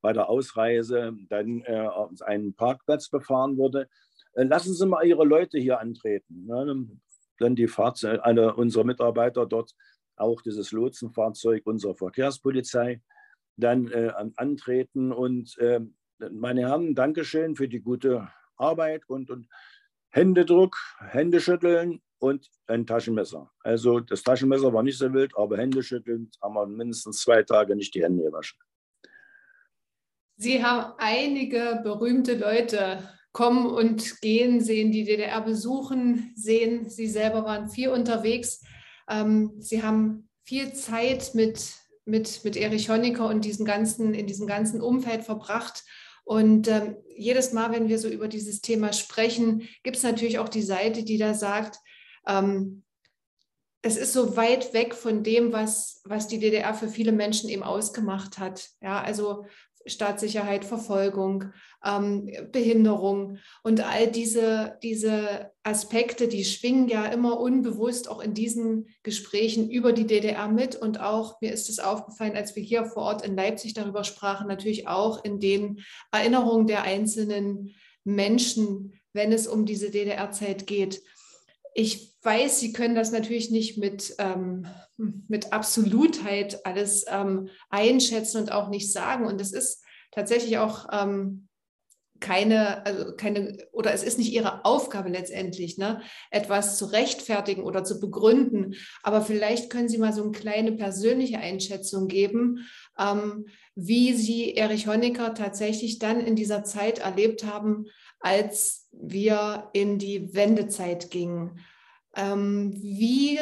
bei 0.00 0.12
der 0.12 0.28
Ausreise 0.28 1.16
dann 1.28 1.62
äh, 1.62 1.88
einen 2.20 2.54
Parkplatz 2.54 3.08
befahren 3.08 3.56
wurde. 3.56 3.88
Äh, 4.34 4.44
lassen 4.44 4.74
Sie 4.74 4.86
mal 4.86 5.04
Ihre 5.04 5.24
Leute 5.24 5.58
hier 5.58 5.80
antreten. 5.80 6.46
Ne? 6.46 6.86
Dann 7.38 7.56
die 7.56 7.66
Fahrzeuge, 7.66 8.24
alle 8.24 8.54
unsere 8.54 8.84
Mitarbeiter 8.84 9.46
dort, 9.46 9.74
auch 10.16 10.42
dieses 10.42 10.70
Lotsenfahrzeug 10.70 11.66
unserer 11.66 11.96
Verkehrspolizei, 11.96 13.02
dann 13.56 13.88
äh, 13.88 14.12
antreten. 14.36 15.10
Und 15.10 15.58
äh, 15.58 15.80
meine 16.30 16.68
Herren, 16.68 16.94
Dankeschön 16.94 17.56
für 17.56 17.68
die 17.68 17.80
gute 17.80 18.28
Arbeit 18.56 19.02
und, 19.08 19.30
und 19.30 19.48
Händedruck, 20.10 20.76
Händeschütteln 21.00 22.00
und 22.18 22.48
ein 22.66 22.86
Taschenmesser. 22.86 23.50
Also 23.60 24.00
das 24.00 24.22
Taschenmesser 24.22 24.72
war 24.72 24.82
nicht 24.82 24.98
so 24.98 25.12
wild, 25.12 25.36
aber 25.36 25.58
Händeschütteln 25.58 26.30
haben 26.40 26.54
wir 26.54 26.66
mindestens 26.66 27.20
zwei 27.20 27.42
Tage 27.42 27.76
nicht 27.76 27.94
die 27.94 28.02
Hände 28.02 28.22
gewaschen. 28.22 28.58
Sie 30.36 30.64
haben 30.64 30.94
einige 30.98 31.80
berühmte 31.84 32.36
Leute 32.36 33.08
kommen 33.32 33.66
und 33.66 34.20
gehen 34.20 34.60
sehen, 34.60 34.92
die 34.92 35.04
DDR 35.04 35.40
besuchen 35.40 36.32
sehen. 36.36 36.88
Sie 36.88 37.08
selber 37.08 37.44
waren 37.44 37.68
viel 37.68 37.88
unterwegs. 37.88 38.62
Ähm, 39.08 39.52
Sie 39.58 39.82
haben 39.82 40.28
viel 40.44 40.72
Zeit 40.72 41.34
mit, 41.34 41.74
mit, 42.04 42.44
mit 42.44 42.56
Erich 42.56 42.88
Honecker 42.88 43.28
und 43.28 43.44
diesen 43.44 43.66
ganzen, 43.66 44.14
in 44.14 44.26
diesem 44.26 44.46
ganzen 44.46 44.80
Umfeld 44.80 45.24
verbracht. 45.24 45.84
Und 46.24 46.68
ähm, 46.68 46.96
jedes 47.16 47.52
Mal, 47.52 47.70
wenn 47.72 47.88
wir 47.88 47.98
so 47.98 48.08
über 48.08 48.28
dieses 48.28 48.60
Thema 48.60 48.92
sprechen, 48.92 49.68
gibt 49.82 49.96
es 49.96 50.02
natürlich 50.02 50.38
auch 50.38 50.48
die 50.48 50.62
Seite, 50.62 51.04
die 51.04 51.18
da 51.18 51.34
sagt, 51.34 51.78
ähm, 52.26 52.82
es 53.82 53.98
ist 53.98 54.14
so 54.14 54.36
weit 54.36 54.72
weg 54.72 54.94
von 54.94 55.22
dem, 55.22 55.52
was, 55.52 56.00
was 56.04 56.26
die 56.26 56.38
DDR 56.38 56.72
für 56.72 56.88
viele 56.88 57.12
Menschen 57.12 57.50
eben 57.50 57.62
ausgemacht 57.62 58.38
hat. 58.38 58.70
Ja, 58.80 59.02
also 59.02 59.44
Staatssicherheit, 59.86 60.64
Verfolgung, 60.64 61.52
ähm, 61.84 62.30
Behinderung 62.52 63.38
und 63.62 63.80
all 63.86 64.10
diese, 64.10 64.78
diese 64.82 65.50
Aspekte, 65.62 66.28
die 66.28 66.44
schwingen 66.44 66.88
ja 66.88 67.06
immer 67.06 67.38
unbewusst 67.40 68.10
auch 68.10 68.20
in 68.20 68.34
diesen 68.34 68.88
Gesprächen 69.02 69.70
über 69.70 69.92
die 69.92 70.06
DDR 70.06 70.48
mit. 70.48 70.76
Und 70.76 71.00
auch 71.00 71.40
mir 71.40 71.52
ist 71.52 71.68
es 71.68 71.78
aufgefallen, 71.78 72.36
als 72.36 72.56
wir 72.56 72.62
hier 72.62 72.84
vor 72.86 73.02
Ort 73.04 73.26
in 73.26 73.36
Leipzig 73.36 73.74
darüber 73.74 74.04
sprachen, 74.04 74.46
natürlich 74.46 74.88
auch 74.88 75.24
in 75.24 75.40
den 75.40 75.80
Erinnerungen 76.12 76.66
der 76.66 76.82
einzelnen 76.82 77.74
Menschen, 78.04 78.92
wenn 79.12 79.32
es 79.32 79.46
um 79.46 79.64
diese 79.64 79.90
DDR-Zeit 79.90 80.66
geht. 80.66 81.02
Ich 81.74 82.14
weiß, 82.22 82.60
Sie 82.60 82.72
können 82.72 82.94
das 82.94 83.10
natürlich 83.10 83.50
nicht 83.50 83.78
mit, 83.78 84.14
ähm, 84.18 84.66
mit 84.96 85.52
Absolutheit 85.52 86.64
alles 86.64 87.04
ähm, 87.08 87.48
einschätzen 87.68 88.40
und 88.40 88.52
auch 88.52 88.68
nicht 88.68 88.92
sagen. 88.92 89.26
Und 89.26 89.40
es 89.40 89.52
ist 89.52 89.84
tatsächlich 90.12 90.58
auch 90.58 90.86
ähm, 90.92 91.48
keine, 92.20 92.86
also 92.86 93.14
keine, 93.16 93.58
oder 93.72 93.92
es 93.92 94.02
ist 94.02 94.18
nicht 94.18 94.32
ihre 94.32 94.64
Aufgabe 94.64 95.10
letztendlich, 95.10 95.76
ne, 95.76 96.00
etwas 96.30 96.78
zu 96.78 96.86
rechtfertigen 96.86 97.64
oder 97.64 97.84
zu 97.84 98.00
begründen. 98.00 98.76
Aber 99.02 99.20
vielleicht 99.20 99.68
können 99.68 99.88
Sie 99.88 99.98
mal 99.98 100.12
so 100.12 100.22
eine 100.22 100.32
kleine 100.32 100.72
persönliche 100.72 101.38
Einschätzung 101.38 102.08
geben. 102.08 102.66
Wie 103.74 104.14
Sie 104.14 104.54
Erich 104.54 104.86
Honecker 104.86 105.34
tatsächlich 105.34 105.98
dann 105.98 106.20
in 106.20 106.36
dieser 106.36 106.64
Zeit 106.64 106.98
erlebt 107.00 107.44
haben, 107.44 107.86
als 108.20 108.88
wir 108.92 109.70
in 109.72 109.98
die 109.98 110.34
Wendezeit 110.34 111.10
gingen. 111.10 111.60
Ähm, 112.16 112.72
wie 112.76 113.38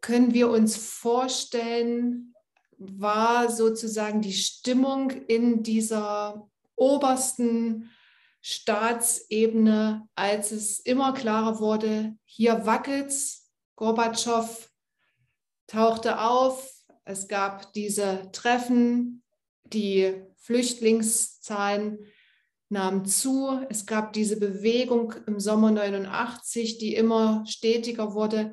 können 0.00 0.34
wir 0.34 0.50
uns 0.50 0.76
vorstellen, 0.76 2.34
war 2.78 3.50
sozusagen 3.50 4.22
die 4.22 4.32
Stimmung 4.32 5.10
in 5.10 5.62
dieser 5.62 6.48
obersten 6.76 7.90
Staatsebene, 8.40 10.08
als 10.14 10.50
es 10.50 10.80
immer 10.80 11.12
klarer 11.12 11.60
wurde, 11.60 12.16
hier 12.24 12.64
wackelt's, 12.64 13.50
Gorbatschow 13.76 14.70
tauchte 15.66 16.20
auf, 16.20 16.70
es 17.04 17.28
gab 17.28 17.72
diese 17.74 18.30
Treffen, 18.32 19.19
die 19.64 20.14
Flüchtlingszahlen 20.36 21.98
nahmen 22.70 23.04
zu, 23.04 23.60
es 23.68 23.84
gab 23.84 24.12
diese 24.12 24.38
Bewegung 24.38 25.14
im 25.26 25.40
Sommer 25.40 25.70
89, 25.70 26.78
die 26.78 26.94
immer 26.94 27.44
stetiger 27.46 28.14
wurde. 28.14 28.52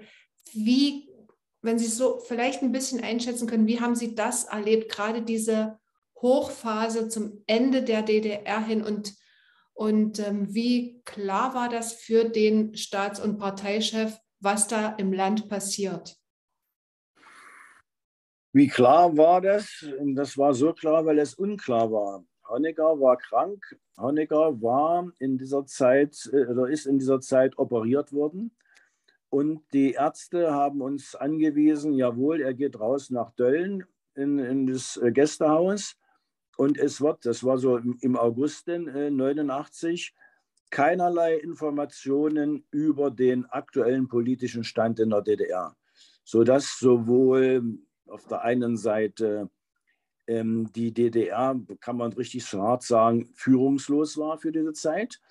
Wie, 0.53 1.09
wenn 1.61 1.77
Sie 1.77 1.85
so 1.85 2.19
vielleicht 2.19 2.63
ein 2.63 2.71
bisschen 2.71 3.03
einschätzen 3.03 3.47
können, 3.47 3.67
wie 3.67 3.79
haben 3.79 3.95
Sie 3.95 4.15
das 4.15 4.45
erlebt, 4.45 4.91
gerade 4.91 5.21
diese 5.21 5.77
Hochphase 6.21 7.09
zum 7.09 7.43
Ende 7.45 7.83
der 7.83 8.01
DDR 8.01 8.65
hin 8.65 8.83
und, 8.83 9.13
und 9.73 10.19
ähm, 10.19 10.53
wie 10.53 11.01
klar 11.05 11.53
war 11.53 11.69
das 11.69 11.93
für 11.93 12.25
den 12.25 12.75
Staats- 12.75 13.19
und 13.19 13.37
Parteichef, 13.37 14.17
was 14.39 14.67
da 14.67 14.95
im 14.95 15.13
Land 15.13 15.47
passiert? 15.47 16.16
Wie 18.57 18.67
klar 18.67 19.15
war 19.15 19.39
das? 19.39 19.85
Das 20.15 20.35
war 20.35 20.51
so 20.55 20.73
klar, 20.73 21.05
weil 21.05 21.19
es 21.19 21.35
unklar 21.35 21.91
war. 21.91 22.25
Honecker 22.49 22.99
war 22.99 23.15
krank. 23.15 23.63
Honecker 23.99 24.59
war 24.59 25.11
in 25.19 25.37
dieser 25.37 25.67
Zeit 25.67 26.27
äh, 26.33 26.47
oder 26.47 26.67
ist 26.67 26.87
in 26.87 26.97
dieser 26.97 27.21
Zeit 27.21 27.55
operiert 27.59 28.11
worden. 28.13 28.49
Und 29.29 29.61
die 29.73 29.91
Ärzte 29.91 30.55
haben 30.55 30.81
uns 30.81 31.13
angewiesen, 31.13 31.93
jawohl, 31.93 32.41
er 32.41 32.55
geht 32.55 32.79
raus 32.79 33.11
nach 33.11 33.29
Dölln 33.35 33.83
in, 34.15 34.39
in 34.39 34.65
das 34.65 34.97
äh, 34.97 35.11
Gästehaus. 35.11 35.95
Und 36.57 36.79
es 36.79 36.99
wird, 36.99 37.27
das 37.27 37.43
war 37.43 37.59
so 37.59 37.77
im 37.77 38.17
August 38.17 38.67
1989, 38.67 40.15
äh, 40.15 40.19
keinerlei 40.71 41.35
Informationen 41.35 42.65
über 42.71 43.11
den 43.11 43.45
aktuellen 43.45 44.07
politischen 44.07 44.63
Stand 44.63 44.99
in 44.99 45.11
der 45.11 45.21
DDR, 45.21 45.77
sodass 46.23 46.79
sowohl 46.79 47.77
auf 48.09 48.25
der 48.27 48.41
einen 48.41 48.77
Seite 48.77 49.49
ähm, 50.27 50.71
die 50.75 50.93
DDR, 50.93 51.59
kann 51.79 51.97
man 51.97 52.13
richtig 52.13 52.51
hart 52.53 52.83
sagen, 52.83 53.29
führungslos 53.35 54.17
war 54.17 54.37
für 54.37 54.51
diese 54.51 54.73
Zeit. 54.73 55.21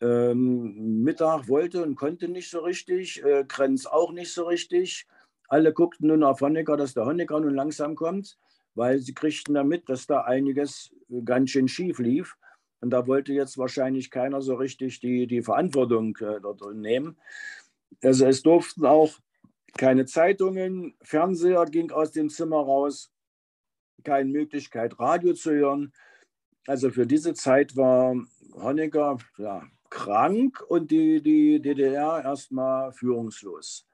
Ähm, 0.00 1.02
Mittag 1.02 1.48
wollte 1.48 1.82
und 1.82 1.94
konnte 1.94 2.28
nicht 2.28 2.50
so 2.50 2.60
richtig, 2.60 3.24
äh, 3.24 3.44
Grenz 3.46 3.86
auch 3.86 4.12
nicht 4.12 4.32
so 4.32 4.46
richtig. 4.46 5.06
Alle 5.48 5.72
guckten 5.72 6.08
nun 6.08 6.24
auf 6.24 6.40
Honecker, 6.40 6.76
dass 6.76 6.94
der 6.94 7.06
Honecker 7.06 7.40
nun 7.40 7.54
langsam 7.54 7.94
kommt 7.94 8.36
weil 8.74 8.98
sie 8.98 9.14
kriegten 9.14 9.54
damit, 9.54 9.88
dass 9.88 10.06
da 10.06 10.22
einiges 10.22 10.94
ganz 11.24 11.50
schön 11.50 11.68
schief 11.68 11.98
lief. 11.98 12.36
Und 12.80 12.90
da 12.90 13.06
wollte 13.06 13.32
jetzt 13.32 13.58
wahrscheinlich 13.58 14.10
keiner 14.10 14.42
so 14.42 14.54
richtig 14.54 15.00
die, 15.00 15.26
die 15.26 15.42
Verantwortung 15.42 16.16
äh, 16.16 16.40
dort 16.40 16.60
nehmen. 16.74 17.16
Also 18.02 18.26
es 18.26 18.42
durften 18.42 18.86
auch 18.86 19.18
keine 19.76 20.06
Zeitungen, 20.06 20.94
Fernseher 21.02 21.64
ging 21.66 21.90
aus 21.90 22.12
dem 22.12 22.28
Zimmer 22.28 22.58
raus, 22.58 23.12
keine 24.04 24.30
Möglichkeit, 24.30 24.98
Radio 24.98 25.34
zu 25.34 25.52
hören. 25.52 25.92
Also 26.66 26.90
für 26.90 27.06
diese 27.06 27.34
Zeit 27.34 27.76
war 27.76 28.14
Honecker 28.54 29.18
ja, 29.38 29.62
krank 29.90 30.62
und 30.68 30.90
die, 30.90 31.22
die 31.22 31.60
DDR 31.60 32.22
erstmal 32.24 32.92
führungslos. 32.92 33.86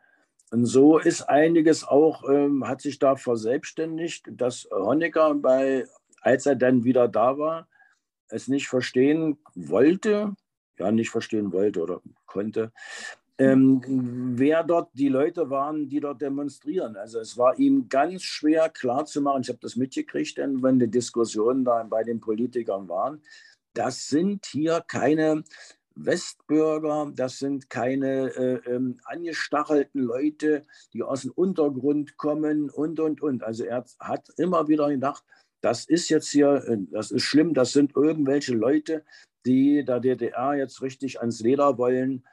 Und 0.51 0.65
so 0.65 0.99
ist 0.99 1.23
einiges 1.23 1.85
auch, 1.85 2.29
ähm, 2.29 2.67
hat 2.67 2.81
sich 2.81 2.99
da 2.99 3.17
verselbstständigt, 3.17 4.27
dass 4.31 4.69
Honecker 4.71 5.35
bei, 5.35 5.87
als 6.23 6.47
er 6.47 6.57
dann 6.57 6.85
wieder 6.85 7.07
da 7.07 7.39
war, 7.39 7.69
es 8.29 8.49
nicht 8.49 8.69
verstehen 8.69 9.39
wollte, 9.55 10.35
ja, 10.79 10.91
nicht 10.91 11.11
verstehen 11.11 11.53
wollte 11.53 11.83
oder 11.83 12.01
konnte, 12.27 12.73
ähm, 13.39 13.81
wer 14.37 14.65
dort 14.65 14.91
die 14.95 15.09
Leute 15.09 15.49
waren, 15.49 15.89
die 15.89 16.01
dort 16.01 16.21
demonstrieren. 16.21 16.97
Also 16.97 17.21
es 17.21 17.39
war 17.39 17.59
ihm 17.59 17.89
ganz 17.89 18.23
schwer 18.23 18.69
klarzumachen, 18.69 19.43
ich 19.43 19.49
habe 19.49 19.61
das 19.63 19.77
mitgekriegt, 19.77 20.39
denn 20.39 20.63
wenn 20.63 20.79
die 20.79 20.91
Diskussionen 20.91 21.65
da 21.65 21.83
bei 21.85 22.03
den 22.03 22.21
Politikern 22.21 22.89
waren, 22.89 23.23
das 23.75 24.09
sind 24.09 24.47
hier 24.47 24.83
keine 24.89 25.45
Westbürger, 25.95 27.13
das 27.15 27.39
sind 27.39 27.71
keine 27.71 28.29
äh, 28.35 28.61
ähm, 28.71 28.99
angestachelten 29.05 30.03
Leute, 30.03 30.65
die 30.93 31.03
aus 31.03 31.23
dem 31.23 31.33
Untergrund 31.33 32.17
kommen 32.17 32.71
und, 32.71 32.99
und, 33.01 33.21
und. 33.21 33.45
Also 33.45 33.65
er 33.65 33.85
hat 34.01 34.29
immer 34.37 34.69
wieder 34.69 34.89
gedacht, 34.89 35.25
das 35.61 35.85
ist 35.87 36.09
jetzt 36.09 36.31
hier, 36.31 36.65
äh, 36.67 36.79
das 36.91 37.11
ist 37.13 37.23
schlimm, 37.23 37.55
das 37.55 37.73
sind 37.73 37.97
irgendwelche 37.97 38.55
Leute, 38.55 39.05
die 39.47 39.85
der 39.85 40.01
DDR 40.01 40.55
jetzt 40.55 40.83
richtig 40.83 41.21
ans 41.21 41.41
Leder 41.41 41.79
wollen 41.79 42.25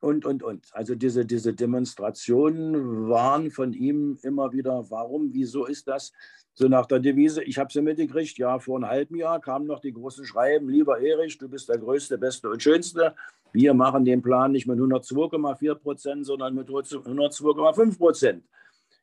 und, 0.00 0.24
und, 0.24 0.42
und. 0.42 0.66
Also 0.72 0.94
diese, 0.94 1.26
diese 1.26 1.54
Demonstrationen 1.54 3.08
waren 3.08 3.50
von 3.50 3.72
ihm 3.72 4.18
immer 4.22 4.52
wieder, 4.52 4.90
warum, 4.90 5.32
wieso 5.32 5.66
ist 5.66 5.88
das? 5.88 6.12
So 6.54 6.68
nach 6.68 6.86
der 6.86 7.00
Devise, 7.00 7.42
ich 7.42 7.58
habe 7.58 7.72
sie 7.72 7.82
mitgekriegt, 7.82 8.38
ja, 8.38 8.58
vor 8.58 8.76
einem 8.76 8.88
halben 8.88 9.16
Jahr 9.16 9.40
kamen 9.40 9.66
noch 9.66 9.80
die 9.80 9.92
großen 9.92 10.24
Schreiben, 10.24 10.68
lieber 10.68 11.00
Erich, 11.00 11.38
du 11.38 11.48
bist 11.48 11.68
der 11.68 11.78
Größte, 11.78 12.18
Beste 12.18 12.50
und 12.50 12.62
Schönste. 12.62 13.14
Wir 13.52 13.74
machen 13.74 14.04
den 14.04 14.22
Plan 14.22 14.52
nicht 14.52 14.66
mit 14.66 14.78
102,4 14.78 15.74
Prozent, 15.76 16.26
sondern 16.26 16.54
mit 16.54 16.68
102,5 16.68 17.98
Prozent. 17.98 18.44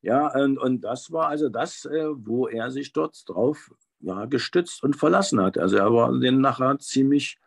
Ja, 0.02 0.28
und, 0.36 0.58
und 0.58 0.82
das 0.82 1.12
war 1.12 1.30
also 1.30 1.50
das, 1.50 1.86
äh, 1.86 2.08
wo 2.10 2.48
er 2.48 2.70
sich 2.72 2.94
dort 2.94 3.24
drauf 3.28 3.72
ja, 4.02 4.26
gestützt 4.26 4.84
und 4.84 4.96
verlassen 4.96 5.42
hat. 5.42 5.58
Also 5.58 5.78
er 5.78 5.92
war 5.92 6.18
den 6.20 6.42
nachher 6.42 6.78
ziemlich 6.80 7.40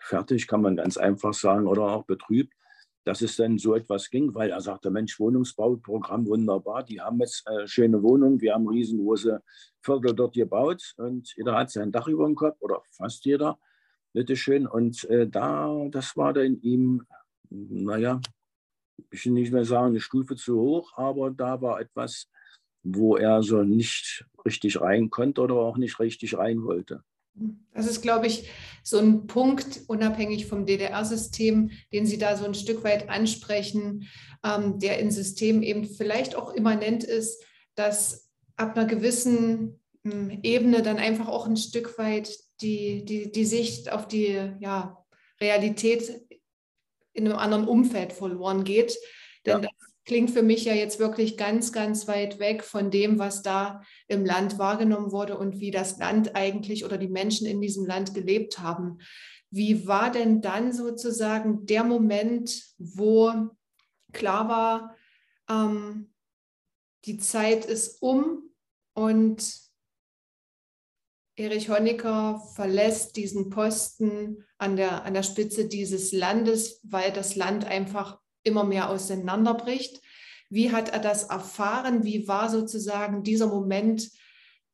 fertig, 0.00 0.46
kann 0.46 0.62
man 0.62 0.76
ganz 0.76 0.96
einfach 0.96 1.34
sagen, 1.34 1.66
oder 1.66 1.82
auch 1.82 2.04
betrübt, 2.04 2.54
dass 3.04 3.20
es 3.20 3.36
dann 3.36 3.58
so 3.58 3.74
etwas 3.74 4.10
ging, 4.10 4.34
weil 4.34 4.50
er 4.50 4.60
sagte, 4.60 4.90
Mensch, 4.90 5.18
Wohnungsbauprogramm 5.18 6.26
wunderbar, 6.26 6.84
die 6.84 7.00
haben 7.00 7.18
jetzt 7.20 7.46
äh, 7.48 7.66
schöne 7.66 8.02
Wohnungen, 8.02 8.40
wir 8.40 8.54
haben 8.54 8.68
riesengroße 8.68 9.42
Viertel 9.80 10.14
dort 10.14 10.34
gebaut 10.34 10.94
und 10.96 11.32
jeder 11.36 11.56
hat 11.56 11.70
sein 11.70 11.90
Dach 11.90 12.06
über 12.06 12.26
dem 12.26 12.36
Kopf 12.36 12.56
oder 12.60 12.82
fast 12.90 13.24
jeder, 13.24 13.58
bitteschön. 14.12 14.66
Und 14.66 15.04
äh, 15.04 15.26
da, 15.26 15.88
das 15.90 16.16
war 16.16 16.32
dann 16.32 16.60
ihm, 16.60 17.04
naja, 17.50 18.20
ich 19.10 19.26
will 19.26 19.32
nicht 19.32 19.52
mehr 19.52 19.64
sagen, 19.64 19.88
eine 19.88 20.00
Stufe 20.00 20.36
zu 20.36 20.60
hoch, 20.60 20.92
aber 20.96 21.30
da 21.30 21.60
war 21.60 21.80
etwas, 21.80 22.28
wo 22.84 23.16
er 23.16 23.42
so 23.42 23.62
nicht 23.62 24.24
richtig 24.44 24.80
rein 24.80 25.10
konnte 25.10 25.40
oder 25.40 25.54
auch 25.54 25.76
nicht 25.76 25.98
richtig 25.98 26.36
rein 26.36 26.62
wollte. 26.62 27.02
Das 27.72 27.86
ist, 27.86 28.02
glaube 28.02 28.26
ich, 28.26 28.48
so 28.82 28.98
ein 28.98 29.26
Punkt, 29.26 29.82
unabhängig 29.86 30.46
vom 30.46 30.66
DDR-System, 30.66 31.70
den 31.92 32.06
Sie 32.06 32.18
da 32.18 32.36
so 32.36 32.44
ein 32.44 32.54
Stück 32.54 32.84
weit 32.84 33.08
ansprechen, 33.08 34.08
ähm, 34.44 34.78
der 34.78 34.98
in 34.98 35.10
Systemen 35.10 35.62
eben 35.62 35.84
vielleicht 35.84 36.34
auch 36.34 36.52
immanent 36.52 37.04
ist, 37.04 37.42
dass 37.74 38.30
ab 38.56 38.76
einer 38.76 38.86
gewissen 38.86 39.80
ähm, 40.04 40.40
Ebene 40.42 40.82
dann 40.82 40.98
einfach 40.98 41.28
auch 41.28 41.46
ein 41.46 41.56
Stück 41.56 41.96
weit 41.98 42.38
die, 42.60 43.04
die, 43.04 43.32
die 43.32 43.44
Sicht 43.44 43.90
auf 43.90 44.08
die 44.08 44.38
ja, 44.60 45.04
Realität 45.40 46.22
in 47.12 47.26
einem 47.26 47.38
anderen 47.38 47.68
Umfeld 47.68 48.12
verloren 48.12 48.64
geht. 48.64 48.98
Denn 49.46 49.62
ja. 49.62 49.68
das 49.68 49.91
klingt 50.04 50.30
für 50.30 50.42
mich 50.42 50.64
ja 50.64 50.74
jetzt 50.74 50.98
wirklich 50.98 51.36
ganz, 51.36 51.72
ganz 51.72 52.08
weit 52.08 52.38
weg 52.38 52.64
von 52.64 52.90
dem, 52.90 53.18
was 53.18 53.42
da 53.42 53.82
im 54.08 54.24
Land 54.24 54.58
wahrgenommen 54.58 55.12
wurde 55.12 55.38
und 55.38 55.60
wie 55.60 55.70
das 55.70 55.98
Land 55.98 56.34
eigentlich 56.34 56.84
oder 56.84 56.98
die 56.98 57.08
Menschen 57.08 57.46
in 57.46 57.60
diesem 57.60 57.86
Land 57.86 58.14
gelebt 58.14 58.58
haben. 58.58 58.98
Wie 59.50 59.86
war 59.86 60.10
denn 60.10 60.40
dann 60.40 60.72
sozusagen 60.72 61.66
der 61.66 61.84
Moment, 61.84 62.62
wo 62.78 63.32
klar 64.12 64.48
war, 64.48 64.96
ähm, 65.48 66.12
die 67.04 67.18
Zeit 67.18 67.64
ist 67.64 68.00
um 68.00 68.50
und 68.94 69.62
Erich 71.36 71.70
Honecker 71.70 72.42
verlässt 72.54 73.16
diesen 73.16 73.50
Posten 73.50 74.44
an 74.58 74.76
der, 74.76 75.04
an 75.04 75.14
der 75.14 75.22
Spitze 75.22 75.66
dieses 75.66 76.12
Landes, 76.12 76.80
weil 76.84 77.10
das 77.10 77.36
Land 77.36 77.64
einfach 77.64 78.21
immer 78.42 78.64
mehr 78.64 78.90
auseinanderbricht. 78.90 80.00
Wie 80.50 80.72
hat 80.72 80.90
er 80.90 80.98
das 80.98 81.24
erfahren? 81.24 82.04
Wie 82.04 82.28
war 82.28 82.50
sozusagen 82.50 83.22
dieser 83.22 83.46
Moment 83.46 84.10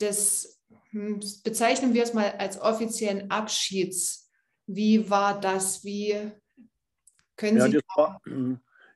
des, 0.01 0.61
hm, 0.91 1.21
bezeichnen 1.45 1.95
wir 1.95 2.03
es 2.03 2.15
mal 2.15 2.33
als 2.39 2.61
offiziellen 2.61 3.31
Abschieds? 3.31 4.31
Wie 4.67 5.09
war 5.09 5.41
das? 5.41 5.85
Wie 5.85 6.33
können 7.37 7.59
ja, 7.59 7.67
Sie. 7.67 7.73
Das 7.73 7.85
war, 7.97 8.21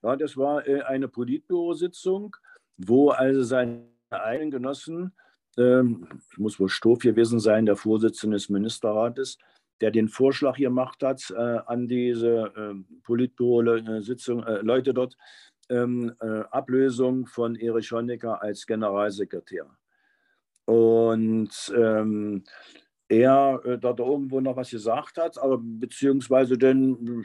ja, 0.03 0.16
das 0.16 0.37
war 0.37 0.66
äh, 0.66 0.83
eine 0.83 1.09
Politbürositzung, 1.09 2.37
wo 2.77 3.11
also 3.11 3.43
seine 3.43 3.87
eigenen 4.11 4.51
Genossen 4.51 5.12
ähm, 5.57 6.09
muss 6.37 6.59
wohl 6.59 6.68
Stoff 6.68 7.01
gewesen 7.01 7.41
sein, 7.41 7.66
der 7.66 7.77
Vorsitzende 7.77 8.37
des 8.37 8.49
Ministerrates, 8.49 9.39
der 9.83 9.91
den 9.91 10.09
Vorschlag 10.09 10.57
gemacht 10.57 11.03
hat 11.03 11.30
äh, 11.37 11.59
an 11.66 11.89
diese 11.89 12.53
äh, 12.57 12.74
Politbüro-Sitzung, 13.03 14.45
äh, 14.45 14.61
Leute 14.62 14.95
dort, 14.95 15.16
ähm, 15.68 16.14
äh, 16.20 16.43
Ablösung 16.51 17.26
von 17.26 17.57
Erich 17.57 17.91
Honecker 17.91 18.41
als 18.41 18.66
Generalsekretär. 18.66 19.66
Und 20.64 21.51
ähm, 21.76 22.45
er 23.09 23.61
äh, 23.64 23.78
da 23.78 23.95
irgendwo 23.99 24.41
noch 24.41 24.57
was 24.57 24.70
gesagt 24.70 25.18
hat, 25.18 25.37
aber 25.37 25.59
beziehungsweise 25.61 26.57
denn, 26.57 27.24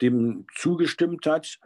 dem 0.00 0.46
zugestimmt 0.54 1.26
hat. 1.26 1.58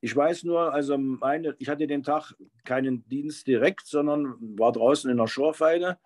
Ich 0.00 0.14
weiß 0.14 0.44
nur, 0.44 0.72
also 0.72 0.96
meine, 0.96 1.56
ich 1.58 1.68
hatte 1.68 1.88
den 1.88 2.04
Tag 2.04 2.34
keinen 2.64 3.06
Dienst 3.08 3.48
direkt, 3.48 3.86
sondern 3.86 4.36
war 4.58 4.70
draußen 4.70 5.10
in 5.10 5.16
der 5.16 5.26
Schorfeide. 5.26 5.98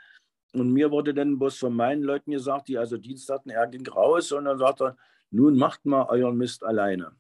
Und 0.53 0.73
mir 0.73 0.91
wurde 0.91 1.15
dann 1.15 1.39
bloß 1.39 1.59
von 1.59 1.75
meinen 1.75 2.03
Leuten 2.03 2.33
gesagt, 2.33 2.69
die 2.69 2.79
also 2.79 2.97
Dienst 2.97 3.31
hatten, 3.31 3.51
er 3.51 3.67
ging 3.69 3.87
raus 3.87 4.33
und 4.33 4.47
dann 4.47 4.59
sagt 4.59 4.81
er, 4.81 4.97
nun 5.31 5.57
macht 5.57 5.87
mal 5.87 6.07
euren 6.09 6.37
Mist 6.37 6.65
alleine. 6.65 7.13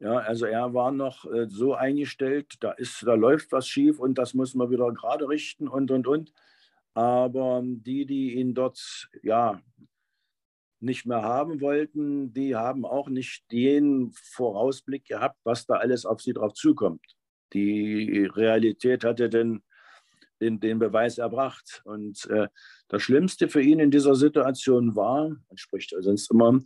Ja, 0.00 0.16
also 0.18 0.46
er 0.46 0.74
war 0.74 0.90
noch 0.90 1.24
äh, 1.26 1.46
so 1.48 1.74
eingestellt, 1.74 2.54
da, 2.60 2.72
ist, 2.72 3.06
da 3.06 3.14
läuft 3.14 3.52
was 3.52 3.68
schief 3.68 4.00
und 4.00 4.18
das 4.18 4.34
muss 4.34 4.54
man 4.54 4.70
wieder 4.70 4.90
gerade 4.92 5.28
richten 5.28 5.68
und, 5.68 5.90
und, 5.90 6.06
und. 6.08 6.32
Aber 6.94 7.62
die, 7.64 8.04
die 8.04 8.34
ihn 8.34 8.54
dort 8.54 9.08
ja, 9.22 9.60
nicht 10.80 11.06
mehr 11.06 11.22
haben 11.22 11.60
wollten, 11.60 12.32
die 12.32 12.56
haben 12.56 12.84
auch 12.84 13.08
nicht 13.08 13.50
den 13.52 14.10
Vorausblick 14.12 15.04
gehabt, 15.06 15.38
was 15.44 15.66
da 15.66 15.74
alles 15.74 16.04
auf 16.04 16.20
sie 16.20 16.32
drauf 16.32 16.54
zukommt. 16.54 17.16
Die 17.52 18.28
Realität 18.34 19.04
hatte 19.04 19.28
den, 19.28 19.62
den, 20.42 20.60
den 20.60 20.78
Beweis 20.78 21.18
erbracht. 21.18 21.80
Und 21.84 22.28
äh, 22.28 22.48
das 22.88 23.02
Schlimmste 23.02 23.48
für 23.48 23.62
ihn 23.62 23.78
in 23.78 23.90
dieser 23.90 24.14
Situation 24.14 24.94
war, 24.96 25.28
man 25.28 25.56
spricht 25.56 25.92
ja 25.92 26.02
sonst 26.02 26.30
immer, 26.30 26.60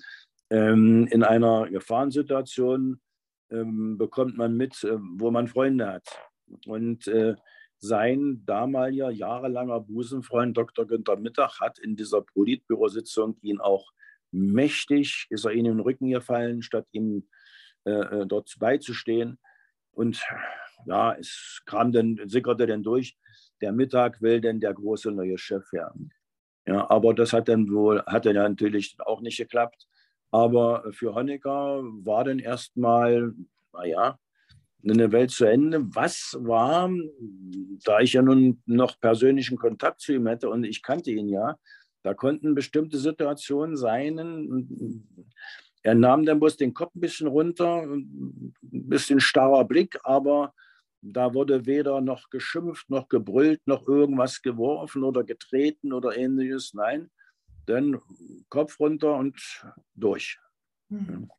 ähm, 0.50 1.06
in 1.10 1.22
einer 1.22 1.68
Gefahrensituation 1.68 3.00
ähm, 3.50 3.98
bekommt 3.98 4.36
man 4.36 4.56
mit, 4.56 4.82
äh, 4.84 4.96
wo 4.98 5.30
man 5.30 5.48
Freunde 5.48 5.86
hat. 5.86 6.08
Und 6.66 7.06
äh, 7.08 7.34
sein 7.78 8.42
damaliger 8.46 9.10
jahrelanger 9.10 9.80
Busenfreund 9.80 10.56
Dr. 10.56 10.86
Günther 10.86 11.16
Mittag 11.16 11.60
hat 11.60 11.78
in 11.78 11.96
dieser 11.96 12.22
Politbürositzung 12.22 13.36
ihn 13.42 13.60
auch 13.60 13.92
mächtig, 14.32 15.26
ist 15.30 15.44
er 15.44 15.52
ihnen 15.52 15.66
in 15.66 15.76
den 15.76 15.80
Rücken 15.80 16.08
gefallen, 16.08 16.62
statt 16.62 16.86
ihm 16.92 17.28
äh, 17.84 17.90
äh, 17.90 18.26
dort 18.26 18.54
beizustehen. 18.58 19.38
Und 19.92 20.24
ja, 20.86 21.14
es 21.14 21.62
kam 21.66 21.92
dann, 21.92 22.20
sickerte 22.26 22.66
dann 22.66 22.82
durch, 22.82 23.16
der 23.60 23.72
Mittag 23.72 24.20
will 24.22 24.40
denn 24.40 24.60
der 24.60 24.74
große 24.74 25.10
neue 25.10 25.38
Chef 25.38 25.72
werden. 25.72 26.12
Ja, 26.66 26.90
aber 26.90 27.14
das 27.14 27.32
hat 27.32 27.48
dann 27.48 27.70
wohl, 27.70 28.02
hat 28.06 28.26
dann 28.26 28.34
natürlich 28.34 28.96
auch 28.98 29.20
nicht 29.20 29.38
geklappt. 29.38 29.86
Aber 30.30 30.84
für 30.92 31.14
Honecker 31.14 31.82
war 32.04 32.24
dann 32.24 32.40
erstmal, 32.40 33.32
naja, 33.72 34.18
eine 34.82 35.12
Welt 35.12 35.30
zu 35.30 35.44
Ende. 35.44 35.82
Was 35.94 36.36
war, 36.40 36.90
da 37.84 38.00
ich 38.00 38.12
ja 38.14 38.22
nun 38.22 38.62
noch 38.66 39.00
persönlichen 39.00 39.56
Kontakt 39.56 40.00
zu 40.00 40.12
ihm 40.12 40.26
hätte 40.26 40.48
und 40.50 40.64
ich 40.64 40.82
kannte 40.82 41.10
ihn 41.10 41.28
ja, 41.28 41.56
da 42.02 42.14
konnten 42.14 42.54
bestimmte 42.54 42.98
Situationen 42.98 43.76
sein. 43.76 45.04
Er 45.82 45.94
nahm 45.94 46.24
dann 46.24 46.38
bloß 46.38 46.56
den 46.56 46.74
Kopf 46.74 46.94
ein 46.94 47.00
bisschen 47.00 47.26
runter, 47.26 47.82
ein 47.82 48.54
bisschen 48.62 49.20
starrer 49.20 49.64
Blick, 49.64 49.98
aber 50.04 50.54
da 51.00 51.34
wurde 51.34 51.66
weder 51.66 52.00
noch 52.00 52.30
geschimpft, 52.30 52.90
noch 52.90 53.08
gebrüllt, 53.08 53.66
noch 53.66 53.86
irgendwas 53.86 54.42
geworfen 54.42 55.04
oder 55.04 55.24
getreten 55.24 55.92
oder 55.92 56.16
ähnliches. 56.16 56.74
Nein, 56.74 57.10
dann 57.66 58.00
Kopf 58.48 58.80
runter 58.80 59.16
und 59.16 59.64
durch. 59.94 60.38
Mhm 60.88 61.30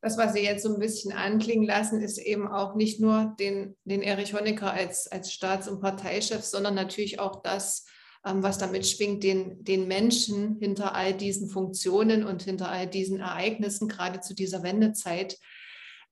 das, 0.00 0.16
was 0.16 0.32
Sie 0.32 0.42
jetzt 0.42 0.62
so 0.62 0.72
ein 0.72 0.80
bisschen 0.80 1.12
anklingen 1.12 1.66
lassen, 1.66 2.00
ist 2.00 2.18
eben 2.18 2.46
auch 2.46 2.76
nicht 2.76 3.00
nur 3.00 3.34
den, 3.38 3.76
den 3.84 4.02
Erich 4.02 4.32
Honecker 4.32 4.72
als, 4.72 5.08
als 5.08 5.32
Staats- 5.32 5.68
und 5.68 5.80
Parteichef, 5.80 6.44
sondern 6.44 6.74
natürlich 6.74 7.18
auch 7.18 7.42
das, 7.42 7.84
ähm, 8.24 8.42
was 8.42 8.58
damit 8.58 8.86
schwingt, 8.86 9.24
den, 9.24 9.64
den 9.64 9.88
Menschen 9.88 10.56
hinter 10.60 10.94
all 10.94 11.14
diesen 11.14 11.48
Funktionen 11.48 12.24
und 12.24 12.42
hinter 12.42 12.70
all 12.70 12.86
diesen 12.86 13.18
Ereignissen, 13.18 13.88
gerade 13.88 14.20
zu 14.20 14.34
dieser 14.34 14.62
Wendezeit. 14.62 15.36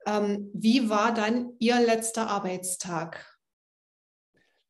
Ähm, 0.06 0.50
wie 0.54 0.88
war 0.88 1.12
dann 1.12 1.54
Ihr 1.58 1.80
letzter 1.80 2.28
Arbeitstag? 2.28 3.36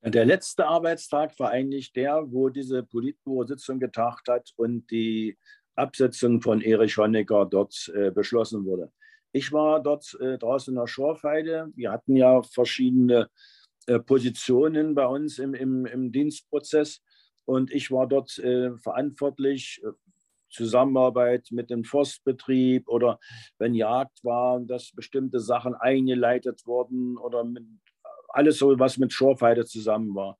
Der 0.03 0.25
letzte 0.25 0.67
Arbeitstag 0.67 1.39
war 1.39 1.51
eigentlich 1.51 1.93
der, 1.93 2.31
wo 2.31 2.49
diese 2.49 2.83
Politbüro-Sitzung 2.83 3.81
getagt 3.81 4.29
hat 4.29 4.53
und 4.57 4.91
die 4.91 5.37
Absetzung 5.75 6.41
von 6.41 6.63
Erich 6.63 6.97
Honecker 6.97 7.45
dort 7.45 7.93
äh, 7.95 8.11
beschlossen 8.11 8.65
wurde. 8.65 8.93
Ich 9.33 9.53
war 9.53 9.83
dort 9.83 10.17
äh, 10.21 10.39
draußen 10.39 10.73
in 10.73 10.81
der 10.81 10.87
Schorfheide. 10.87 11.71
Wir 11.75 11.91
hatten 11.91 12.17
ja 12.17 12.41
verschiedene 12.43 13.29
äh, 13.87 13.99
Positionen 13.99 14.95
bei 14.95 15.07
uns 15.07 15.39
im, 15.39 15.55
im, 15.55 15.85
im, 15.85 16.13
Dienstprozess 16.13 17.03
und 17.45 17.71
ich 17.71 17.91
war 17.91 18.07
dort 18.07 18.39
äh, 18.39 18.77
verantwortlich. 18.79 19.83
Zusammenarbeit 20.57 21.49
mit 21.51 21.71
dem 21.71 21.85
Forstbetrieb 21.85 22.89
oder 22.89 23.19
wenn 23.59 23.75
Jagd 23.75 24.25
war, 24.25 24.61
dass 24.61 24.93
bestimmte 24.93 25.41
Sachen 25.41 25.75
eingeleitet 25.75 26.67
wurden 26.67 27.17
oder 27.19 27.45
mit, 27.45 27.65
alles 28.29 28.59
so, 28.59 28.79
was 28.79 28.99
mit 28.99 29.13
Schorfheide 29.13 29.65
zusammen 29.65 30.15
war. 30.15 30.39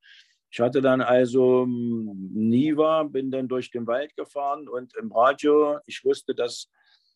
Ich 0.49 0.59
hatte 0.59 0.81
dann 0.81 1.01
also 1.01 1.63
hm, 1.63 2.31
Niva, 2.33 3.03
bin 3.03 3.31
dann 3.31 3.47
durch 3.47 3.71
den 3.71 3.87
Wald 3.87 4.15
gefahren 4.15 4.67
und 4.67 4.95
im 4.97 5.11
Radio, 5.11 5.79
ich 5.85 6.03
wusste, 6.03 6.33
dass 6.33 6.69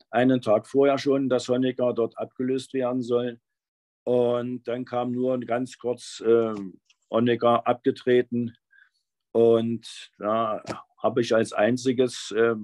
einen 0.09 0.41
Tag 0.41 0.67
vorher 0.67 0.97
schon, 0.97 1.29
dass 1.29 1.47
Honecker 1.47 1.93
dort 1.93 2.17
abgelöst 2.17 2.73
werden 2.73 3.01
soll. 3.01 3.39
Und 4.03 4.67
dann 4.67 4.85
kam 4.85 5.11
nur 5.11 5.39
ganz 5.39 5.77
kurz 5.77 6.21
äh, 6.25 6.53
Honecker 7.09 7.65
abgetreten. 7.67 8.53
Und 9.31 10.11
da 10.17 10.61
habe 10.97 11.21
ich 11.21 11.33
als 11.33 11.53
einziges 11.53 12.31
äh, 12.31 12.55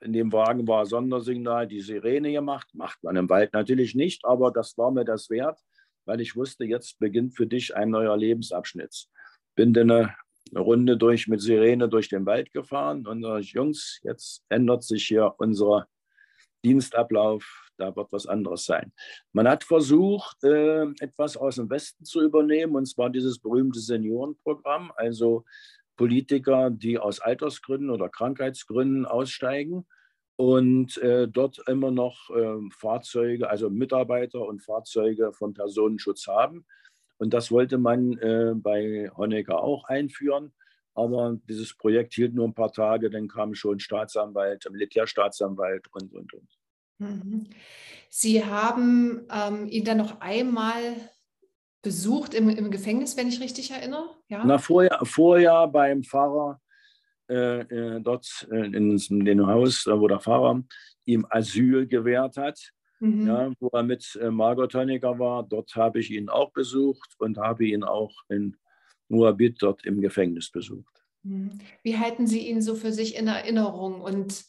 in 0.00 0.12
dem 0.12 0.32
Wagen 0.32 0.68
war 0.68 0.86
Sondersignal 0.86 1.66
die 1.66 1.80
Sirene 1.80 2.32
gemacht. 2.32 2.68
Macht 2.74 3.02
man 3.02 3.16
im 3.16 3.28
Wald 3.28 3.52
natürlich 3.52 3.94
nicht, 3.94 4.24
aber 4.24 4.50
das 4.50 4.76
war 4.76 4.90
mir 4.90 5.04
das 5.04 5.30
wert, 5.30 5.58
weil 6.04 6.20
ich 6.20 6.36
wusste, 6.36 6.64
jetzt 6.64 6.98
beginnt 6.98 7.34
für 7.34 7.46
dich 7.46 7.74
ein 7.74 7.90
neuer 7.90 8.16
Lebensabschnitt. 8.16 9.06
Bin 9.54 9.72
dann 9.72 9.90
eine, 9.90 10.14
Runde 10.54 10.96
durch 10.96 11.26
mit 11.26 11.40
Sirene 11.40 11.88
durch 11.88 12.08
den 12.08 12.24
Wald 12.24 12.52
gefahren 12.52 13.04
und 13.06 13.22
sage 13.22 13.42
Jungs, 13.42 13.98
jetzt 14.04 14.44
ändert 14.48 14.84
sich 14.84 15.04
hier 15.04 15.34
unsere 15.38 15.88
Dienstablauf, 16.64 17.70
da 17.78 17.94
wird 17.94 18.12
was 18.12 18.26
anderes 18.26 18.64
sein. 18.64 18.92
Man 19.32 19.48
hat 19.48 19.64
versucht, 19.64 20.42
äh, 20.44 20.84
etwas 21.00 21.36
aus 21.36 21.56
dem 21.56 21.68
Westen 21.68 22.04
zu 22.04 22.22
übernehmen, 22.22 22.76
und 22.76 22.86
zwar 22.86 23.10
dieses 23.10 23.38
berühmte 23.38 23.80
Seniorenprogramm, 23.80 24.92
also 24.96 25.44
Politiker, 25.96 26.70
die 26.70 26.98
aus 26.98 27.20
Altersgründen 27.20 27.90
oder 27.90 28.08
Krankheitsgründen 28.08 29.06
aussteigen 29.06 29.86
und 30.36 30.98
äh, 30.98 31.28
dort 31.28 31.66
immer 31.66 31.90
noch 31.90 32.30
äh, 32.30 32.70
Fahrzeuge, 32.70 33.48
also 33.48 33.70
Mitarbeiter 33.70 34.40
und 34.46 34.62
Fahrzeuge 34.62 35.32
von 35.32 35.54
Personenschutz 35.54 36.26
haben. 36.26 36.66
Und 37.18 37.32
das 37.32 37.50
wollte 37.50 37.78
man 37.78 38.18
äh, 38.18 38.52
bei 38.54 39.10
Honecker 39.16 39.62
auch 39.62 39.84
einführen. 39.84 40.52
Aber 40.94 41.38
dieses 41.48 41.74
Projekt 41.74 42.14
hielt 42.14 42.34
nur 42.34 42.46
ein 42.46 42.54
paar 42.54 42.72
Tage, 42.72 43.10
dann 43.10 43.28
kam 43.28 43.54
schon 43.54 43.80
Staatsanwalt, 43.80 44.66
Militärstaatsanwalt 44.70 45.88
und, 45.92 46.12
und, 46.14 46.32
und. 46.32 46.48
Mhm. 46.98 47.46
Sie 48.08 48.44
haben 48.44 49.26
ähm, 49.30 49.66
ihn 49.68 49.84
dann 49.84 49.98
noch 49.98 50.20
einmal 50.20 50.96
besucht 51.82 52.34
im, 52.34 52.48
im 52.48 52.70
Gefängnis, 52.70 53.16
wenn 53.16 53.28
ich 53.28 53.40
richtig 53.40 53.70
erinnere? 53.70 54.08
Ja? 54.28 54.44
Na, 54.44 54.58
vorher, 54.58 55.00
vorher 55.04 55.66
beim 55.68 56.02
Pfarrer 56.02 56.60
äh, 57.28 57.60
äh, 57.60 58.00
dort 58.00 58.46
äh, 58.50 58.66
in, 58.66 58.96
in 58.96 59.24
dem 59.24 59.46
Haus, 59.46 59.86
wo 59.86 60.06
der 60.06 60.20
Pfarrer 60.20 60.62
ihm 61.06 61.26
Asyl 61.28 61.86
gewährt 61.86 62.36
hat. 62.36 62.72
Mhm. 63.00 63.26
Ja, 63.26 63.52
wo 63.60 63.68
er 63.68 63.82
mit 63.82 64.18
äh, 64.22 64.30
Margot 64.30 64.74
Honecker 64.74 65.18
war, 65.18 65.42
dort 65.42 65.74
habe 65.74 66.00
ich 66.00 66.10
ihn 66.10 66.28
auch 66.28 66.50
besucht 66.52 67.14
und 67.18 67.36
habe 67.36 67.66
ihn 67.66 67.84
auch 67.84 68.12
in 68.28 68.56
Moabit 69.08 69.60
dort 69.60 69.84
im 69.84 70.00
Gefängnis 70.00 70.50
besucht. 70.50 71.02
Mhm. 71.22 71.58
Wie 71.82 71.98
halten 71.98 72.26
Sie 72.26 72.48
ihn 72.48 72.62
so 72.62 72.74
für 72.74 72.92
sich 72.92 73.16
in 73.16 73.26
Erinnerung 73.26 74.00
und 74.00 74.44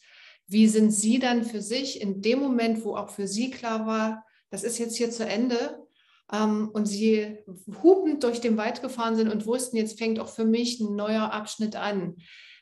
wie 0.46 0.66
sind 0.66 0.92
Sie 0.92 1.18
dann 1.18 1.44
für 1.44 1.60
sich 1.60 2.00
in 2.00 2.22
dem 2.22 2.38
Moment, 2.38 2.84
wo 2.84 2.96
auch 2.96 3.10
für 3.10 3.26
Sie 3.26 3.50
klar 3.50 3.86
war, 3.86 4.24
das 4.50 4.64
ist 4.64 4.78
jetzt 4.78 4.96
hier 4.96 5.10
zu 5.10 5.26
Ende 5.26 5.86
ähm, 6.32 6.70
und 6.72 6.86
Sie 6.86 7.38
hupend 7.82 8.22
durch 8.24 8.40
den 8.40 8.56
Wald 8.56 8.82
gefahren 8.82 9.16
sind 9.16 9.32
und 9.32 9.46
wussten, 9.46 9.76
jetzt 9.76 9.98
fängt 9.98 10.18
auch 10.20 10.28
für 10.28 10.44
mich 10.44 10.80
ein 10.80 10.96
neuer 10.96 11.32
Abschnitt 11.32 11.76
an. 11.76 12.16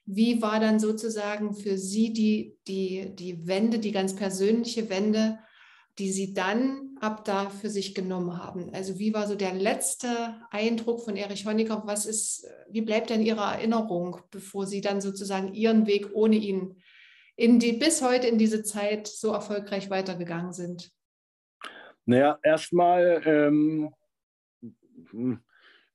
Wie 0.05 0.41
war 0.41 0.61
dann 0.61 0.79
sozusagen 0.79 1.55
für 1.55 1.79
Sie 1.79 2.13
die, 2.13 2.57
die, 2.69 3.15
die 3.15 3.47
Wende, 3.47 3.79
die 3.79 3.93
ganz 3.93 4.15
persönliche 4.15 4.89
Wende 4.89 5.39
die 5.99 6.13
Sie 6.13 6.35
dann 6.35 6.97
ab 7.01 7.25
da 7.25 7.49
für 7.49 7.71
sich 7.71 7.95
genommen 7.95 8.37
haben? 8.37 8.71
Also 8.75 8.99
wie 8.99 9.15
war 9.15 9.27
so 9.27 9.35
der 9.35 9.55
letzte 9.55 10.37
Eindruck 10.51 11.03
von 11.03 11.17
Erich 11.17 11.47
Honecker? 11.47 11.83
Was 11.87 12.07
ist, 12.07 12.47
wie 12.71 12.83
bleibt 12.83 13.11
denn 13.11 13.25
Ihre 13.25 13.41
Erinnerung, 13.41 14.19
bevor 14.31 14.67
Sie 14.67 14.81
dann 14.81 15.01
sozusagen 15.01 15.55
Ihren 15.55 15.87
Weg 15.87 16.11
ohne 16.13 16.37
ihn 16.37 16.77
in 17.37 17.59
die, 17.59 17.73
bis 17.73 18.03
heute 18.03 18.27
in 18.27 18.39
diese 18.39 18.63
Zeit 18.63 19.07
so 19.07 19.33
erfolgreich 19.33 19.89
weitergegangen 19.91 20.53
sind? 20.53 20.91
Naja, 22.07 22.39
erstmal, 22.43 23.21
ähm, 23.25 23.93
hm, 25.11 25.41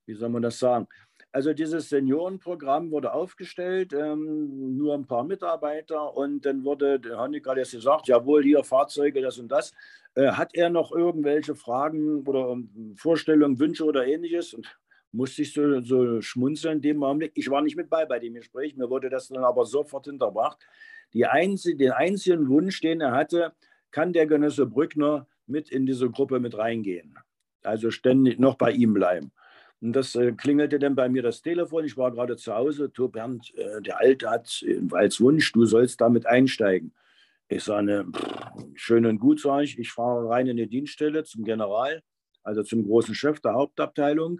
wie 0.06 0.14
soll 0.14 0.30
man 0.30 0.42
das 0.42 0.60
sagen? 0.60 0.88
Also 1.32 1.54
dieses 1.54 1.88
Seniorenprogramm 1.88 2.92
wurde 2.92 3.14
aufgestellt, 3.14 3.94
ähm, 3.94 4.78
nur 4.78 4.94
ein 4.94 5.08
paar 5.08 5.24
Mitarbeiter 5.24 6.14
und 6.18 6.46
dann 6.46 6.66
wurde 6.66 7.00
Honecker 7.18 7.56
jetzt 7.58 7.72
gesagt, 7.72 8.08
jawohl, 8.10 8.44
hier 8.44 8.64
Fahrzeuge, 8.66 9.22
das 9.22 9.40
und 9.40 9.50
das. 9.50 9.72
Äh, 10.16 10.32
hat 10.32 10.54
er 10.54 10.70
noch 10.70 10.92
irgendwelche 10.92 11.56
Fragen 11.56 12.28
oder 12.28 12.50
ähm, 12.52 12.96
Vorstellungen, 12.98 13.60
Wünsche 13.60 13.86
oder 13.86 14.06
ähnliches? 14.06 14.54
Und 14.54 14.68
musste 15.14 15.44
ich 15.44 15.54
so, 15.54 15.80
so 15.82 16.22
schmunzeln 16.22 16.78
in 16.78 16.82
dem 16.82 17.04
Augenblick. 17.04 17.32
Ich 17.36 17.50
war 17.50 17.62
nicht 17.62 17.78
mit 17.78 17.90
bei 17.90 18.06
bei 18.06 18.20
dem 18.20 18.34
Gespräch, 18.34 18.76
mir 18.76 18.90
wurde 18.90 19.10
das 19.10 19.30
dann 19.30 19.44
aber 19.46 19.66
sofort 19.66 20.08
hinterbracht. 20.08 20.60
Die 21.14 21.26
einzige, 21.26 21.78
den 21.78 21.92
einzigen 21.92 22.50
Wunsch, 22.50 22.82
den 22.82 23.00
er 23.02 23.12
hatte, 23.12 23.54
kann 23.92 24.14
der 24.14 24.28
Genosse 24.28 24.66
Brückner 24.66 25.28
mit 25.52 25.70
in 25.70 25.86
diese 25.86 26.10
Gruppe 26.10 26.40
mit 26.40 26.58
reingehen. 26.58 27.16
Also 27.64 27.92
ständig 27.92 28.40
noch 28.40 28.56
bei 28.56 28.72
ihm 28.72 28.94
bleiben. 28.94 29.32
Und 29.82 29.94
das 29.94 30.16
äh, 30.16 30.32
klingelte 30.32 30.78
dann 30.80 30.96
bei 30.96 31.10
mir 31.10 31.24
das 31.24 31.42
Telefon. 31.42 31.86
Ich 31.86 31.98
war 31.98 32.12
gerade 32.12 32.38
zu 32.38 32.54
Hause. 32.54 32.92
Tor 32.94 33.12
Bernd, 33.12 33.54
äh, 33.56 33.82
der 33.82 34.00
Alte 34.00 34.30
hat 34.30 34.64
als 34.92 35.20
Wunsch, 35.20 35.52
du 35.52 35.66
sollst 35.66 36.02
damit 36.02 36.26
einsteigen. 36.26 36.94
Ich 37.50 37.64
sage, 37.64 38.06
schön 38.76 39.06
und 39.06 39.20
gut, 39.20 39.42
sage 39.42 39.66
ich. 39.66 39.78
Ich 39.78 39.92
fahre 39.92 40.30
rein 40.30 40.48
in 40.48 40.56
die 40.56 40.70
Dienststelle 40.70 41.24
zum 41.26 41.44
General, 41.44 42.02
also 42.44 42.64
zum 42.64 42.86
großen 42.86 43.14
Chef 43.14 43.42
der 43.42 43.56
Hauptabteilung, 43.56 44.40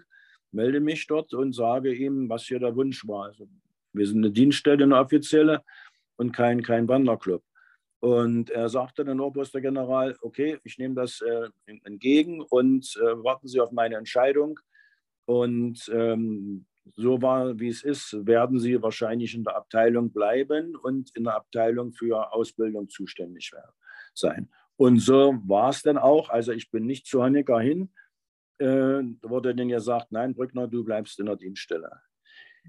melde 0.50 0.80
mich 0.80 1.06
dort 1.06 1.34
und 1.34 1.54
sage 1.54 1.92
ihm, 1.92 2.28
was 2.30 2.44
hier 2.44 2.58
der 2.58 2.74
Wunsch 2.74 3.06
war. 3.06 3.26
Also, 3.26 3.48
wir 3.92 4.06
sind 4.06 4.18
eine 4.18 4.30
Dienststelle, 4.30 4.84
eine 4.84 4.96
offizielle 4.96 5.62
und 6.16 6.32
kein, 6.32 6.62
kein 6.62 6.88
Wanderclub. 6.88 7.42
Und 8.02 8.50
er 8.50 8.68
sagte 8.68 9.04
dann 9.04 9.20
Oberster 9.20 9.60
General, 9.60 10.16
okay, 10.22 10.58
ich 10.64 10.76
nehme 10.76 10.96
das 10.96 11.20
äh, 11.20 11.48
entgegen 11.84 12.40
und 12.40 12.96
äh, 13.00 13.22
warten 13.22 13.46
Sie 13.46 13.60
auf 13.60 13.70
meine 13.70 13.94
Entscheidung. 13.94 14.58
Und 15.24 15.88
ähm, 15.94 16.66
so 16.96 17.22
war, 17.22 17.60
wie 17.60 17.68
es 17.68 17.84
ist, 17.84 18.26
werden 18.26 18.58
Sie 18.58 18.82
wahrscheinlich 18.82 19.36
in 19.36 19.44
der 19.44 19.54
Abteilung 19.54 20.12
bleiben 20.12 20.74
und 20.74 21.16
in 21.16 21.22
der 21.22 21.36
Abteilung 21.36 21.92
für 21.92 22.32
Ausbildung 22.32 22.88
zuständig 22.88 23.52
sein. 24.14 24.48
Und 24.74 24.98
so 24.98 25.38
war 25.46 25.70
es 25.70 25.82
dann 25.82 25.96
auch. 25.96 26.28
Also 26.28 26.50
ich 26.50 26.72
bin 26.72 26.86
nicht 26.86 27.06
zu 27.06 27.22
Honecker 27.22 27.60
hin. 27.60 27.92
Äh, 28.58 29.04
wurde 29.22 29.54
dann 29.54 29.68
gesagt, 29.68 30.10
nein, 30.10 30.34
Brückner, 30.34 30.66
du 30.66 30.82
bleibst 30.82 31.20
in 31.20 31.26
der 31.26 31.36
Dienststelle. 31.36 32.00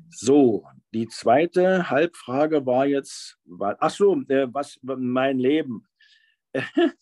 So, 0.10 0.66
die 0.94 1.08
zweite 1.08 1.90
Halbfrage 1.90 2.66
war 2.66 2.86
jetzt, 2.86 3.38
ach 3.60 3.90
so, 3.90 4.22
äh, 4.28 4.48
was 4.52 4.80
mein 4.84 5.40
Leben. 5.40 5.88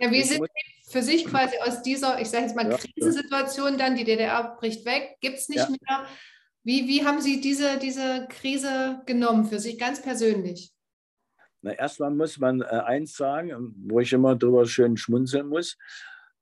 Ja, 0.00 0.12
wie 0.12 0.22
sind 0.22 0.44
Sie 0.44 0.90
für 0.92 1.02
sich 1.02 1.24
quasi 1.26 1.56
aus 1.58 1.82
dieser, 1.82 2.20
ich 2.20 2.30
sage 2.30 2.44
jetzt 2.44 2.54
mal, 2.54 2.70
ja, 2.70 2.76
Krisensituation 2.76 3.76
dann, 3.76 3.96
die 3.96 4.04
DDR 4.04 4.56
bricht 4.56 4.84
weg, 4.86 5.16
gibt 5.20 5.38
es 5.38 5.48
nicht 5.48 5.58
ja. 5.58 5.68
mehr. 5.68 6.06
Wie, 6.62 6.86
wie 6.86 7.04
haben 7.04 7.20
Sie 7.20 7.40
diese, 7.40 7.78
diese 7.78 8.28
Krise 8.28 9.02
genommen 9.06 9.46
für 9.46 9.58
sich 9.58 9.76
ganz 9.76 10.00
persönlich? 10.00 10.72
Na, 11.62 11.72
erstmal 11.72 12.12
muss 12.12 12.38
man 12.38 12.60
äh, 12.60 12.66
eins 12.66 13.16
sagen, 13.16 13.74
wo 13.88 13.98
ich 14.00 14.12
immer 14.12 14.36
drüber 14.36 14.66
schön 14.66 14.96
schmunzeln 14.96 15.48
muss. 15.48 15.76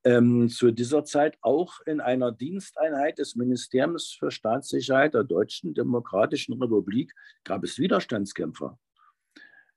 Ähm, 0.06 0.48
zu 0.48 0.70
dieser 0.70 1.04
Zeit 1.04 1.36
auch 1.40 1.80
in 1.84 2.00
einer 2.00 2.30
Diensteinheit 2.30 3.18
des 3.18 3.34
Ministeriums 3.34 4.12
für 4.16 4.30
Staatssicherheit 4.30 5.14
der 5.14 5.24
Deutschen 5.24 5.74
Demokratischen 5.74 6.62
Republik 6.62 7.12
gab 7.42 7.64
es 7.64 7.76
Widerstandskämpfer. 7.76 8.78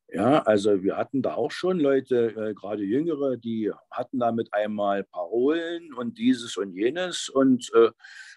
Ja, 0.07 0.43
also 0.43 0.83
wir 0.83 0.97
hatten 0.97 1.23
da 1.23 1.33
auch 1.33 1.49
schon 1.49 1.79
Leute, 1.79 2.27
äh, 2.35 2.53
gerade 2.53 2.83
Jüngere, 2.83 3.37
die 3.37 3.71
hatten 3.89 4.19
da 4.19 4.31
mit 4.31 4.53
einmal 4.53 5.03
Parolen 5.03 5.95
und 5.95 6.19
dieses 6.19 6.57
und 6.57 6.75
jenes 6.75 7.27
und 7.29 7.67
äh, 7.73 7.89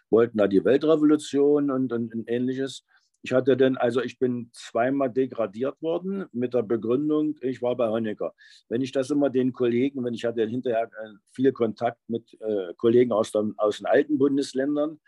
wollten 0.09 0.39
da 0.39 0.49
die 0.49 0.65
Weltrevolution 0.65 1.71
und, 1.71 1.93
und, 1.93 2.15
und, 2.15 2.27
ähnliches. 2.27 2.87
Ich 3.23 3.33
hatte 3.33 3.57
dann, 3.57 3.77
also 3.77 4.03
ich 4.03 4.19
bin 4.19 4.51
zweimal 4.53 5.11
degradiert 5.11 5.81
worden 5.81 6.27
mit 6.33 6.55
der 6.55 6.63
Begründung, 6.63 7.37
ich 7.41 7.63
war 7.63 7.77
bei 7.77 7.89
Honecker. 7.89 8.35
Wenn 8.69 8.83
ich 8.83 8.91
das 8.91 9.11
immer 9.11 9.31
den 9.31 9.53
Kollegen, 9.53 10.05
wenn 10.05 10.15
ich 10.15 10.25
hatte 10.25 10.45
hinterher 10.45 10.85
äh, 10.85 11.13
viel 11.31 11.53
Kontakt 11.53 12.01
mit 12.09 12.37
äh, 12.41 12.75
Kollegen 12.77 13.13
aus, 13.13 13.31
der, 13.31 13.49
aus 13.59 13.79
den 13.79 13.87
alten 13.87 14.19
Bundesländern 14.19 14.99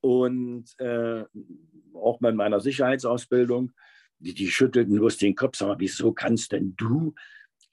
und 0.00 0.64
äh, 0.78 1.24
auch 1.92 2.18
bei 2.18 2.32
meiner 2.32 2.60
Sicherheitsausbildung, 2.60 3.72
die, 4.18 4.32
die 4.32 4.48
schüttelten 4.48 4.94
bloß 4.94 5.18
den 5.18 5.34
Kopf, 5.34 5.56
sag 5.56 5.68
mal, 5.68 5.78
wieso 5.78 6.12
kannst 6.12 6.52
denn 6.52 6.74
du 6.76 7.14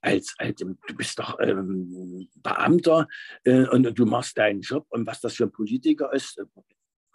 als, 0.02 0.36
als 0.38 0.56
du 0.56 0.76
bist 0.96 1.20
doch 1.20 1.40
ähm, 1.40 2.28
Beamter 2.36 3.08
äh, 3.44 3.68
und 3.68 3.98
du 3.98 4.06
machst 4.06 4.38
deinen 4.38 4.62
Job 4.62 4.86
und 4.90 5.08
was 5.08 5.22
das 5.22 5.36
für 5.36 5.46
ein 5.46 5.52
Politiker 5.52 6.14
ist, 6.14 6.42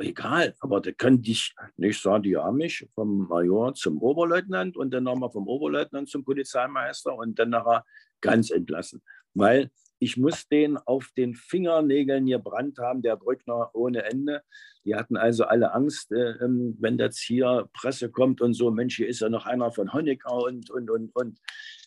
egal, 0.02 0.54
aber 0.60 0.80
da 0.80 0.92
können 0.92 1.22
dich 1.22 1.54
nicht 1.76 2.00
sagen, 2.00 2.24
die 2.24 2.36
haben 2.36 2.56
mich 2.56 2.86
vom 2.94 3.28
Major 3.28 3.74
zum 3.74 3.98
Oberleutnant 4.02 4.76
und 4.76 4.92
dann 4.92 5.04
nochmal 5.04 5.30
vom 5.30 5.48
Oberleutnant 5.48 6.08
zum 6.08 6.24
Polizeimeister 6.24 7.14
und 7.14 7.38
dann 7.38 7.50
nachher 7.50 7.84
ganz 8.20 8.50
entlassen, 8.50 9.02
weil 9.34 9.70
ich 10.02 10.16
muss 10.16 10.48
den 10.48 10.78
auf 10.78 11.10
den 11.16 11.34
Fingernägeln 11.34 12.26
gebrannt 12.26 12.78
haben, 12.78 13.02
der 13.02 13.16
Brückner 13.16 13.70
ohne 13.72 14.02
Ende. 14.02 14.42
Die 14.84 14.96
hatten 14.96 15.16
also 15.16 15.44
alle 15.44 15.72
Angst, 15.74 16.10
äh, 16.10 16.32
ähm, 16.44 16.76
wenn 16.80 16.98
jetzt 16.98 17.20
hier 17.20 17.68
Presse 17.72 18.10
kommt 18.10 18.40
und 18.40 18.54
so, 18.54 18.72
Mensch, 18.72 18.96
hier 18.96 19.06
ist 19.06 19.20
ja 19.20 19.28
noch 19.28 19.46
einer 19.46 19.70
von 19.70 19.92
Honecker 19.92 20.34
und, 20.34 20.70
und, 20.70 20.90
und, 20.90 21.14
und. 21.14 21.38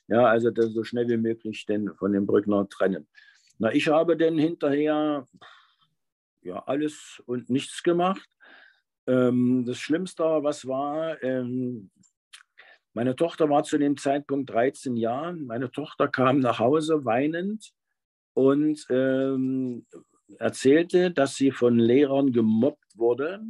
Ja, 0.08 0.28
also 0.28 0.50
so 0.56 0.86
schnell 0.86 1.10
wie 1.10 1.18
möglich 1.18 1.66
den 1.66 1.94
von 1.96 2.14
dem 2.14 2.26
Brückner 2.26 2.70
trennen. 2.70 3.06
Na, 3.58 3.74
ich 3.74 3.90
habe 3.90 4.16
dann 4.16 4.38
hinterher 4.38 5.28
ja, 6.46 6.64
alles 6.66 7.22
und 7.26 7.50
nichts 7.50 7.84
gemacht. 7.84 8.30
Ähm, 9.08 9.66
das 9.68 9.78
Schlimmste, 9.78 10.24
was 10.24 10.68
war, 10.68 11.22
ähm, 11.24 11.90
meine 12.94 13.18
Tochter 13.18 13.50
war 13.50 13.64
zu 13.64 13.78
dem 13.78 13.98
Zeitpunkt 13.98 14.50
13 14.52 14.96
Jahre. 14.96 15.34
Meine 15.34 15.70
Tochter 15.70 16.08
kam 16.08 16.40
nach 16.40 16.60
Hause 16.60 17.04
weinend 17.04 17.74
und 18.34 18.86
ähm, 18.90 19.86
erzählte, 20.40 21.12
dass 21.12 21.36
sie 21.36 21.52
von 21.52 21.78
Lehrern 21.78 22.32
gemobbt 22.32 22.98
wurde, 22.98 23.42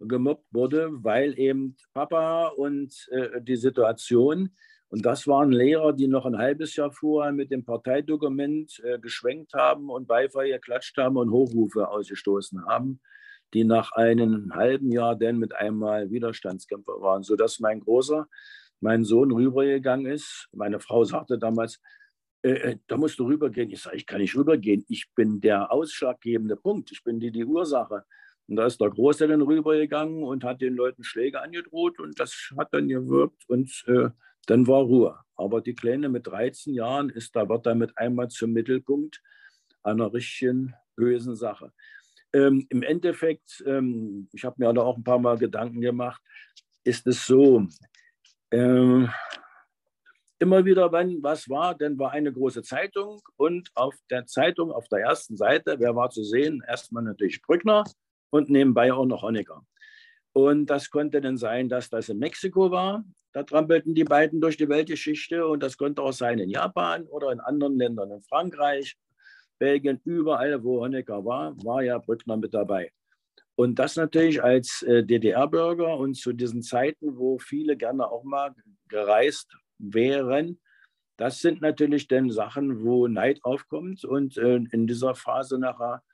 gemobbt 0.00 0.46
wurde, 0.50 0.88
weil 1.04 1.38
eben 1.38 1.76
Papa 1.92 2.48
und 2.48 3.08
äh, 3.12 3.40
die 3.40 3.56
Situation, 3.56 4.50
und 4.94 5.04
das 5.04 5.26
waren 5.26 5.50
Lehrer, 5.50 5.92
die 5.92 6.06
noch 6.06 6.24
ein 6.24 6.38
halbes 6.38 6.76
Jahr 6.76 6.92
vorher 6.92 7.32
mit 7.32 7.50
dem 7.50 7.64
Parteidokument 7.64 8.80
äh, 8.84 9.00
geschwenkt 9.00 9.52
haben 9.52 9.90
und 9.90 10.06
Beifall 10.06 10.46
geklatscht 10.46 10.96
haben 10.98 11.16
und 11.16 11.32
Hochrufe 11.32 11.88
ausgestoßen 11.88 12.64
haben, 12.66 13.00
die 13.54 13.64
nach 13.64 13.90
einem 13.90 14.54
halben 14.54 14.92
Jahr 14.92 15.16
dann 15.16 15.38
mit 15.38 15.52
einmal 15.52 16.12
Widerstandskämpfer 16.12 17.00
waren, 17.00 17.24
sodass 17.24 17.58
mein 17.58 17.80
Großer, 17.80 18.28
mein 18.78 19.02
Sohn 19.02 19.32
rübergegangen 19.32 20.06
ist. 20.06 20.46
Meine 20.52 20.78
Frau 20.78 21.02
sagte 21.02 21.40
damals, 21.40 21.80
äh, 22.42 22.50
äh, 22.50 22.76
da 22.86 22.96
musst 22.96 23.18
du 23.18 23.26
rübergehen. 23.26 23.70
Ich 23.70 23.82
sage, 23.82 23.96
ich 23.96 24.06
kann 24.06 24.20
nicht 24.20 24.36
rübergehen. 24.36 24.84
Ich 24.86 25.06
bin 25.16 25.40
der 25.40 25.72
ausschlaggebende 25.72 26.54
Punkt. 26.54 26.92
Ich 26.92 27.02
bin 27.02 27.18
die, 27.18 27.32
die 27.32 27.44
Ursache. 27.44 28.04
Und 28.46 28.54
da 28.54 28.66
ist 28.66 28.80
der 28.80 28.90
Große 28.90 29.26
dann 29.26 29.42
rübergegangen 29.42 30.22
und 30.22 30.44
hat 30.44 30.60
den 30.60 30.76
Leuten 30.76 31.02
Schläge 31.02 31.42
angedroht 31.42 31.98
und 31.98 32.20
das 32.20 32.52
hat 32.56 32.68
dann 32.72 32.86
gewirkt 32.86 33.42
und 33.48 33.84
äh, 33.88 34.10
dann 34.50 34.66
war 34.66 34.82
Ruhe. 34.82 35.18
Aber 35.36 35.60
die 35.60 35.74
Kleine 35.74 36.08
mit 36.08 36.26
13 36.26 36.74
Jahren 36.74 37.10
ist 37.10 37.34
da, 37.34 37.48
wird 37.48 37.66
damit 37.66 37.96
einmal 37.96 38.28
zum 38.28 38.52
Mittelpunkt 38.52 39.20
einer 39.82 40.12
richtigen 40.12 40.74
bösen 40.96 41.34
Sache. 41.34 41.72
Ähm, 42.32 42.66
Im 42.70 42.82
Endeffekt, 42.82 43.62
ähm, 43.66 44.28
ich 44.32 44.44
habe 44.44 44.56
mir 44.58 44.72
da 44.72 44.82
auch 44.82 44.96
ein 44.96 45.04
paar 45.04 45.18
Mal 45.18 45.38
Gedanken 45.38 45.80
gemacht, 45.80 46.20
ist 46.84 47.06
es 47.06 47.26
so, 47.26 47.66
ähm, 48.50 49.10
immer 50.38 50.64
wieder, 50.64 50.92
wenn 50.92 51.22
was 51.22 51.48
war, 51.48 51.74
dann 51.74 51.98
war 51.98 52.12
eine 52.12 52.32
große 52.32 52.62
Zeitung 52.62 53.20
und 53.36 53.70
auf 53.74 53.94
der 54.10 54.26
Zeitung, 54.26 54.72
auf 54.72 54.88
der 54.88 55.00
ersten 55.00 55.36
Seite, 55.36 55.76
wer 55.78 55.96
war 55.96 56.10
zu 56.10 56.22
sehen? 56.22 56.62
Erstmal 56.66 57.02
natürlich 57.02 57.40
Brückner 57.40 57.84
und 58.30 58.50
nebenbei 58.50 58.92
auch 58.92 59.06
noch 59.06 59.22
Honecker. 59.22 59.64
Und 60.32 60.66
das 60.66 60.90
konnte 60.90 61.20
dann 61.20 61.36
sein, 61.36 61.68
dass 61.68 61.88
das 61.88 62.08
in 62.08 62.18
Mexiko 62.18 62.70
war. 62.70 63.04
Da 63.34 63.42
trampelten 63.42 63.96
die 63.96 64.04
beiden 64.04 64.40
durch 64.40 64.56
die 64.56 64.68
Weltgeschichte 64.68 65.44
und 65.46 65.60
das 65.60 65.76
konnte 65.76 66.00
auch 66.02 66.12
sein 66.12 66.38
in 66.38 66.48
Japan 66.48 67.04
oder 67.08 67.32
in 67.32 67.40
anderen 67.40 67.76
Ländern, 67.76 68.12
in 68.12 68.22
Frankreich, 68.22 68.96
Belgien, 69.58 70.00
überall, 70.04 70.62
wo 70.62 70.80
Honecker 70.80 71.24
war, 71.24 71.56
war 71.64 71.82
ja 71.82 71.98
Brückner 71.98 72.36
mit 72.36 72.54
dabei. 72.54 72.92
Und 73.56 73.80
das 73.80 73.96
natürlich 73.96 74.42
als 74.42 74.82
äh, 74.82 75.02
DDR-Bürger 75.02 75.96
und 75.96 76.14
zu 76.14 76.32
diesen 76.32 76.62
Zeiten, 76.62 77.18
wo 77.18 77.38
viele 77.38 77.76
gerne 77.76 78.08
auch 78.08 78.22
mal 78.22 78.54
gereist 78.88 79.52
wären, 79.78 80.60
das 81.16 81.40
sind 81.40 81.60
natürlich 81.60 82.06
dann 82.06 82.30
Sachen, 82.30 82.84
wo 82.84 83.08
Neid 83.08 83.40
aufkommt 83.42 84.04
und 84.04 84.36
äh, 84.36 84.60
in 84.70 84.86
dieser 84.86 85.16
Phase 85.16 85.58
nachher 85.58 86.04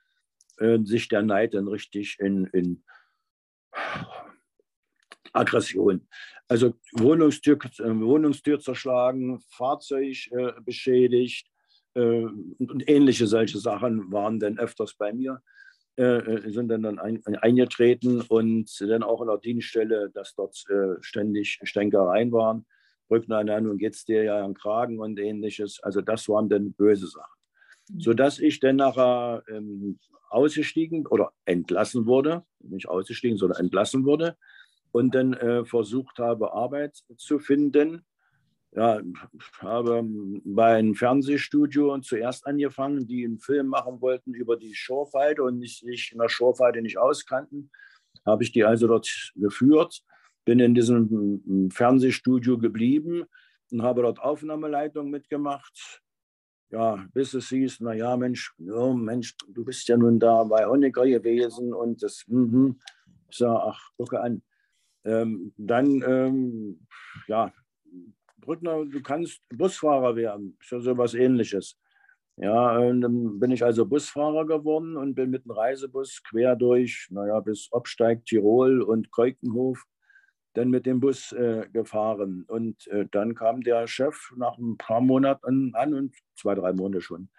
äh, 0.57 0.79
sich 0.83 1.07
der 1.07 1.21
Neid 1.21 1.53
dann 1.53 1.67
richtig 1.67 2.17
in, 2.19 2.45
in 2.47 2.83
Aggression. 5.33 6.07
Also 6.47 6.73
Wohnungstür, 6.93 7.57
äh, 7.79 7.83
Wohnungstür 7.83 8.59
zerschlagen, 8.59 9.39
Fahrzeug 9.49 10.27
äh, 10.31 10.51
beschädigt 10.65 11.47
äh, 11.93 12.01
und, 12.01 12.71
und, 12.71 12.89
ähnliche 12.89 13.27
solche 13.27 13.57
Sachen 13.57 14.11
waren 14.11 14.39
dann 14.39 14.59
öfters 14.59 14.95
bei 14.95 15.13
mir, 15.13 15.41
äh, 15.97 16.03
äh, 16.03 16.51
sind 16.51 16.67
dann, 16.69 16.83
dann 16.83 16.99
ein, 16.99 17.23
eingetreten 17.37 18.21
und 18.21 18.69
dann 18.81 19.03
auch 19.03 19.21
in 19.21 19.27
der 19.27 19.37
Dienststelle, 19.37 20.09
dass 20.13 20.35
dort 20.35 20.61
äh, 20.69 21.01
ständig 21.01 21.59
Stänkereien 21.63 22.31
waren. 22.31 22.65
Brückner, 23.07 23.43
na, 23.43 23.59
nun 23.59 23.77
geht 23.77 23.93
es 23.95 24.05
dir 24.05 24.23
ja 24.23 24.43
am 24.43 24.53
Kragen 24.53 24.99
und 24.99 25.19
ähnliches. 25.19 25.79
Also 25.83 26.01
das 26.01 26.27
waren 26.29 26.49
dann 26.49 26.73
böse 26.73 27.07
Sachen. 27.07 27.39
Mhm. 27.89 27.99
Sodass 27.99 28.39
ich 28.39 28.59
dann 28.59 28.77
nachher 28.77 29.43
ähm, 29.49 29.99
ausgestiegen 30.29 31.07
oder 31.07 31.31
entlassen 31.45 32.05
wurde, 32.05 32.43
nicht 32.59 32.87
ausgestiegen, 32.87 33.37
sondern 33.37 33.59
entlassen 33.59 34.05
wurde 34.05 34.37
und 34.91 35.15
dann 35.15 35.33
äh, 35.33 35.65
versucht 35.65 36.19
habe, 36.19 36.53
Arbeit 36.53 37.03
zu 37.17 37.39
finden. 37.39 38.05
Ja, 38.73 39.01
ich 39.01 39.61
habe 39.61 40.01
bei 40.45 40.75
einem 40.75 40.95
Fernsehstudio 40.95 41.97
zuerst 41.99 42.47
angefangen, 42.47 43.05
die 43.05 43.25
einen 43.25 43.39
Film 43.39 43.67
machen 43.67 43.99
wollten 43.99 44.33
über 44.33 44.55
die 44.55 44.73
Schorfheide 44.73 45.43
und 45.43 45.59
sich 45.59 46.11
in 46.13 46.19
der 46.19 46.29
Schorfheide 46.29 46.81
nicht 46.81 46.97
auskannten. 46.97 47.69
Habe 48.25 48.43
ich 48.43 48.53
die 48.53 48.63
also 48.63 48.87
dort 48.87 49.33
geführt, 49.35 50.01
bin 50.45 50.59
in 50.59 50.73
diesem 50.73 51.69
Fernsehstudio 51.71 52.57
geblieben 52.57 53.25
und 53.71 53.81
habe 53.81 54.03
dort 54.03 54.19
Aufnahmeleitung 54.19 55.09
mitgemacht. 55.09 56.01
Ja, 56.69 57.05
bis 57.13 57.33
es 57.33 57.49
hieß, 57.49 57.81
naja, 57.81 58.15
Mensch, 58.15 58.53
ja, 58.57 58.93
Mensch, 58.93 59.35
du 59.49 59.65
bist 59.65 59.89
ja 59.89 59.97
nun 59.97 60.17
da 60.17 60.45
bei 60.45 60.65
Honecker 60.65 61.05
gewesen 61.05 61.73
und 61.73 62.01
das, 62.01 62.23
mm, 62.27 62.71
ich 63.29 63.37
sage, 63.37 63.61
ach, 63.61 63.91
gucke 63.97 64.21
an, 64.21 64.41
ähm, 65.05 65.53
dann, 65.57 66.03
ähm, 66.05 66.87
ja, 67.27 67.51
Brückner, 68.37 68.85
du 68.85 69.01
kannst 69.01 69.41
Busfahrer 69.49 70.15
werden, 70.15 70.57
ja 70.69 70.79
so 70.79 70.97
was 70.97 71.13
ähnliches. 71.13 71.77
Ja, 72.37 72.79
dann 72.79 73.39
bin 73.39 73.51
ich 73.51 73.63
also 73.63 73.85
Busfahrer 73.85 74.47
geworden 74.47 74.97
und 74.97 75.13
bin 75.13 75.29
mit 75.29 75.45
dem 75.45 75.51
Reisebus 75.51 76.23
quer 76.23 76.55
durch, 76.55 77.07
naja, 77.11 77.39
bis 77.39 77.67
Obsteig, 77.71 78.25
Tirol 78.25 78.81
und 78.81 79.11
Keukenhof 79.11 79.85
dann 80.53 80.69
mit 80.69 80.85
dem 80.85 80.99
Bus 80.99 81.31
äh, 81.33 81.67
gefahren. 81.71 82.43
Und 82.47 82.87
äh, 82.87 83.05
dann 83.11 83.35
kam 83.35 83.61
der 83.61 83.87
Chef 83.87 84.33
nach 84.35 84.57
ein 84.57 84.77
paar 84.77 85.01
Monaten 85.01 85.73
an 85.75 85.93
und 85.93 86.15
zwei, 86.35 86.55
drei 86.55 86.73
Monate 86.73 87.01
schon 87.01 87.29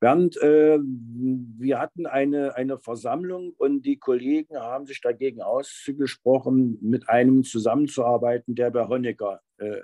Bernd, 0.00 0.36
äh, 0.38 0.78
wir 0.78 1.78
hatten 1.78 2.06
eine, 2.06 2.56
eine 2.56 2.78
Versammlung 2.78 3.52
und 3.58 3.82
die 3.82 3.98
Kollegen 3.98 4.56
haben 4.56 4.86
sich 4.86 5.00
dagegen 5.00 5.42
ausgesprochen, 5.42 6.78
mit 6.80 7.08
einem 7.08 7.44
zusammenzuarbeiten, 7.44 8.54
der 8.54 8.70
bei 8.70 8.88
Honecker 8.88 9.40
äh, 9.58 9.80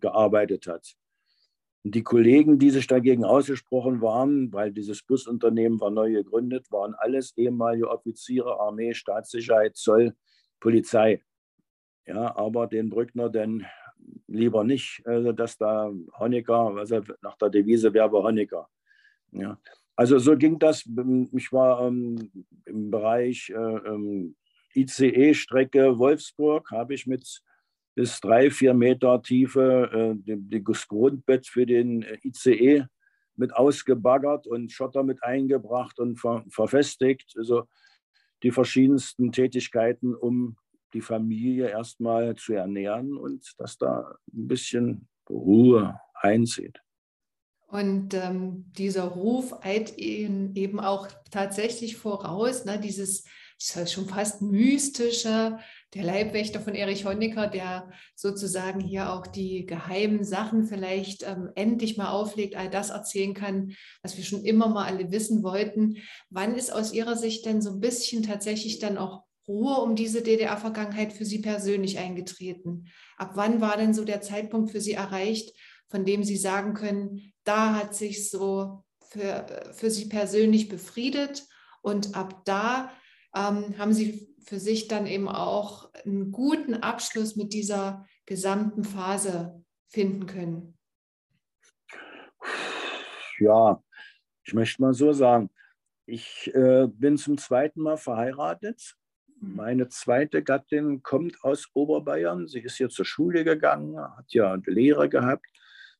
gearbeitet 0.00 0.66
hat. 0.66 0.94
Und 1.82 1.94
die 1.94 2.02
Kollegen, 2.02 2.58
die 2.58 2.70
sich 2.70 2.86
dagegen 2.86 3.24
ausgesprochen 3.24 4.02
waren, 4.02 4.52
weil 4.52 4.72
dieses 4.72 5.02
Busunternehmen 5.02 5.80
war 5.80 5.90
neu 5.90 6.12
gegründet, 6.12 6.70
waren 6.70 6.94
alles 6.94 7.36
ehemalige 7.36 7.88
Offiziere, 7.88 8.60
Armee, 8.60 8.92
Staatssicherheit, 8.92 9.76
Zoll, 9.76 10.14
Polizei. 10.58 11.22
Ja, 12.06 12.36
aber 12.36 12.66
den 12.66 12.90
Brückner 12.90 13.30
denn 13.30 13.64
lieber 14.26 14.64
nicht, 14.64 15.02
also 15.06 15.32
dass 15.32 15.56
da 15.56 15.90
Honecker, 16.18 16.74
also 16.76 17.02
nach 17.22 17.36
der 17.36 17.50
Devise 17.50 17.92
Werbe 17.94 18.22
Honecker. 18.22 18.68
Ja. 19.32 19.58
Also 19.96 20.18
so 20.18 20.36
ging 20.36 20.58
das. 20.58 20.88
Ich 21.32 21.52
war 21.52 21.86
ähm, 21.86 22.30
im 22.64 22.90
Bereich 22.90 23.50
äh, 23.50 23.54
ähm, 23.54 24.36
ICE-Strecke 24.74 25.98
Wolfsburg, 25.98 26.70
habe 26.70 26.94
ich 26.94 27.06
mit 27.06 27.42
bis 27.94 28.20
drei, 28.20 28.50
vier 28.50 28.72
Meter 28.72 29.20
Tiefe 29.22 30.16
äh, 30.26 30.60
das 30.62 30.88
Grundbett 30.88 31.46
für 31.46 31.66
den 31.66 32.02
äh, 32.02 32.18
ICE 32.24 32.86
mit 33.36 33.54
ausgebaggert 33.54 34.46
und 34.46 34.72
Schotter 34.72 35.02
mit 35.02 35.22
eingebracht 35.22 35.98
und 35.98 36.16
ver 36.16 36.44
verfestigt. 36.48 37.34
Also 37.36 37.64
die 38.42 38.52
verschiedensten 38.52 39.32
Tätigkeiten, 39.32 40.14
um 40.14 40.56
die 40.94 41.00
Familie 41.00 41.68
erstmal 41.68 42.34
zu 42.36 42.54
ernähren 42.54 43.16
und 43.16 43.52
dass 43.58 43.78
da 43.78 44.16
ein 44.32 44.48
bisschen 44.48 45.08
Ruhe 45.28 46.00
einzieht. 46.14 46.80
Und 47.70 48.14
ähm, 48.14 48.64
dieser 48.76 49.04
Ruf 49.04 49.54
eilt 49.62 49.96
ihnen 49.96 50.56
eben 50.56 50.80
auch 50.80 51.06
tatsächlich 51.30 51.96
voraus, 51.96 52.64
ne, 52.64 52.80
dieses 52.80 53.24
schon 53.60 54.08
fast 54.08 54.42
mystische, 54.42 55.58
der 55.94 56.04
Leibwächter 56.04 56.60
von 56.60 56.74
Erich 56.74 57.04
Honecker, 57.04 57.46
der 57.46 57.90
sozusagen 58.14 58.80
hier 58.80 59.12
auch 59.12 59.26
die 59.26 59.66
geheimen 59.66 60.24
Sachen 60.24 60.64
vielleicht 60.64 61.22
ähm, 61.24 61.50
endlich 61.54 61.96
mal 61.96 62.10
auflegt, 62.10 62.56
all 62.56 62.70
das 62.70 62.90
erzählen 62.90 63.34
kann, 63.34 63.74
was 64.02 64.16
wir 64.16 64.24
schon 64.24 64.44
immer 64.44 64.68
mal 64.68 64.86
alle 64.86 65.10
wissen 65.12 65.42
wollten. 65.42 65.98
Wann 66.30 66.54
ist 66.54 66.72
aus 66.72 66.92
Ihrer 66.92 67.16
Sicht 67.16 67.44
denn 67.44 67.60
so 67.60 67.70
ein 67.70 67.80
bisschen 67.80 68.22
tatsächlich 68.22 68.78
dann 68.78 68.96
auch 68.96 69.24
Ruhe 69.46 69.76
um 69.76 69.94
diese 69.94 70.22
DDR-Vergangenheit 70.22 71.12
für 71.12 71.24
Sie 71.24 71.40
persönlich 71.40 71.98
eingetreten? 71.98 72.86
Ab 73.16 73.32
wann 73.34 73.60
war 73.60 73.76
denn 73.76 73.92
so 73.92 74.04
der 74.04 74.22
Zeitpunkt 74.22 74.70
für 74.70 74.80
Sie 74.80 74.92
erreicht, 74.92 75.54
von 75.88 76.04
dem 76.04 76.24
Sie 76.24 76.36
sagen 76.36 76.72
können, 76.72 77.32
da 77.50 77.74
hat 77.74 77.96
sich 77.96 78.30
so 78.30 78.84
für, 79.08 79.72
für 79.72 79.90
Sie 79.90 80.08
persönlich 80.08 80.68
befriedet 80.68 81.48
und 81.82 82.14
ab 82.14 82.44
da 82.44 82.92
ähm, 83.34 83.76
haben 83.76 83.92
Sie 83.92 84.28
für 84.44 84.60
sich 84.60 84.86
dann 84.86 85.06
eben 85.06 85.28
auch 85.28 85.92
einen 86.04 86.30
guten 86.30 86.74
Abschluss 86.74 87.34
mit 87.34 87.52
dieser 87.52 88.06
gesamten 88.24 88.84
Phase 88.84 89.64
finden 89.88 90.26
können? 90.26 90.78
Ja, 93.40 93.82
ich 94.44 94.54
möchte 94.54 94.82
mal 94.82 94.94
so 94.94 95.12
sagen, 95.12 95.50
ich 96.06 96.54
äh, 96.54 96.86
bin 96.86 97.18
zum 97.18 97.36
zweiten 97.36 97.80
Mal 97.80 97.96
verheiratet. 97.96 98.96
Mhm. 99.40 99.56
Meine 99.56 99.88
zweite 99.88 100.44
Gattin 100.44 101.02
kommt 101.02 101.42
aus 101.42 101.68
Oberbayern. 101.74 102.46
Sie 102.46 102.60
ist 102.60 102.76
hier 102.76 102.90
zur 102.90 103.04
Schule 103.04 103.42
gegangen, 103.42 103.98
hat 103.98 104.32
ja 104.32 104.56
Lehre 104.66 105.08
gehabt 105.08 105.46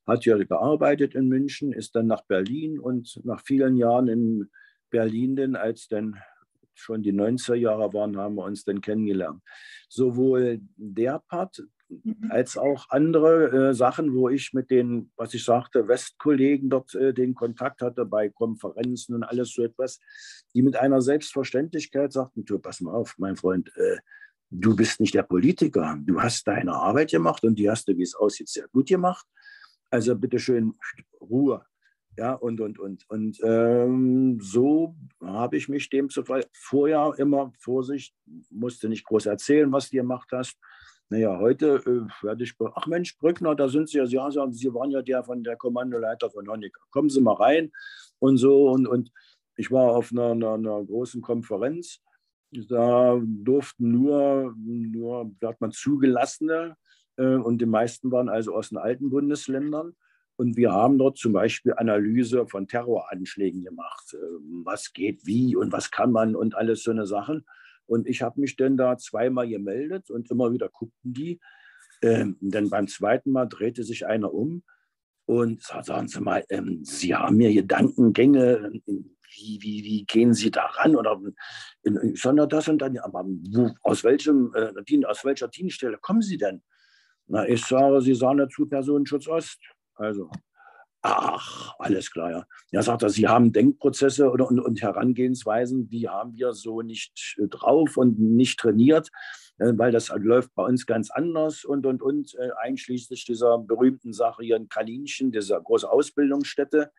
hat 0.07 0.25
ja 0.25 0.37
gearbeitet 0.37 1.15
in 1.15 1.27
München, 1.27 1.71
ist 1.73 1.95
dann 1.95 2.07
nach 2.07 2.23
Berlin 2.25 2.79
und 2.79 3.19
nach 3.23 3.41
vielen 3.41 3.77
Jahren 3.77 4.07
in 4.07 4.49
Berlin, 4.89 5.35
denn 5.35 5.55
als 5.55 5.87
dann 5.87 6.17
schon 6.73 7.03
die 7.03 7.13
90er 7.13 7.55
Jahre 7.55 7.93
waren, 7.93 8.17
haben 8.17 8.35
wir 8.35 8.45
uns 8.45 8.63
dann 8.63 8.81
kennengelernt. 8.81 9.41
Sowohl 9.89 10.59
der 10.75 11.19
Part 11.27 11.63
mhm. 11.89 12.29
als 12.29 12.57
auch 12.57 12.87
andere 12.89 13.69
äh, 13.69 13.73
Sachen, 13.73 14.13
wo 14.15 14.29
ich 14.29 14.53
mit 14.53 14.71
den, 14.71 15.11
was 15.15 15.33
ich 15.33 15.43
sagte, 15.43 15.87
Westkollegen 15.87 16.69
dort 16.69 16.95
äh, 16.95 17.13
den 17.13 17.35
Kontakt 17.35 17.81
hatte 17.81 18.05
bei 18.05 18.29
Konferenzen 18.29 19.15
und 19.15 19.23
alles 19.23 19.53
so 19.53 19.63
etwas, 19.63 19.99
die 20.53 20.61
mit 20.61 20.75
einer 20.75 21.01
Selbstverständlichkeit 21.01 22.11
sagten, 22.11 22.45
du, 22.45 22.59
pass 22.59 22.81
mal 22.81 22.93
auf, 22.93 23.15
mein 23.17 23.35
Freund, 23.35 23.71
äh, 23.77 23.97
du 24.49 24.75
bist 24.75 24.99
nicht 24.99 25.13
der 25.13 25.23
Politiker, 25.23 25.97
du 26.01 26.21
hast 26.21 26.47
deine 26.47 26.73
Arbeit 26.73 27.11
gemacht 27.11 27.43
und 27.43 27.55
die 27.55 27.69
hast 27.69 27.87
du, 27.87 27.97
wie 27.97 28.03
es 28.03 28.15
aussieht, 28.15 28.49
sehr 28.49 28.67
gut 28.69 28.87
gemacht. 28.87 29.25
Also 29.91 30.15
bitteschön 30.15 30.73
Ruhe. 31.19 31.65
Ja, 32.17 32.33
und, 32.33 32.59
und, 32.59 32.79
und. 32.79 33.09
Und 33.09 33.39
ähm, 33.43 34.39
so 34.41 34.95
habe 35.21 35.57
ich 35.57 35.69
mich 35.69 35.89
demzufolge 35.89 36.47
vorher 36.53 37.13
immer 37.17 37.53
Vorsicht, 37.59 38.15
musste 38.49 38.89
nicht 38.89 39.05
groß 39.05 39.27
erzählen, 39.27 39.71
was 39.71 39.89
du 39.89 39.97
gemacht 39.97 40.29
hast. 40.31 40.57
Naja, 41.09 41.37
heute 41.39 41.81
äh, 41.85 42.25
werde 42.25 42.43
ich, 42.43 42.53
ach 42.75 42.87
Mensch, 42.87 43.17
Brückner, 43.17 43.53
da 43.53 43.67
sind 43.67 43.89
Sie 43.89 43.97
ja, 43.97 44.05
Sie, 44.05 44.15
ja, 44.15 44.29
Sie 44.51 44.73
waren 44.73 44.91
ja 44.91 45.01
der 45.01 45.23
von 45.23 45.43
der 45.43 45.57
Kommandoleiter 45.57 46.29
von 46.29 46.49
Honecker. 46.49 46.81
Kommen 46.89 47.09
Sie 47.09 47.21
mal 47.21 47.33
rein 47.33 47.71
und 48.19 48.37
so. 48.37 48.69
Und, 48.69 48.87
und 48.87 49.11
ich 49.57 49.71
war 49.71 49.91
auf 49.91 50.11
einer, 50.11 50.31
einer, 50.31 50.53
einer 50.53 50.83
großen 50.83 51.21
Konferenz. 51.21 51.99
Da 52.51 53.21
durften 53.23 53.91
nur, 53.91 54.53
nur, 54.57 55.31
sagt 55.39 55.61
man, 55.61 55.71
zugelassene 55.71 56.75
und 57.25 57.59
die 57.59 57.65
meisten 57.65 58.11
waren 58.11 58.29
also 58.29 58.55
aus 58.55 58.69
den 58.69 58.77
alten 58.77 59.09
Bundesländern. 59.09 59.95
Und 60.37 60.57
wir 60.57 60.71
haben 60.71 60.97
dort 60.97 61.17
zum 61.17 61.33
Beispiel 61.33 61.73
Analyse 61.75 62.47
von 62.47 62.67
Terroranschlägen 62.67 63.63
gemacht. 63.63 64.13
Äh, 64.13 64.17
was 64.63 64.93
geht 64.93 65.25
wie 65.25 65.55
und 65.55 65.71
was 65.71 65.91
kann 65.91 66.11
man 66.11 66.35
und 66.35 66.55
alles 66.55 66.83
so 66.83 66.91
eine 66.91 67.05
Sachen. 67.05 67.45
Und 67.85 68.07
ich 68.07 68.21
habe 68.21 68.39
mich 68.39 68.55
dann 68.55 68.77
da 68.77 68.97
zweimal 68.97 69.47
gemeldet 69.47 70.09
und 70.09 70.31
immer 70.31 70.51
wieder 70.51 70.69
guckten 70.69 71.13
die. 71.13 71.39
Ähm, 72.01 72.37
denn 72.39 72.69
beim 72.69 72.87
zweiten 72.87 73.31
Mal 73.31 73.45
drehte 73.45 73.83
sich 73.83 74.07
einer 74.07 74.33
um 74.33 74.63
und 75.25 75.61
sagte, 75.61 75.87
sagen 75.87 76.07
Sie 76.07 76.21
mal, 76.21 76.43
ähm, 76.49 76.83
Sie 76.83 77.13
haben 77.13 77.37
mir 77.37 77.53
Gedankengänge, 77.53 78.71
wie, 78.85 79.59
wie, 79.61 79.83
wie 79.83 80.05
gehen 80.05 80.33
Sie 80.33 80.51
daran? 80.51 80.95
Oder 80.95 81.21
sondern 82.15 82.49
das 82.49 82.67
und 82.67 82.79
dann, 82.79 82.97
aber 82.97 83.25
wo, 83.25 83.71
aus, 83.83 84.03
welchem, 84.03 84.53
äh, 84.55 85.05
aus 85.05 85.23
welcher 85.23 85.47
Dienststelle 85.47 85.97
kommen 85.99 86.21
Sie 86.21 86.37
denn? 86.37 86.63
Na, 87.31 87.47
ich 87.47 87.65
sage, 87.65 88.01
Sie 88.01 88.13
sahen 88.13 88.39
dazu 88.39 88.65
Personenschutz 88.65 89.27
Ost. 89.29 89.59
Also, 89.95 90.29
Ach, 91.03 91.73
alles 91.79 92.11
klar, 92.11 92.29
ja. 92.29 92.45
Ja, 92.71 92.83
sagt 92.83 93.01
er, 93.01 93.09
Sie 93.09 93.27
haben 93.27 93.51
Denkprozesse 93.51 94.29
und, 94.29 94.41
und, 94.41 94.59
und 94.59 94.81
Herangehensweisen, 94.83 95.89
die 95.89 96.07
haben 96.07 96.35
wir 96.35 96.53
so 96.53 96.83
nicht 96.83 97.37
äh, 97.39 97.47
drauf 97.47 97.97
und 97.97 98.19
nicht 98.19 98.59
trainiert, 98.59 99.09
äh, 99.57 99.71
weil 99.77 99.91
das 99.91 100.09
läuft 100.09 100.53
bei 100.53 100.63
uns 100.63 100.85
ganz 100.85 101.09
anders 101.09 101.65
und, 101.65 101.87
und, 101.87 102.03
und, 102.03 102.35
äh, 102.35 102.49
einschließlich 102.61 103.25
dieser 103.25 103.57
berühmten 103.57 104.13
Sache 104.13 104.43
hier 104.43 104.57
in 104.57 104.69
Kalinchen, 104.69 105.31
dieser 105.31 105.59
großen 105.59 105.89
Ausbildungsstätte. 105.89 106.91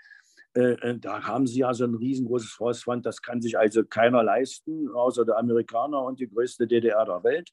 Da 0.54 1.22
haben 1.22 1.46
sie 1.46 1.60
ja 1.60 1.72
so 1.72 1.84
ein 1.84 1.94
riesengroßes 1.94 2.50
Forstwand, 2.50 3.06
das 3.06 3.22
kann 3.22 3.40
sich 3.40 3.56
also 3.56 3.84
keiner 3.84 4.22
leisten, 4.22 4.90
außer 4.90 5.24
der 5.24 5.38
Amerikaner 5.38 6.02
und 6.02 6.20
die 6.20 6.28
größte 6.28 6.66
DDR 6.66 7.06
der 7.06 7.24
Welt. 7.24 7.50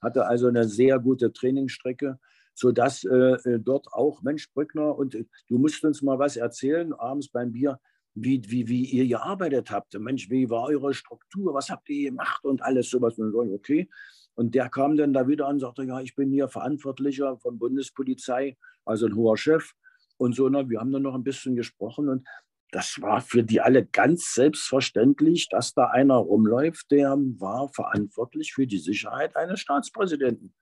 Hatte 0.00 0.26
also 0.26 0.48
eine 0.48 0.64
sehr 0.64 0.98
gute 0.98 1.32
Trainingsstrecke 1.32 2.18
sodass 2.56 3.04
äh, 3.04 3.14
äh, 3.14 3.60
dort 3.60 3.92
auch, 3.92 4.22
Mensch, 4.22 4.50
Brückner, 4.52 4.96
und 4.96 5.14
äh, 5.14 5.26
du 5.48 5.58
musst 5.58 5.84
uns 5.84 6.00
mal 6.02 6.18
was 6.18 6.36
erzählen, 6.36 6.92
abends 6.94 7.28
beim 7.28 7.52
Bier, 7.52 7.78
wie, 8.14 8.42
wie, 8.50 8.66
wie 8.66 8.84
ihr 8.86 9.06
gearbeitet 9.06 9.70
habt. 9.70 9.96
Mensch, 9.98 10.30
wie 10.30 10.48
war 10.48 10.64
eure 10.64 10.94
Struktur, 10.94 11.52
was 11.52 11.68
habt 11.68 11.88
ihr 11.90 12.10
gemacht 12.10 12.42
und 12.44 12.62
alles 12.62 12.88
sowas. 12.88 13.18
Und 13.18 13.32
so, 13.32 13.40
okay. 13.40 13.90
Und 14.34 14.54
der 14.54 14.70
kam 14.70 14.96
dann 14.96 15.12
da 15.12 15.28
wieder 15.28 15.46
an 15.46 15.56
und 15.56 15.60
sagte, 15.60 15.84
ja, 15.84 16.00
ich 16.00 16.14
bin 16.14 16.30
hier 16.30 16.48
Verantwortlicher 16.48 17.36
von 17.36 17.58
Bundespolizei, 17.58 18.56
also 18.86 19.06
ein 19.06 19.14
hoher 19.14 19.36
Chef. 19.36 19.72
Und 20.16 20.34
so, 20.34 20.48
na, 20.48 20.66
wir 20.68 20.80
haben 20.80 20.92
dann 20.92 21.02
noch 21.02 21.14
ein 21.14 21.24
bisschen 21.24 21.56
gesprochen 21.56 22.08
und 22.08 22.26
das 22.70 23.00
war 23.00 23.20
für 23.20 23.42
die 23.42 23.60
alle 23.60 23.86
ganz 23.86 24.34
selbstverständlich, 24.34 25.48
dass 25.48 25.74
da 25.74 25.86
einer 25.86 26.16
rumläuft, 26.16 26.90
der 26.90 27.16
war 27.16 27.68
verantwortlich 27.68 28.52
für 28.52 28.66
die 28.66 28.78
Sicherheit 28.78 29.36
eines 29.36 29.60
Staatspräsidenten. 29.60 30.52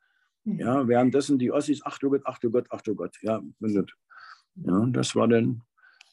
Mhm. 0.44 0.58
Ja, 0.58 0.88
währenddessen 0.88 1.38
die 1.38 1.50
Ossis, 1.50 1.80
ach 1.84 1.98
du 1.98 2.10
Gott, 2.10 2.22
ach 2.24 2.38
du 2.38 2.50
Gott, 2.50 2.66
ach 2.70 2.82
du 2.82 2.94
Gott. 2.94 3.16
Ja, 3.22 3.42
ja 3.60 4.86
das 4.86 5.16
war 5.16 5.28
dann. 5.28 5.62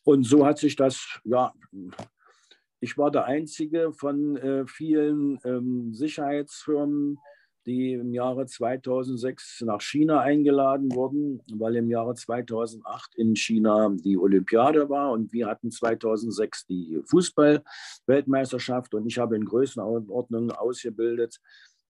Und 0.04 0.24
so 0.24 0.46
hat 0.46 0.58
sich 0.58 0.76
das, 0.76 1.20
ja, 1.24 1.54
ich 2.80 2.98
war 2.98 3.12
der 3.12 3.26
Einzige 3.26 3.94
von 3.94 4.38
äh, 4.38 4.66
vielen 4.66 5.40
ähm, 5.44 5.94
Sicherheitsfirmen, 5.94 7.20
die 7.66 7.94
im 7.94 8.14
Jahre 8.14 8.46
2006 8.46 9.62
nach 9.62 9.82
China 9.82 10.22
eingeladen 10.22 10.94
wurden, 10.94 11.42
weil 11.54 11.76
im 11.76 11.90
Jahre 11.90 12.16
2008 12.16 13.16
in 13.16 13.36
China 13.36 13.96
die 14.04 14.18
Olympiade 14.18 14.90
war 14.90 15.12
und 15.12 15.32
wir 15.34 15.48
hatten 15.48 15.72
2006 15.72 16.66
die 16.66 17.02
Fußball-Weltmeisterschaft 17.06 18.94
und 18.94 19.06
ich 19.06 19.18
habe 19.18 19.36
in 19.36 19.46
Größenordnungen 19.46 20.52
ausgebildet 20.52 21.40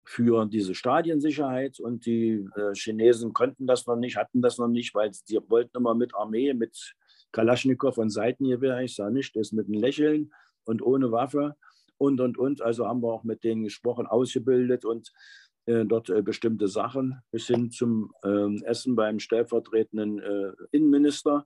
für 0.05 0.45
diese 0.45 0.75
Stadiensicherheit 0.75 1.79
und 1.79 2.05
die 2.05 2.45
äh, 2.55 2.73
Chinesen 2.73 3.33
konnten 3.33 3.67
das 3.67 3.87
noch 3.87 3.95
nicht, 3.95 4.17
hatten 4.17 4.41
das 4.41 4.57
noch 4.57 4.67
nicht, 4.67 4.93
weil 4.93 5.11
sie 5.13 5.39
wollten 5.47 5.77
immer 5.77 5.95
mit 5.95 6.13
Armee, 6.13 6.53
mit 6.53 6.93
Kalaschnikow 7.31 7.97
und 7.97 8.09
Seitengewehr, 8.09 8.81
ich 8.81 8.95
sage 8.95 9.13
nicht, 9.13 9.35
das 9.35 9.53
mit 9.53 9.67
einem 9.67 9.79
Lächeln 9.79 10.31
und 10.65 10.81
ohne 10.81 11.11
Waffe 11.11 11.55
und, 11.97 12.19
und, 12.19 12.37
und. 12.37 12.61
Also 12.61 12.87
haben 12.87 13.01
wir 13.01 13.11
auch 13.11 13.23
mit 13.23 13.43
denen 13.43 13.63
gesprochen, 13.63 14.05
ausgebildet 14.05 14.85
und 14.85 15.11
dort 15.65 16.09
äh, 16.09 16.21
bestimmte 16.21 16.67
Sachen 16.67 17.21
bis 17.31 17.47
hin 17.47 17.71
zum 17.71 18.13
ähm, 18.23 18.61
Essen 18.65 18.95
beim 18.95 19.19
stellvertretenden 19.19 20.19
äh, 20.19 20.51
Innenminister. 20.71 21.45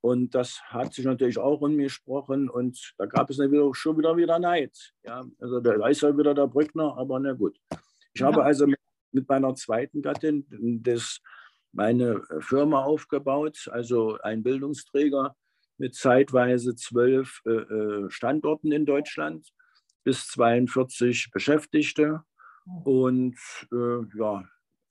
Und 0.00 0.34
das 0.34 0.60
hat 0.66 0.94
sich 0.94 1.04
natürlich 1.04 1.38
auch 1.38 1.60
umgesprochen 1.60 2.48
und 2.48 2.94
da 2.98 3.06
gab 3.06 3.30
es 3.30 3.38
dann 3.38 3.50
wieder, 3.50 3.68
schon 3.74 3.98
wieder 3.98 4.16
wieder 4.16 4.38
Neid. 4.38 4.94
Ja, 5.04 5.26
also 5.40 5.58
da 5.58 5.88
ist 5.88 6.02
ja 6.02 6.16
wieder 6.16 6.34
der 6.34 6.46
Brückner, 6.46 6.96
aber 6.96 7.18
na 7.18 7.32
gut. 7.32 7.58
Ich 8.14 8.20
ja. 8.20 8.28
habe 8.28 8.44
also 8.44 8.66
mit, 8.66 9.28
meiner 9.28 9.54
zweiten 9.56 10.00
Gattin 10.00 10.46
das, 10.84 11.20
meine 11.72 12.22
Firma 12.38 12.84
aufgebaut, 12.84 13.68
also 13.72 14.18
ein 14.22 14.44
Bildungsträger 14.44 15.34
mit 15.78 15.96
zeitweise 15.96 16.76
zwölf 16.76 17.40
äh, 17.44 17.50
äh 17.50 18.10
Standorten 18.10 18.70
in 18.70 18.86
Deutschland 18.86 19.48
bis 20.04 20.28
42 20.28 21.30
Beschäftigte. 21.32 22.22
Und 22.84 23.36
äh, 23.72 24.18
ja, 24.18 24.44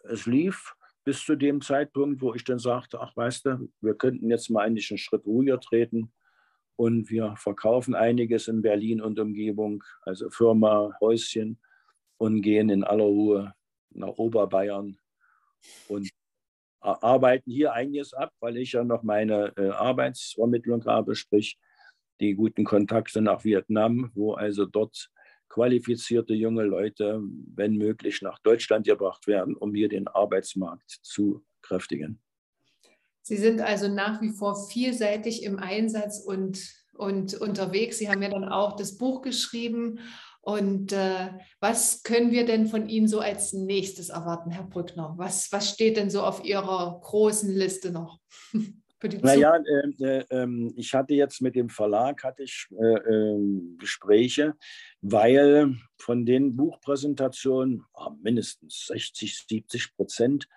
es 0.03 0.25
lief 0.25 0.75
bis 1.03 1.23
zu 1.23 1.35
dem 1.35 1.61
Zeitpunkt, 1.61 2.21
wo 2.21 2.33
ich 2.33 2.43
dann 2.43 2.59
sagte, 2.59 2.99
ach 2.99 3.15
weißt 3.15 3.45
du, 3.45 3.71
wir 3.81 3.95
könnten 3.95 4.29
jetzt 4.29 4.49
mal 4.49 4.65
eigentlich 4.65 4.91
einen 4.91 4.97
Schritt 4.97 5.25
ruhiger 5.25 5.59
treten 5.59 6.11
und 6.75 7.09
wir 7.09 7.35
verkaufen 7.37 7.95
einiges 7.95 8.47
in 8.47 8.61
Berlin 8.61 9.01
und 9.01 9.19
Umgebung, 9.19 9.83
also 10.01 10.29
Firma, 10.29 10.91
Häuschen 10.99 11.59
und 12.17 12.41
gehen 12.41 12.69
in 12.69 12.83
aller 12.83 13.05
Ruhe 13.05 13.53
nach 13.91 14.17
Oberbayern 14.17 14.97
und 15.87 16.09
arbeiten 16.79 17.51
hier 17.51 17.73
einiges 17.73 18.13
ab, 18.13 18.31
weil 18.39 18.57
ich 18.57 18.73
ja 18.73 18.83
noch 18.83 19.03
meine 19.03 19.53
äh, 19.57 19.69
Arbeitsvermittlung 19.69 20.85
habe, 20.85 21.15
sprich 21.15 21.57
die 22.19 22.35
guten 22.35 22.63
Kontakte 22.63 23.21
nach 23.21 23.43
Vietnam, 23.43 24.11
wo 24.13 24.33
also 24.33 24.65
dort 24.65 25.09
qualifizierte 25.49 26.33
junge 26.33 26.63
Leute, 26.63 27.21
wenn 27.55 27.77
möglich, 27.77 28.21
nach 28.21 28.39
Deutschland 28.39 28.85
gebracht 28.85 29.27
werden, 29.27 29.55
um 29.55 29.73
hier 29.73 29.89
den 29.89 30.07
Arbeitsmarkt 30.07 30.89
zu 31.01 31.43
kräftigen. 31.61 32.19
Sie 33.21 33.37
sind 33.37 33.59
also 33.59 33.87
nach 33.87 34.21
wie 34.21 34.29
vor 34.29 34.55
vielseitig 34.69 35.43
im 35.43 35.59
Einsatz 35.59 36.19
und, 36.19 36.73
und 36.93 37.33
unterwegs. 37.35 37.97
Sie 37.97 38.09
haben 38.09 38.21
ja 38.21 38.29
dann 38.29 38.45
auch 38.45 38.75
das 38.75 38.97
Buch 38.97 39.21
geschrieben 39.21 39.99
und 40.47 40.93
äh, 40.93 41.31
was 41.59 42.03
können 42.03 42.31
wir 42.31 42.45
denn 42.45 42.67
von 42.67 42.87
Ihnen 42.87 43.09
so 43.09 43.19
als 43.19 43.51
nächstes 43.51 44.07
erwarten, 44.07 44.49
Herr 44.49 44.63
Brückner? 44.63 45.13
Was, 45.17 45.51
was 45.51 45.69
steht 45.71 45.97
denn 45.97 46.09
so 46.09 46.21
auf 46.21 46.45
Ihrer 46.45 47.01
großen 47.03 47.53
Liste 47.53 47.91
noch? 47.91 48.21
Für 48.99 49.09
die 49.09 49.17
naja, 49.17 49.55
äh, 49.55 50.03
äh, 50.03 50.25
ähm, 50.31 50.73
ich 50.75 50.93
hatte 50.93 51.13
jetzt 51.13 51.41
mit 51.41 51.55
dem 51.55 51.69
Verlag 51.69 52.23
hatte 52.23 52.43
ich 52.43 52.67
äh, 52.71 52.97
ähm, 53.13 53.77
Gespräche, 53.79 54.55
weil 55.01 55.75
von 55.97 56.25
den 56.25 56.55
Buchpräsentationen 56.55 57.85
oh, 57.93 58.09
mindestens 58.21 58.87
60, 58.87 59.45
70 59.47 59.95
Prozent 59.95 60.47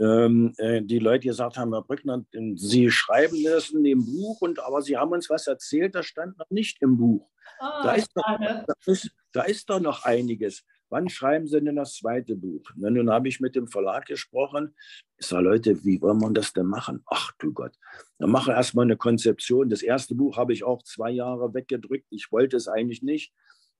ähm, 0.00 0.54
äh, 0.58 0.82
die 0.82 0.98
Leute 0.98 1.28
gesagt 1.28 1.56
haben, 1.56 1.72
Herr 1.72 1.82
Brückner, 1.82 2.24
Sie 2.54 2.90
schreiben 2.90 3.42
das 3.44 3.70
in 3.70 3.84
dem 3.84 4.04
Buch, 4.04 4.40
und, 4.40 4.60
aber 4.60 4.82
Sie 4.82 4.96
haben 4.96 5.12
uns 5.12 5.30
was 5.30 5.46
erzählt, 5.46 5.94
das 5.94 6.06
stand 6.06 6.38
noch 6.38 6.50
nicht 6.50 6.82
im 6.82 6.96
Buch. 6.96 7.28
Oh, 7.60 7.82
da, 7.82 7.92
ist 7.94 8.10
doch, 8.14 8.38
da, 8.38 8.74
ist, 8.86 9.10
da 9.32 9.42
ist 9.42 9.70
doch 9.70 9.80
noch 9.80 10.04
einiges. 10.04 10.64
Wann 10.90 11.08
schreiben 11.08 11.46
Sie 11.46 11.60
denn 11.60 11.76
das 11.76 11.96
zweite 11.96 12.34
Buch? 12.34 12.62
Na, 12.76 12.88
nun 12.90 13.10
habe 13.10 13.28
ich 13.28 13.40
mit 13.40 13.54
dem 13.54 13.68
Verlag 13.68 14.06
gesprochen. 14.06 14.74
Ich 15.18 15.26
sage, 15.26 15.44
Leute, 15.44 15.84
wie 15.84 16.00
wollen 16.00 16.20
wir 16.20 16.30
das 16.30 16.52
denn 16.52 16.66
machen? 16.66 17.02
Ach 17.06 17.32
du 17.38 17.52
Gott, 17.52 17.76
dann 18.18 18.30
mache 18.30 18.52
erstmal 18.52 18.84
eine 18.84 18.96
Konzeption. 18.96 19.68
Das 19.68 19.82
erste 19.82 20.14
Buch 20.14 20.36
habe 20.36 20.52
ich 20.52 20.64
auch 20.64 20.82
zwei 20.82 21.10
Jahre 21.10 21.52
weggedrückt. 21.52 22.06
Ich 22.10 22.32
wollte 22.32 22.56
es 22.56 22.68
eigentlich 22.68 23.02
nicht. 23.02 23.32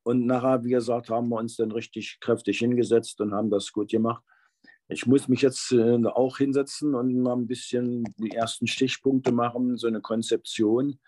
Und 0.02 0.26
nachher, 0.26 0.64
wie 0.64 0.70
gesagt, 0.70 1.10
haben 1.10 1.28
wir 1.28 1.36
uns 1.36 1.56
dann 1.56 1.72
richtig 1.72 2.18
kräftig 2.20 2.58
hingesetzt 2.58 3.20
und 3.20 3.32
haben 3.32 3.50
das 3.50 3.72
gut 3.72 3.90
gemacht. 3.90 4.22
Ich 4.88 5.06
muss 5.06 5.28
mich 5.28 5.42
jetzt 5.42 5.70
äh, 5.72 6.02
auch 6.06 6.38
hinsetzen 6.38 6.94
und 6.94 7.14
mal 7.20 7.36
ein 7.36 7.46
bisschen 7.46 8.04
die 8.16 8.30
ersten 8.30 8.66
Stichpunkte 8.66 9.32
machen, 9.32 9.76
so 9.76 9.86
eine 9.86 10.00
Konzeption, 10.00 10.98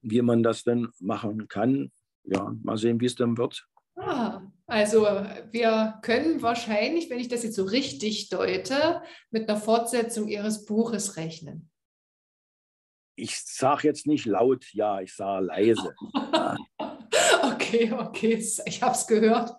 wie 0.00 0.22
man 0.22 0.42
das 0.42 0.64
denn 0.64 0.88
machen 1.00 1.48
kann. 1.48 1.92
Ja, 2.24 2.54
mal 2.62 2.78
sehen, 2.78 3.00
wie 3.00 3.06
es 3.06 3.14
dann 3.14 3.36
wird. 3.36 3.66
Ah, 3.96 4.40
also 4.66 5.02
wir 5.02 5.98
können 6.02 6.42
wahrscheinlich, 6.42 7.08
wenn 7.08 7.20
ich 7.20 7.28
das 7.28 7.44
jetzt 7.44 7.56
so 7.56 7.64
richtig 7.64 8.28
deute, 8.28 9.02
mit 9.30 9.48
einer 9.48 9.60
Fortsetzung 9.60 10.28
Ihres 10.28 10.64
Buches 10.64 11.16
rechnen. 11.16 11.70
Ich 13.18 13.38
sage 13.38 13.88
jetzt 13.88 14.06
nicht 14.06 14.26
laut 14.26 14.66
ja, 14.72 15.00
ich 15.00 15.14
sage 15.14 15.46
leise. 15.46 15.94
Okay, 17.42 17.92
okay, 17.92 18.44
ich 18.66 18.82
habe 18.82 18.94
es 18.94 19.06
gehört 19.06 19.56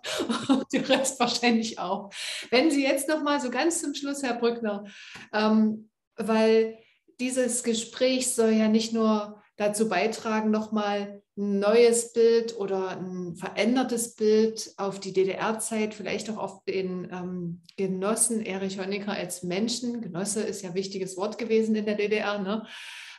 die 0.72 0.78
Rest 0.78 1.18
wahrscheinlich 1.20 1.78
auch. 1.78 2.10
Wenn 2.50 2.70
Sie 2.70 2.82
jetzt 2.82 3.08
noch 3.08 3.22
mal 3.22 3.40
so 3.40 3.50
ganz 3.50 3.80
zum 3.80 3.94
Schluss, 3.94 4.22
Herr 4.22 4.38
Brückner, 4.38 4.84
ähm, 5.32 5.90
weil 6.16 6.78
dieses 7.20 7.62
Gespräch 7.62 8.34
soll 8.34 8.50
ja 8.50 8.68
nicht 8.68 8.92
nur 8.92 9.37
dazu 9.58 9.88
beitragen, 9.88 10.50
nochmal 10.50 11.20
ein 11.36 11.58
neues 11.58 12.12
Bild 12.12 12.56
oder 12.58 12.90
ein 12.90 13.36
verändertes 13.36 14.14
Bild 14.14 14.72
auf 14.76 15.00
die 15.00 15.12
DDR-Zeit, 15.12 15.94
vielleicht 15.94 16.30
auch 16.30 16.38
auf 16.38 16.64
den 16.64 17.08
ähm, 17.12 17.62
Genossen 17.76 18.40
Erich 18.40 18.78
Honecker 18.78 19.12
als 19.12 19.42
Menschen, 19.42 20.00
Genosse 20.00 20.42
ist 20.42 20.62
ja 20.62 20.70
ein 20.70 20.74
wichtiges 20.74 21.16
Wort 21.16 21.38
gewesen 21.38 21.74
in 21.74 21.84
der 21.84 21.96
DDR, 21.96 22.38
ne? 22.38 22.66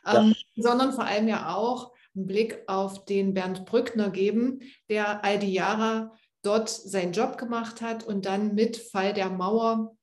Ähm, 0.07 0.34
ja. 0.56 0.64
sondern 0.64 0.94
vor 0.94 1.03
allem 1.06 1.28
ja 1.28 1.53
auch 1.53 1.91
einen 2.16 2.26
Blick 2.26 2.64
auf 2.68 3.06
den 3.06 3.34
Bernd 3.34 3.66
Brückner 3.66 4.10
geben, 4.10 4.61
der 4.90 5.24
all 5.26 5.40
die 5.40 5.53
Jahre 5.53 6.11
dort 6.41 6.70
seinen 6.70 7.11
Job 7.11 7.38
gemacht 7.38 7.82
hat 7.82 8.06
und 8.06 8.26
dann 8.26 8.56
mit 8.56 8.78
Fall 8.78 9.14
der 9.14 9.30
Mauer 9.30 9.95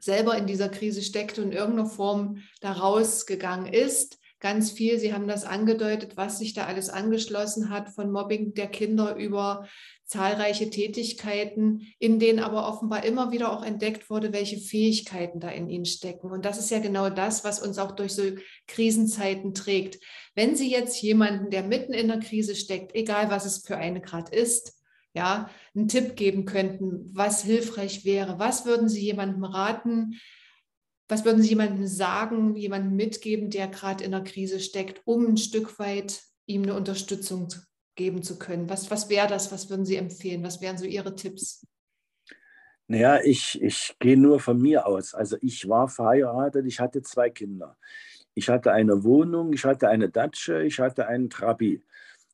selber 0.00 0.36
in 0.36 0.46
dieser 0.46 0.70
Krise 0.70 1.02
steckt 1.02 1.38
und 1.38 1.46
in 1.46 1.52
irgendeiner 1.52 1.88
Form 1.88 2.38
da 2.60 2.72
rausgegangen 2.72 3.70
ist, 3.70 4.18
ganz 4.44 4.72
viel. 4.72 4.98
Sie 4.98 5.14
haben 5.14 5.26
das 5.26 5.44
angedeutet, 5.44 6.18
was 6.18 6.38
sich 6.38 6.52
da 6.52 6.66
alles 6.66 6.90
angeschlossen 6.90 7.70
hat, 7.70 7.88
von 7.88 8.12
Mobbing 8.12 8.52
der 8.52 8.66
Kinder 8.66 9.16
über 9.16 9.66
zahlreiche 10.04 10.68
Tätigkeiten, 10.68 11.86
in 11.98 12.18
denen 12.18 12.40
aber 12.40 12.68
offenbar 12.68 13.06
immer 13.06 13.32
wieder 13.32 13.50
auch 13.50 13.64
entdeckt 13.64 14.10
wurde, 14.10 14.34
welche 14.34 14.58
Fähigkeiten 14.58 15.40
da 15.40 15.48
in 15.48 15.70
ihnen 15.70 15.86
stecken. 15.86 16.30
Und 16.30 16.44
das 16.44 16.58
ist 16.58 16.70
ja 16.70 16.78
genau 16.78 17.08
das, 17.08 17.42
was 17.42 17.58
uns 17.58 17.78
auch 17.78 17.92
durch 17.92 18.12
so 18.12 18.22
Krisenzeiten 18.66 19.54
trägt. 19.54 19.98
Wenn 20.34 20.56
Sie 20.56 20.70
jetzt 20.70 21.00
jemanden, 21.00 21.48
der 21.48 21.62
mitten 21.62 21.94
in 21.94 22.08
der 22.08 22.20
Krise 22.20 22.54
steckt, 22.54 22.94
egal 22.94 23.30
was 23.30 23.46
es 23.46 23.64
für 23.66 23.78
eine 23.78 24.02
gerade 24.02 24.30
ist, 24.36 24.78
ja, 25.14 25.48
einen 25.74 25.88
Tipp 25.88 26.16
geben 26.16 26.44
könnten, 26.44 27.10
was 27.14 27.42
hilfreich 27.42 28.04
wäre, 28.04 28.38
was 28.38 28.66
würden 28.66 28.90
Sie 28.90 29.00
jemandem 29.00 29.44
raten, 29.44 30.20
was 31.08 31.24
würden 31.24 31.42
Sie 31.42 31.50
jemandem 31.50 31.86
sagen, 31.86 32.56
jemandem 32.56 32.96
mitgeben, 32.96 33.50
der 33.50 33.68
gerade 33.68 34.04
in 34.04 34.12
der 34.12 34.24
Krise 34.24 34.60
steckt, 34.60 35.02
um 35.04 35.26
ein 35.26 35.36
Stück 35.36 35.78
weit 35.78 36.22
ihm 36.46 36.62
eine 36.62 36.74
Unterstützung 36.74 37.48
geben 37.94 38.22
zu 38.22 38.38
können? 38.38 38.68
Was, 38.68 38.90
was 38.90 39.08
wäre 39.08 39.28
das? 39.28 39.52
Was 39.52 39.68
würden 39.68 39.84
Sie 39.84 39.96
empfehlen? 39.96 40.42
Was 40.42 40.60
wären 40.60 40.78
so 40.78 40.86
Ihre 40.86 41.14
Tipps? 41.14 41.66
Naja, 42.86 43.20
ich, 43.22 43.60
ich 43.62 43.96
gehe 43.98 44.18
nur 44.18 44.40
von 44.40 44.60
mir 44.60 44.86
aus. 44.86 45.14
Also 45.14 45.36
ich 45.40 45.68
war 45.68 45.88
verheiratet, 45.88 46.66
ich 46.66 46.80
hatte 46.80 47.02
zwei 47.02 47.30
Kinder. 47.30 47.76
Ich 48.34 48.48
hatte 48.48 48.72
eine 48.72 49.04
Wohnung, 49.04 49.52
ich 49.52 49.64
hatte 49.64 49.88
eine 49.88 50.10
Datsche, 50.10 50.62
ich 50.62 50.80
hatte 50.80 51.06
einen 51.06 51.30
Trabi. 51.30 51.82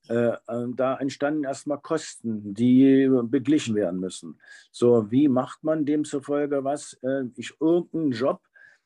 Äh, 0.08 0.32
da 0.74 0.96
entstanden 0.96 1.44
erstmal 1.44 1.78
Kosten, 1.78 2.54
die 2.54 3.08
beglichen 3.24 3.76
werden 3.76 4.00
müssen. 4.00 4.40
So, 4.72 5.10
wie 5.10 5.28
macht 5.28 5.62
man 5.62 5.84
demzufolge 5.84 6.64
was? 6.64 6.94
Äh, 7.02 7.24
ich 7.36 7.54
irgendeinen 7.60 8.10
Job, 8.10 8.40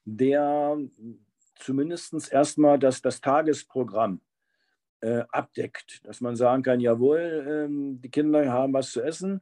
der 0.05 0.79
zumindest 1.57 2.33
erstmal 2.33 2.79
das, 2.79 3.01
das 3.03 3.21
Tagesprogramm 3.21 4.21
äh, 5.01 5.23
abdeckt, 5.31 6.01
dass 6.05 6.21
man 6.21 6.37
sagen 6.37 6.63
kann, 6.63 6.81
jawohl, 6.81 7.67
ähm, 7.69 8.01
die 8.01 8.11
Kinder 8.11 8.51
haben 8.53 8.73
was 8.73 8.91
zu 8.91 9.03
essen. 9.03 9.41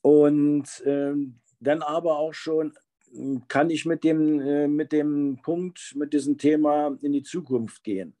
Und 0.00 0.82
ähm, 0.86 1.40
dann 1.60 1.82
aber 1.82 2.18
auch 2.18 2.34
schon 2.34 2.74
hm, 3.12 3.46
kann 3.48 3.70
ich 3.70 3.86
mit 3.86 4.04
dem, 4.04 4.40
äh, 4.40 4.68
mit 4.68 4.92
dem 4.92 5.38
Punkt, 5.42 5.94
mit 5.96 6.12
diesem 6.12 6.38
Thema 6.38 6.96
in 7.00 7.12
die 7.12 7.22
Zukunft 7.22 7.82
gehen. 7.84 8.14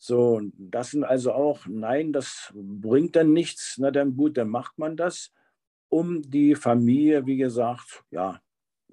So, 0.00 0.40
das 0.56 0.92
sind 0.92 1.04
also 1.04 1.32
auch, 1.32 1.66
nein, 1.66 2.12
das 2.12 2.52
bringt 2.54 3.16
dann 3.16 3.32
nichts, 3.32 3.76
na 3.78 3.90
dann 3.90 4.16
gut, 4.16 4.36
dann 4.36 4.48
macht 4.48 4.78
man 4.78 4.96
das, 4.96 5.32
um 5.88 6.22
die 6.22 6.54
Familie, 6.54 7.26
wie 7.26 7.36
gesagt, 7.36 8.04
ja, 8.10 8.40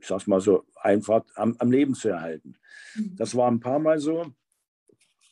ich 0.05 0.09
sag's 0.09 0.27
mal 0.27 0.39
so, 0.39 0.63
einfach 0.75 1.23
am, 1.33 1.55
am 1.57 1.71
Leben 1.71 1.95
zu 1.95 2.09
erhalten. 2.09 2.55
Mhm. 2.95 3.15
Das 3.15 3.35
war 3.35 3.49
ein 3.49 3.59
paar 3.59 3.79
Mal 3.79 3.97
so 3.97 4.31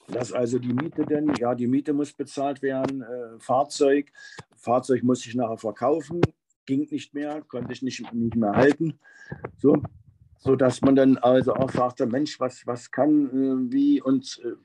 dass 0.07 0.33
also 0.33 0.59
die 0.59 0.73
Miete 0.73 1.05
denn, 1.05 1.33
ja, 1.39 1.55
die 1.55 1.65
Miete 1.65 1.93
muss 1.93 2.11
bezahlt 2.11 2.61
werden, 2.61 3.03
äh, 3.03 3.39
Fahrzeug, 3.39 4.11
Fahrzeug 4.57 5.01
muss 5.01 5.25
ich 5.25 5.33
nachher 5.33 5.57
verkaufen, 5.57 6.19
ging 6.65 6.85
nicht 6.91 7.13
mehr, 7.13 7.41
konnte 7.41 7.71
ich 7.71 7.81
nicht, 7.81 8.13
nicht 8.13 8.35
mehr 8.35 8.51
halten. 8.51 8.99
So, 9.59 9.81
so 10.39 10.57
dass 10.57 10.81
man 10.81 10.97
dann 10.97 11.17
also 11.19 11.53
auch 11.53 11.71
sagte, 11.71 12.05
Mensch, 12.05 12.37
was, 12.41 12.67
was 12.67 12.91
kann, 12.91 13.27
äh, 13.69 13.71
wie 13.71 14.01
und 14.01 14.41
äh, 14.43 14.55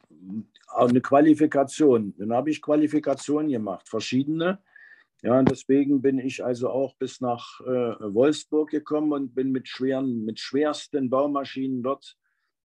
eine 0.75 1.01
Qualifikation. 1.01 2.15
Dann 2.19 2.33
habe 2.33 2.51
ich 2.51 2.61
Qualifikationen 2.61 3.49
gemacht, 3.49 3.89
verschiedene. 3.89 4.59
Ja, 5.23 5.39
und 5.39 5.51
deswegen 5.51 6.01
bin 6.01 6.19
ich 6.19 6.45
also 6.45 6.71
auch 6.71 6.95
bis 6.97 7.21
nach 7.21 7.61
äh, 7.63 7.65
Wolfsburg 7.65 8.71
gekommen 8.71 9.13
und 9.13 9.35
bin 9.35 9.51
mit 9.51 9.69
schweren, 9.69 10.25
mit 10.25 10.39
schwersten 10.39 11.11
Baumaschinen 11.11 11.83
dort 11.83 12.17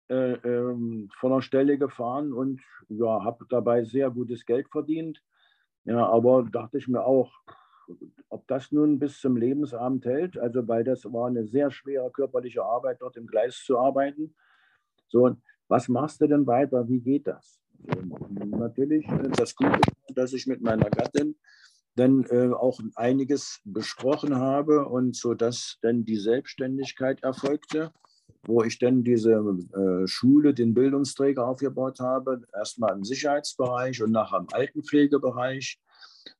äh, 0.09 0.33
ähm, 0.33 1.09
von 1.17 1.31
der 1.31 1.41
Stelle 1.41 1.79
gefahren 1.79 2.31
und 2.31 2.61
ja, 2.89 3.23
habe 3.23 3.45
dabei 3.49 3.83
sehr 3.83 4.11
gutes 4.11 4.45
Geld 4.45 4.67
verdient. 4.69 5.23
Ja, 5.85 6.05
aber 6.05 6.43
dachte 6.43 6.77
ich 6.77 6.87
mir 6.87 7.03
auch, 7.03 7.31
ob 8.29 8.47
das 8.47 8.71
nun 8.71 8.99
bis 8.99 9.19
zum 9.19 9.35
Lebensabend 9.35 10.05
hält, 10.05 10.37
also 10.37 10.67
weil 10.67 10.83
das 10.83 11.05
war 11.05 11.27
eine 11.27 11.45
sehr 11.45 11.71
schwere 11.71 12.11
körperliche 12.11 12.63
Arbeit, 12.63 13.01
dort 13.01 13.17
im 13.17 13.27
Gleis 13.27 13.63
zu 13.65 13.79
arbeiten. 13.79 14.35
So, 15.07 15.35
was 15.67 15.89
machst 15.89 16.21
du 16.21 16.27
denn 16.27 16.45
weiter? 16.45 16.87
Wie 16.87 16.99
geht 16.99 17.27
das? 17.27 17.59
Und 17.79 18.51
natürlich 18.51 19.07
äh, 19.07 19.29
das 19.29 19.55
Gute, 19.55 19.81
dass 20.13 20.33
ich 20.33 20.45
mit 20.45 20.61
meiner 20.61 20.89
Gattin 20.89 21.35
dann 21.95 22.25
äh, 22.29 22.49
auch 22.49 22.79
einiges 22.95 23.61
besprochen 23.65 24.35
habe 24.35 24.87
und 24.87 25.15
so 25.15 25.33
dass 25.33 25.77
dann 25.81 26.05
die 26.05 26.17
Selbstständigkeit 26.17 27.21
erfolgte 27.23 27.91
wo 28.45 28.63
ich 28.63 28.77
dann 28.79 29.03
diese 29.03 29.31
äh, 29.31 30.07
Schule, 30.07 30.53
den 30.53 30.73
Bildungsträger 30.73 31.47
aufgebaut 31.47 31.99
habe, 31.99 32.41
erstmal 32.53 32.93
im 32.95 33.03
Sicherheitsbereich 33.03 34.03
und 34.03 34.11
nachher 34.11 34.39
im 34.39 34.47
Altenpflegebereich, 34.51 35.79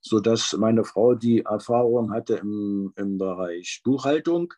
sodass 0.02 0.54
meine 0.54 0.84
Frau 0.84 1.16
die 1.16 1.42
Erfahrung 1.42 2.12
hatte 2.12 2.36
im, 2.36 2.94
im 2.98 3.18
Bereich 3.18 3.82
Buchhaltung. 3.84 4.54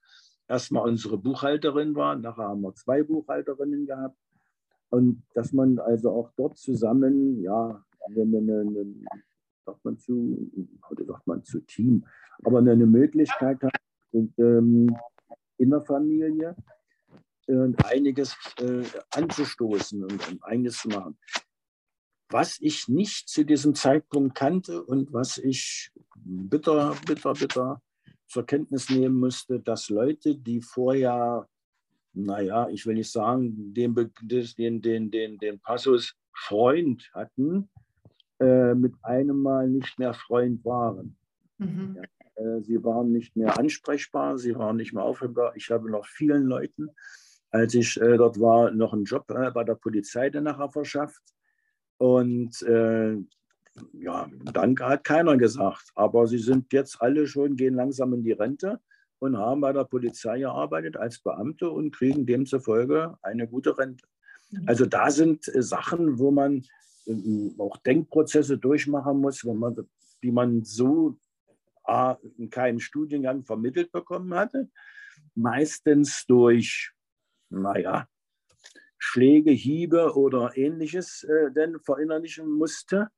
Erstmal 0.48 0.88
unsere 0.88 1.18
Buchhalterin 1.18 1.96
war, 1.96 2.16
nachher 2.16 2.50
haben 2.50 2.62
wir 2.62 2.74
zwei 2.76 3.04
Buchhalterinnen 3.04 3.86
gehabt. 3.86 4.18
Und 4.90 5.24
dass 5.34 5.52
man 5.52 5.80
also 5.80 6.12
auch 6.12 6.32
dort 6.38 6.58
zusammen, 6.58 7.42
ja, 7.42 7.84
eine, 8.06 8.22
eine, 8.22 8.96
sagt 9.66 9.84
man 9.84 9.98
zu, 9.98 10.52
heute 10.90 11.06
sagt 11.06 11.28
man 11.28 11.44
zu 11.44 11.60
Team, 11.62 12.06
aber 12.44 12.60
eine 12.60 12.76
Möglichkeit 12.86 13.62
hat, 13.62 13.76
ähm, 14.14 14.96
in 15.58 15.70
der 15.70 15.82
Familie 15.82 16.56
einiges 17.84 18.36
äh, 18.60 18.84
anzustoßen 19.12 20.04
und, 20.04 20.28
und 20.32 20.44
einiges 20.44 20.80
zu 20.80 20.90
machen. 20.90 21.18
Was 22.30 22.60
ich 22.60 22.88
nicht 22.88 23.30
zu 23.30 23.46
diesem 23.46 23.76
Zeitpunkt 23.76 24.36
kannte 24.36 24.84
und 24.84 25.14
was 25.14 25.38
ich 25.38 25.92
bitter, 26.16 26.96
bitter, 27.06 27.34
bitter 27.34 27.82
zur 28.28 28.46
Kenntnis 28.46 28.90
nehmen 28.90 29.20
musste, 29.20 29.60
dass 29.60 29.90
Leute, 29.90 30.36
die 30.36 30.62
vorher, 30.62 31.48
naja, 32.14 32.68
ich 32.70 32.86
will 32.88 32.96
nicht 32.96 33.12
sagen, 33.12 33.74
den, 33.74 33.94
den, 34.22 34.82
den, 34.82 35.12
den, 35.12 35.38
den 35.38 35.60
Passus 35.60 36.16
Freund 36.34 37.10
hatten, 37.14 37.70
äh, 38.46 38.76
mit 38.76 38.94
einem 39.02 39.42
Mal 39.42 39.70
nicht 39.70 39.98
mehr 40.00 40.14
Freund 40.14 40.64
waren. 40.66 41.16
Mhm. 41.58 41.98
Ja, 41.98 42.44
äh, 42.44 42.62
sie 42.62 42.84
waren 42.84 43.12
nicht 43.12 43.36
mehr 43.36 43.58
ansprechbar, 43.58 44.38
sie 44.38 44.56
waren 44.56 44.78
nicht 44.78 44.94
mehr 44.94 45.04
aufhörbar. 45.04 45.56
Ich 45.56 45.72
habe 45.72 45.90
noch 45.90 46.06
vielen 46.06 46.46
Leuten 46.46 46.90
als 47.56 47.74
ich 47.74 48.00
äh, 48.02 48.18
dort 48.18 48.40
war, 48.40 48.72
noch 48.72 48.94
einen 48.94 49.06
Job 49.06 49.30
äh, 49.32 49.50
bei 49.52 49.64
der 49.64 49.76
Polizei 49.76 50.30
dann 50.30 50.44
nachher 50.44 50.70
verschafft. 50.70 51.22
Und 51.98 52.62
äh, 52.64 53.16
ja, 53.94 54.30
Danke 54.54 54.86
hat 54.86 55.04
keiner 55.06 55.38
gesagt. 55.38 55.92
Aber 55.96 56.28
sie 56.28 56.38
sind 56.38 56.72
jetzt 56.74 57.02
alle 57.02 57.28
schon, 57.28 57.56
gehen 57.56 57.76
langsam 57.76 58.14
in 58.14 58.24
die 58.24 58.34
Rente 58.34 58.80
und 59.20 59.38
haben 59.38 59.62
bei 59.62 59.72
der 59.72 59.86
Polizei 59.86 60.40
gearbeitet 60.40 60.98
als 60.98 61.20
Beamte 61.20 61.70
und 61.70 61.96
kriegen 61.96 62.26
demzufolge 62.26 63.18
eine 63.22 63.48
gute 63.48 63.78
Rente. 63.78 64.06
Mhm. 64.52 64.64
Also 64.68 64.86
da 64.86 65.10
sind 65.10 65.46
Sachen, 65.46 66.20
wo 66.20 66.32
man 66.32 66.64
auch 67.58 67.78
Denkprozesse 67.78 68.58
durchmachen 68.58 69.20
muss, 69.20 69.44
wo 69.46 69.54
man, 69.54 69.76
die 70.24 70.32
man 70.32 70.64
so 70.64 71.18
in 72.38 72.50
keinem 72.50 72.80
Studiengang 72.80 73.44
vermittelt 73.44 73.92
bekommen 73.92 74.34
hatte. 74.34 74.70
Meistens 75.36 76.26
durch 76.26 76.96
naja, 77.50 78.08
Schläge, 78.98 79.52
Hiebe 79.52 80.16
oder 80.16 80.58
ähnliches 80.58 81.24
äh, 81.24 81.52
denn 81.52 81.80
verinnerlichen 81.80 82.50
musste, 82.50 83.10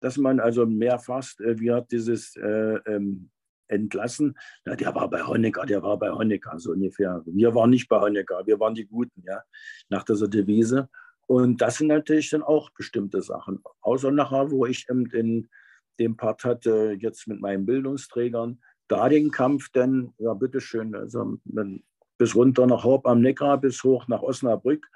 dass 0.00 0.16
man 0.16 0.40
also 0.40 0.66
mehrfach, 0.66 1.26
äh, 1.40 1.58
wie 1.58 1.72
hat 1.72 1.90
dieses 1.90 2.36
äh, 2.36 2.78
ähm, 2.86 3.30
entlassen, 3.68 4.38
na, 4.64 4.76
der 4.76 4.94
war 4.94 5.08
bei 5.08 5.22
Honecker, 5.22 5.64
der 5.64 5.82
war 5.82 5.98
bei 5.98 6.10
Honecker, 6.10 6.58
so 6.58 6.72
ungefähr. 6.72 7.22
Wir 7.26 7.54
waren 7.54 7.70
nicht 7.70 7.88
bei 7.88 8.00
Honecker, 8.00 8.46
wir 8.46 8.60
waren 8.60 8.74
die 8.74 8.86
Guten, 8.86 9.22
ja, 9.26 9.42
nach 9.88 10.04
dieser 10.04 10.28
Devise. 10.28 10.88
Und 11.32 11.62
das 11.62 11.76
sind 11.76 11.86
natürlich 11.86 12.28
dann 12.28 12.42
auch 12.42 12.68
bestimmte 12.72 13.22
Sachen. 13.22 13.64
Außer 13.80 14.10
nachher, 14.10 14.50
wo 14.50 14.66
ich 14.66 14.86
eben 14.90 15.06
in 15.12 15.48
dem 15.98 16.14
Part 16.14 16.44
hatte, 16.44 16.94
jetzt 17.00 17.26
mit 17.26 17.40
meinen 17.40 17.64
Bildungsträgern, 17.64 18.60
da 18.86 19.08
den 19.08 19.30
Kampf, 19.30 19.70
denn, 19.70 20.12
ja, 20.18 20.34
bitteschön, 20.34 20.94
also 20.94 21.38
bis 22.18 22.34
runter 22.34 22.66
nach 22.66 22.84
Horb 22.84 23.06
am 23.06 23.22
Neckar, 23.22 23.58
bis 23.58 23.82
hoch 23.82 24.08
nach 24.08 24.20
Osnabrück, 24.20 24.86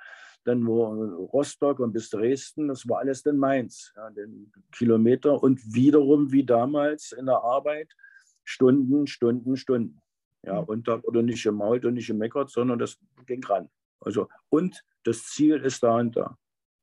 dann 0.44 0.66
wo 0.66 0.84
Rostock 1.32 1.80
und 1.80 1.94
bis 1.94 2.10
Dresden, 2.10 2.68
das 2.68 2.86
war 2.86 2.98
alles 2.98 3.22
dann 3.22 3.38
Mainz, 3.38 3.94
ja, 3.96 4.10
den 4.10 4.52
Kilometer 4.72 5.42
und 5.42 5.58
wiederum 5.74 6.32
wie 6.32 6.44
damals 6.44 7.12
in 7.12 7.24
der 7.24 7.38
Arbeit 7.38 7.94
Stunden, 8.44 9.06
Stunden, 9.06 9.56
Stunden. 9.56 10.02
Ja, 10.42 10.60
mhm. 10.60 10.68
und 10.68 10.86
da 10.86 11.02
wurde 11.02 11.22
nicht 11.22 11.44
gemault 11.44 11.86
und 11.86 11.94
nicht 11.94 12.08
gemeckert, 12.08 12.50
sondern 12.50 12.78
das 12.78 12.98
ging 13.24 13.42
ran. 13.42 13.70
Also, 14.00 14.28
und 14.48 14.82
das 15.04 15.24
Ziel 15.24 15.56
ist 15.56 15.82
da 15.82 15.96
und 15.96 16.16
da. 16.16 16.38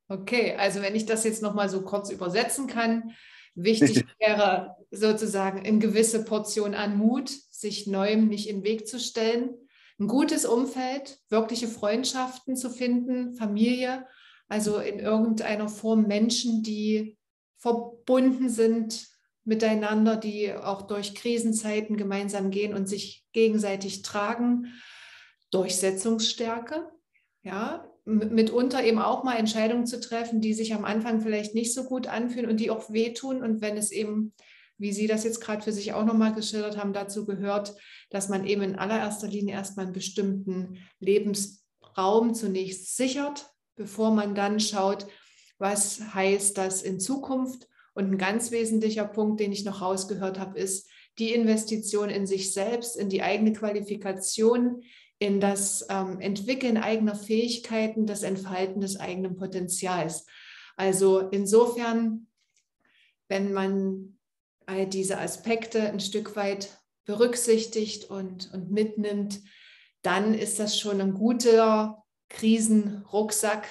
Okay, 0.07 0.55
also 0.57 0.81
wenn 0.81 0.95
ich 0.95 1.05
das 1.05 1.23
jetzt 1.23 1.41
nochmal 1.41 1.69
so 1.69 1.81
kurz 1.81 2.09
übersetzen 2.09 2.67
kann, 2.67 3.11
wichtig 3.55 4.05
wäre 4.19 4.75
sozusagen 4.91 5.65
eine 5.65 5.79
gewisse 5.79 6.23
Portion 6.23 6.73
an 6.73 6.97
Mut, 6.97 7.29
sich 7.29 7.87
Neuem 7.87 8.27
nicht 8.27 8.49
in 8.49 8.57
den 8.57 8.63
Weg 8.63 8.87
zu 8.87 8.99
stellen, 8.99 9.55
ein 9.99 10.07
gutes 10.07 10.45
Umfeld, 10.45 11.19
wirkliche 11.29 11.67
Freundschaften 11.67 12.55
zu 12.55 12.69
finden, 12.69 13.35
Familie, 13.35 14.05
Also 14.47 14.77
in 14.79 14.99
irgendeiner 14.99 15.69
Form 15.69 16.07
Menschen, 16.07 16.63
die 16.63 17.17
verbunden 17.57 18.49
sind 18.49 19.07
miteinander, 19.45 20.17
die 20.17 20.53
auch 20.53 20.83
durch 20.83 21.15
Krisenzeiten 21.15 21.97
gemeinsam 21.97 22.49
gehen 22.49 22.73
und 22.73 22.87
sich 22.87 23.25
gegenseitig 23.33 24.01
tragen. 24.01 24.73
Durchsetzungsstärke, 25.51 26.89
ja, 27.43 27.87
mitunter 28.05 28.83
eben 28.83 28.99
auch 28.99 29.23
mal 29.23 29.37
Entscheidungen 29.37 29.85
zu 29.85 29.99
treffen, 29.99 30.41
die 30.41 30.53
sich 30.53 30.73
am 30.73 30.85
Anfang 30.85 31.21
vielleicht 31.21 31.55
nicht 31.55 31.73
so 31.73 31.83
gut 31.85 32.07
anfühlen 32.07 32.49
und 32.49 32.59
die 32.59 32.69
auch 32.69 32.91
wehtun. 32.91 33.41
Und 33.41 33.61
wenn 33.61 33.77
es 33.77 33.91
eben, 33.91 34.33
wie 34.77 34.91
Sie 34.91 35.07
das 35.07 35.23
jetzt 35.23 35.39
gerade 35.39 35.61
für 35.61 35.71
sich 35.71 35.93
auch 35.93 36.05
nochmal 36.05 36.33
geschildert 36.33 36.77
haben, 36.77 36.93
dazu 36.93 37.25
gehört, 37.25 37.75
dass 38.09 38.29
man 38.29 38.45
eben 38.45 38.61
in 38.61 38.75
allererster 38.75 39.27
Linie 39.27 39.53
erstmal 39.55 39.85
einen 39.85 39.93
bestimmten 39.93 40.79
Lebensraum 40.99 42.33
zunächst 42.33 42.97
sichert, 42.97 43.49
bevor 43.75 44.11
man 44.11 44.35
dann 44.35 44.59
schaut, 44.59 45.07
was 45.57 46.13
heißt 46.13 46.57
das 46.57 46.81
in 46.81 46.99
Zukunft. 46.99 47.67
Und 47.93 48.11
ein 48.11 48.17
ganz 48.17 48.51
wesentlicher 48.51 49.05
Punkt, 49.05 49.39
den 49.39 49.51
ich 49.51 49.65
noch 49.65 49.81
rausgehört 49.81 50.39
habe, 50.39 50.59
ist 50.59 50.89
die 51.19 51.33
Investition 51.33 52.09
in 52.09 52.25
sich 52.25 52.53
selbst, 52.53 52.97
in 52.97 53.07
die 53.07 53.21
eigene 53.21 53.53
Qualifikation, 53.53 54.81
in 55.23 55.39
das 55.39 55.85
ähm, 55.89 56.19
Entwickeln 56.19 56.75
eigener 56.75 57.15
Fähigkeiten, 57.15 58.05
das 58.05 58.23
Entfalten 58.23 58.81
des 58.81 58.99
eigenen 58.99 59.37
Potenzials. 59.37 60.25
Also 60.75 61.19
insofern, 61.19 62.27
wenn 63.29 63.53
man 63.53 64.17
all 64.65 64.85
diese 64.85 65.17
Aspekte 65.17 65.83
ein 65.83 66.01
Stück 66.01 66.35
weit 66.35 66.77
berücksichtigt 67.05 68.09
und, 68.09 68.53
und 68.53 68.69
mitnimmt, 68.69 69.41
dann 70.01 70.33
ist 70.33 70.59
das 70.59 70.77
schon 70.77 70.99
ein 70.99 71.13
guter 71.13 72.03
Krisenrucksack, 72.27 73.65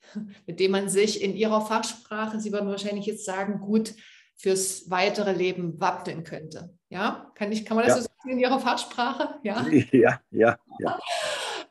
mit 0.46 0.58
dem 0.58 0.72
man 0.72 0.88
sich 0.88 1.22
in 1.22 1.36
ihrer 1.36 1.64
Fachsprache, 1.64 2.40
Sie 2.40 2.50
würden 2.50 2.68
wahrscheinlich 2.68 3.06
jetzt 3.06 3.24
sagen, 3.24 3.60
gut 3.60 3.94
fürs 4.34 4.90
weitere 4.90 5.32
Leben 5.32 5.78
wappnen 5.78 6.24
könnte. 6.24 6.75
Ja, 6.88 7.32
kann, 7.34 7.50
ich, 7.50 7.64
kann 7.64 7.76
man 7.76 7.86
das 7.86 7.96
ja. 7.96 8.02
so 8.02 8.08
sagen 8.08 8.30
in 8.30 8.38
Ihrer 8.38 8.60
Fachsprache? 8.60 9.40
Ja, 9.42 9.66
ja, 9.92 10.20
ja. 10.30 10.58
ja. 10.78 11.00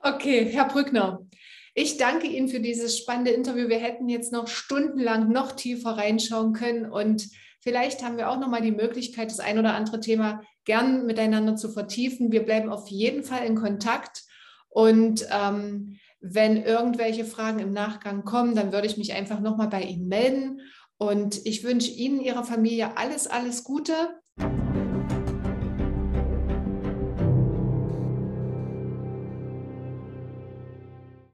Okay, 0.02 0.46
Herr 0.52 0.68
Brückner, 0.68 1.26
ich 1.74 1.98
danke 1.98 2.28
Ihnen 2.28 2.50
für 2.50 2.60
dieses 2.60 2.98
spannende 2.98 3.32
Interview. 3.32 3.70
Wir 3.70 3.80
hätten 3.80 4.10
jetzt 4.10 4.32
noch 4.32 4.48
stundenlang 4.48 5.32
noch 5.32 5.54
tiefer 5.54 5.92
reinschauen 5.92 6.54
können 6.54 6.92
und 6.92 7.30
vielleicht 7.62 8.04
haben 8.04 8.18
wir 8.18 8.30
auch 8.30 8.40
noch 8.40 8.50
mal 8.50 8.62
die 8.62 8.72
Möglichkeit, 8.72 9.32
das 9.32 9.40
ein 9.40 9.58
oder 9.58 9.74
andere 9.74 10.00
Thema 10.00 10.42
gern 10.66 11.06
miteinander 11.06 11.56
zu 11.56 11.70
vertiefen. 11.70 12.32
Wir 12.32 12.44
bleiben 12.44 12.70
auf 12.70 12.88
jeden 12.90 13.24
Fall 13.24 13.46
in 13.46 13.56
Kontakt 13.56 14.24
und 14.70 15.26
ähm, 15.32 15.98
wenn 16.20 16.62
irgendwelche 16.62 17.24
Fragen 17.24 17.60
im 17.60 17.72
Nachgang 17.72 18.26
kommen, 18.26 18.56
dann 18.56 18.74
würde 18.74 18.88
ich 18.88 18.98
mich 18.98 19.14
einfach 19.14 19.40
noch 19.40 19.58
mal 19.58 19.68
bei 19.68 19.84
Ihnen 19.84 20.08
melden 20.08 20.62
und 20.98 21.46
ich 21.46 21.64
wünsche 21.64 21.92
Ihnen, 21.92 22.20
Ihrer 22.20 22.44
Familie 22.44 22.98
alles, 22.98 23.28
alles 23.28 23.64
Gute 23.64 23.94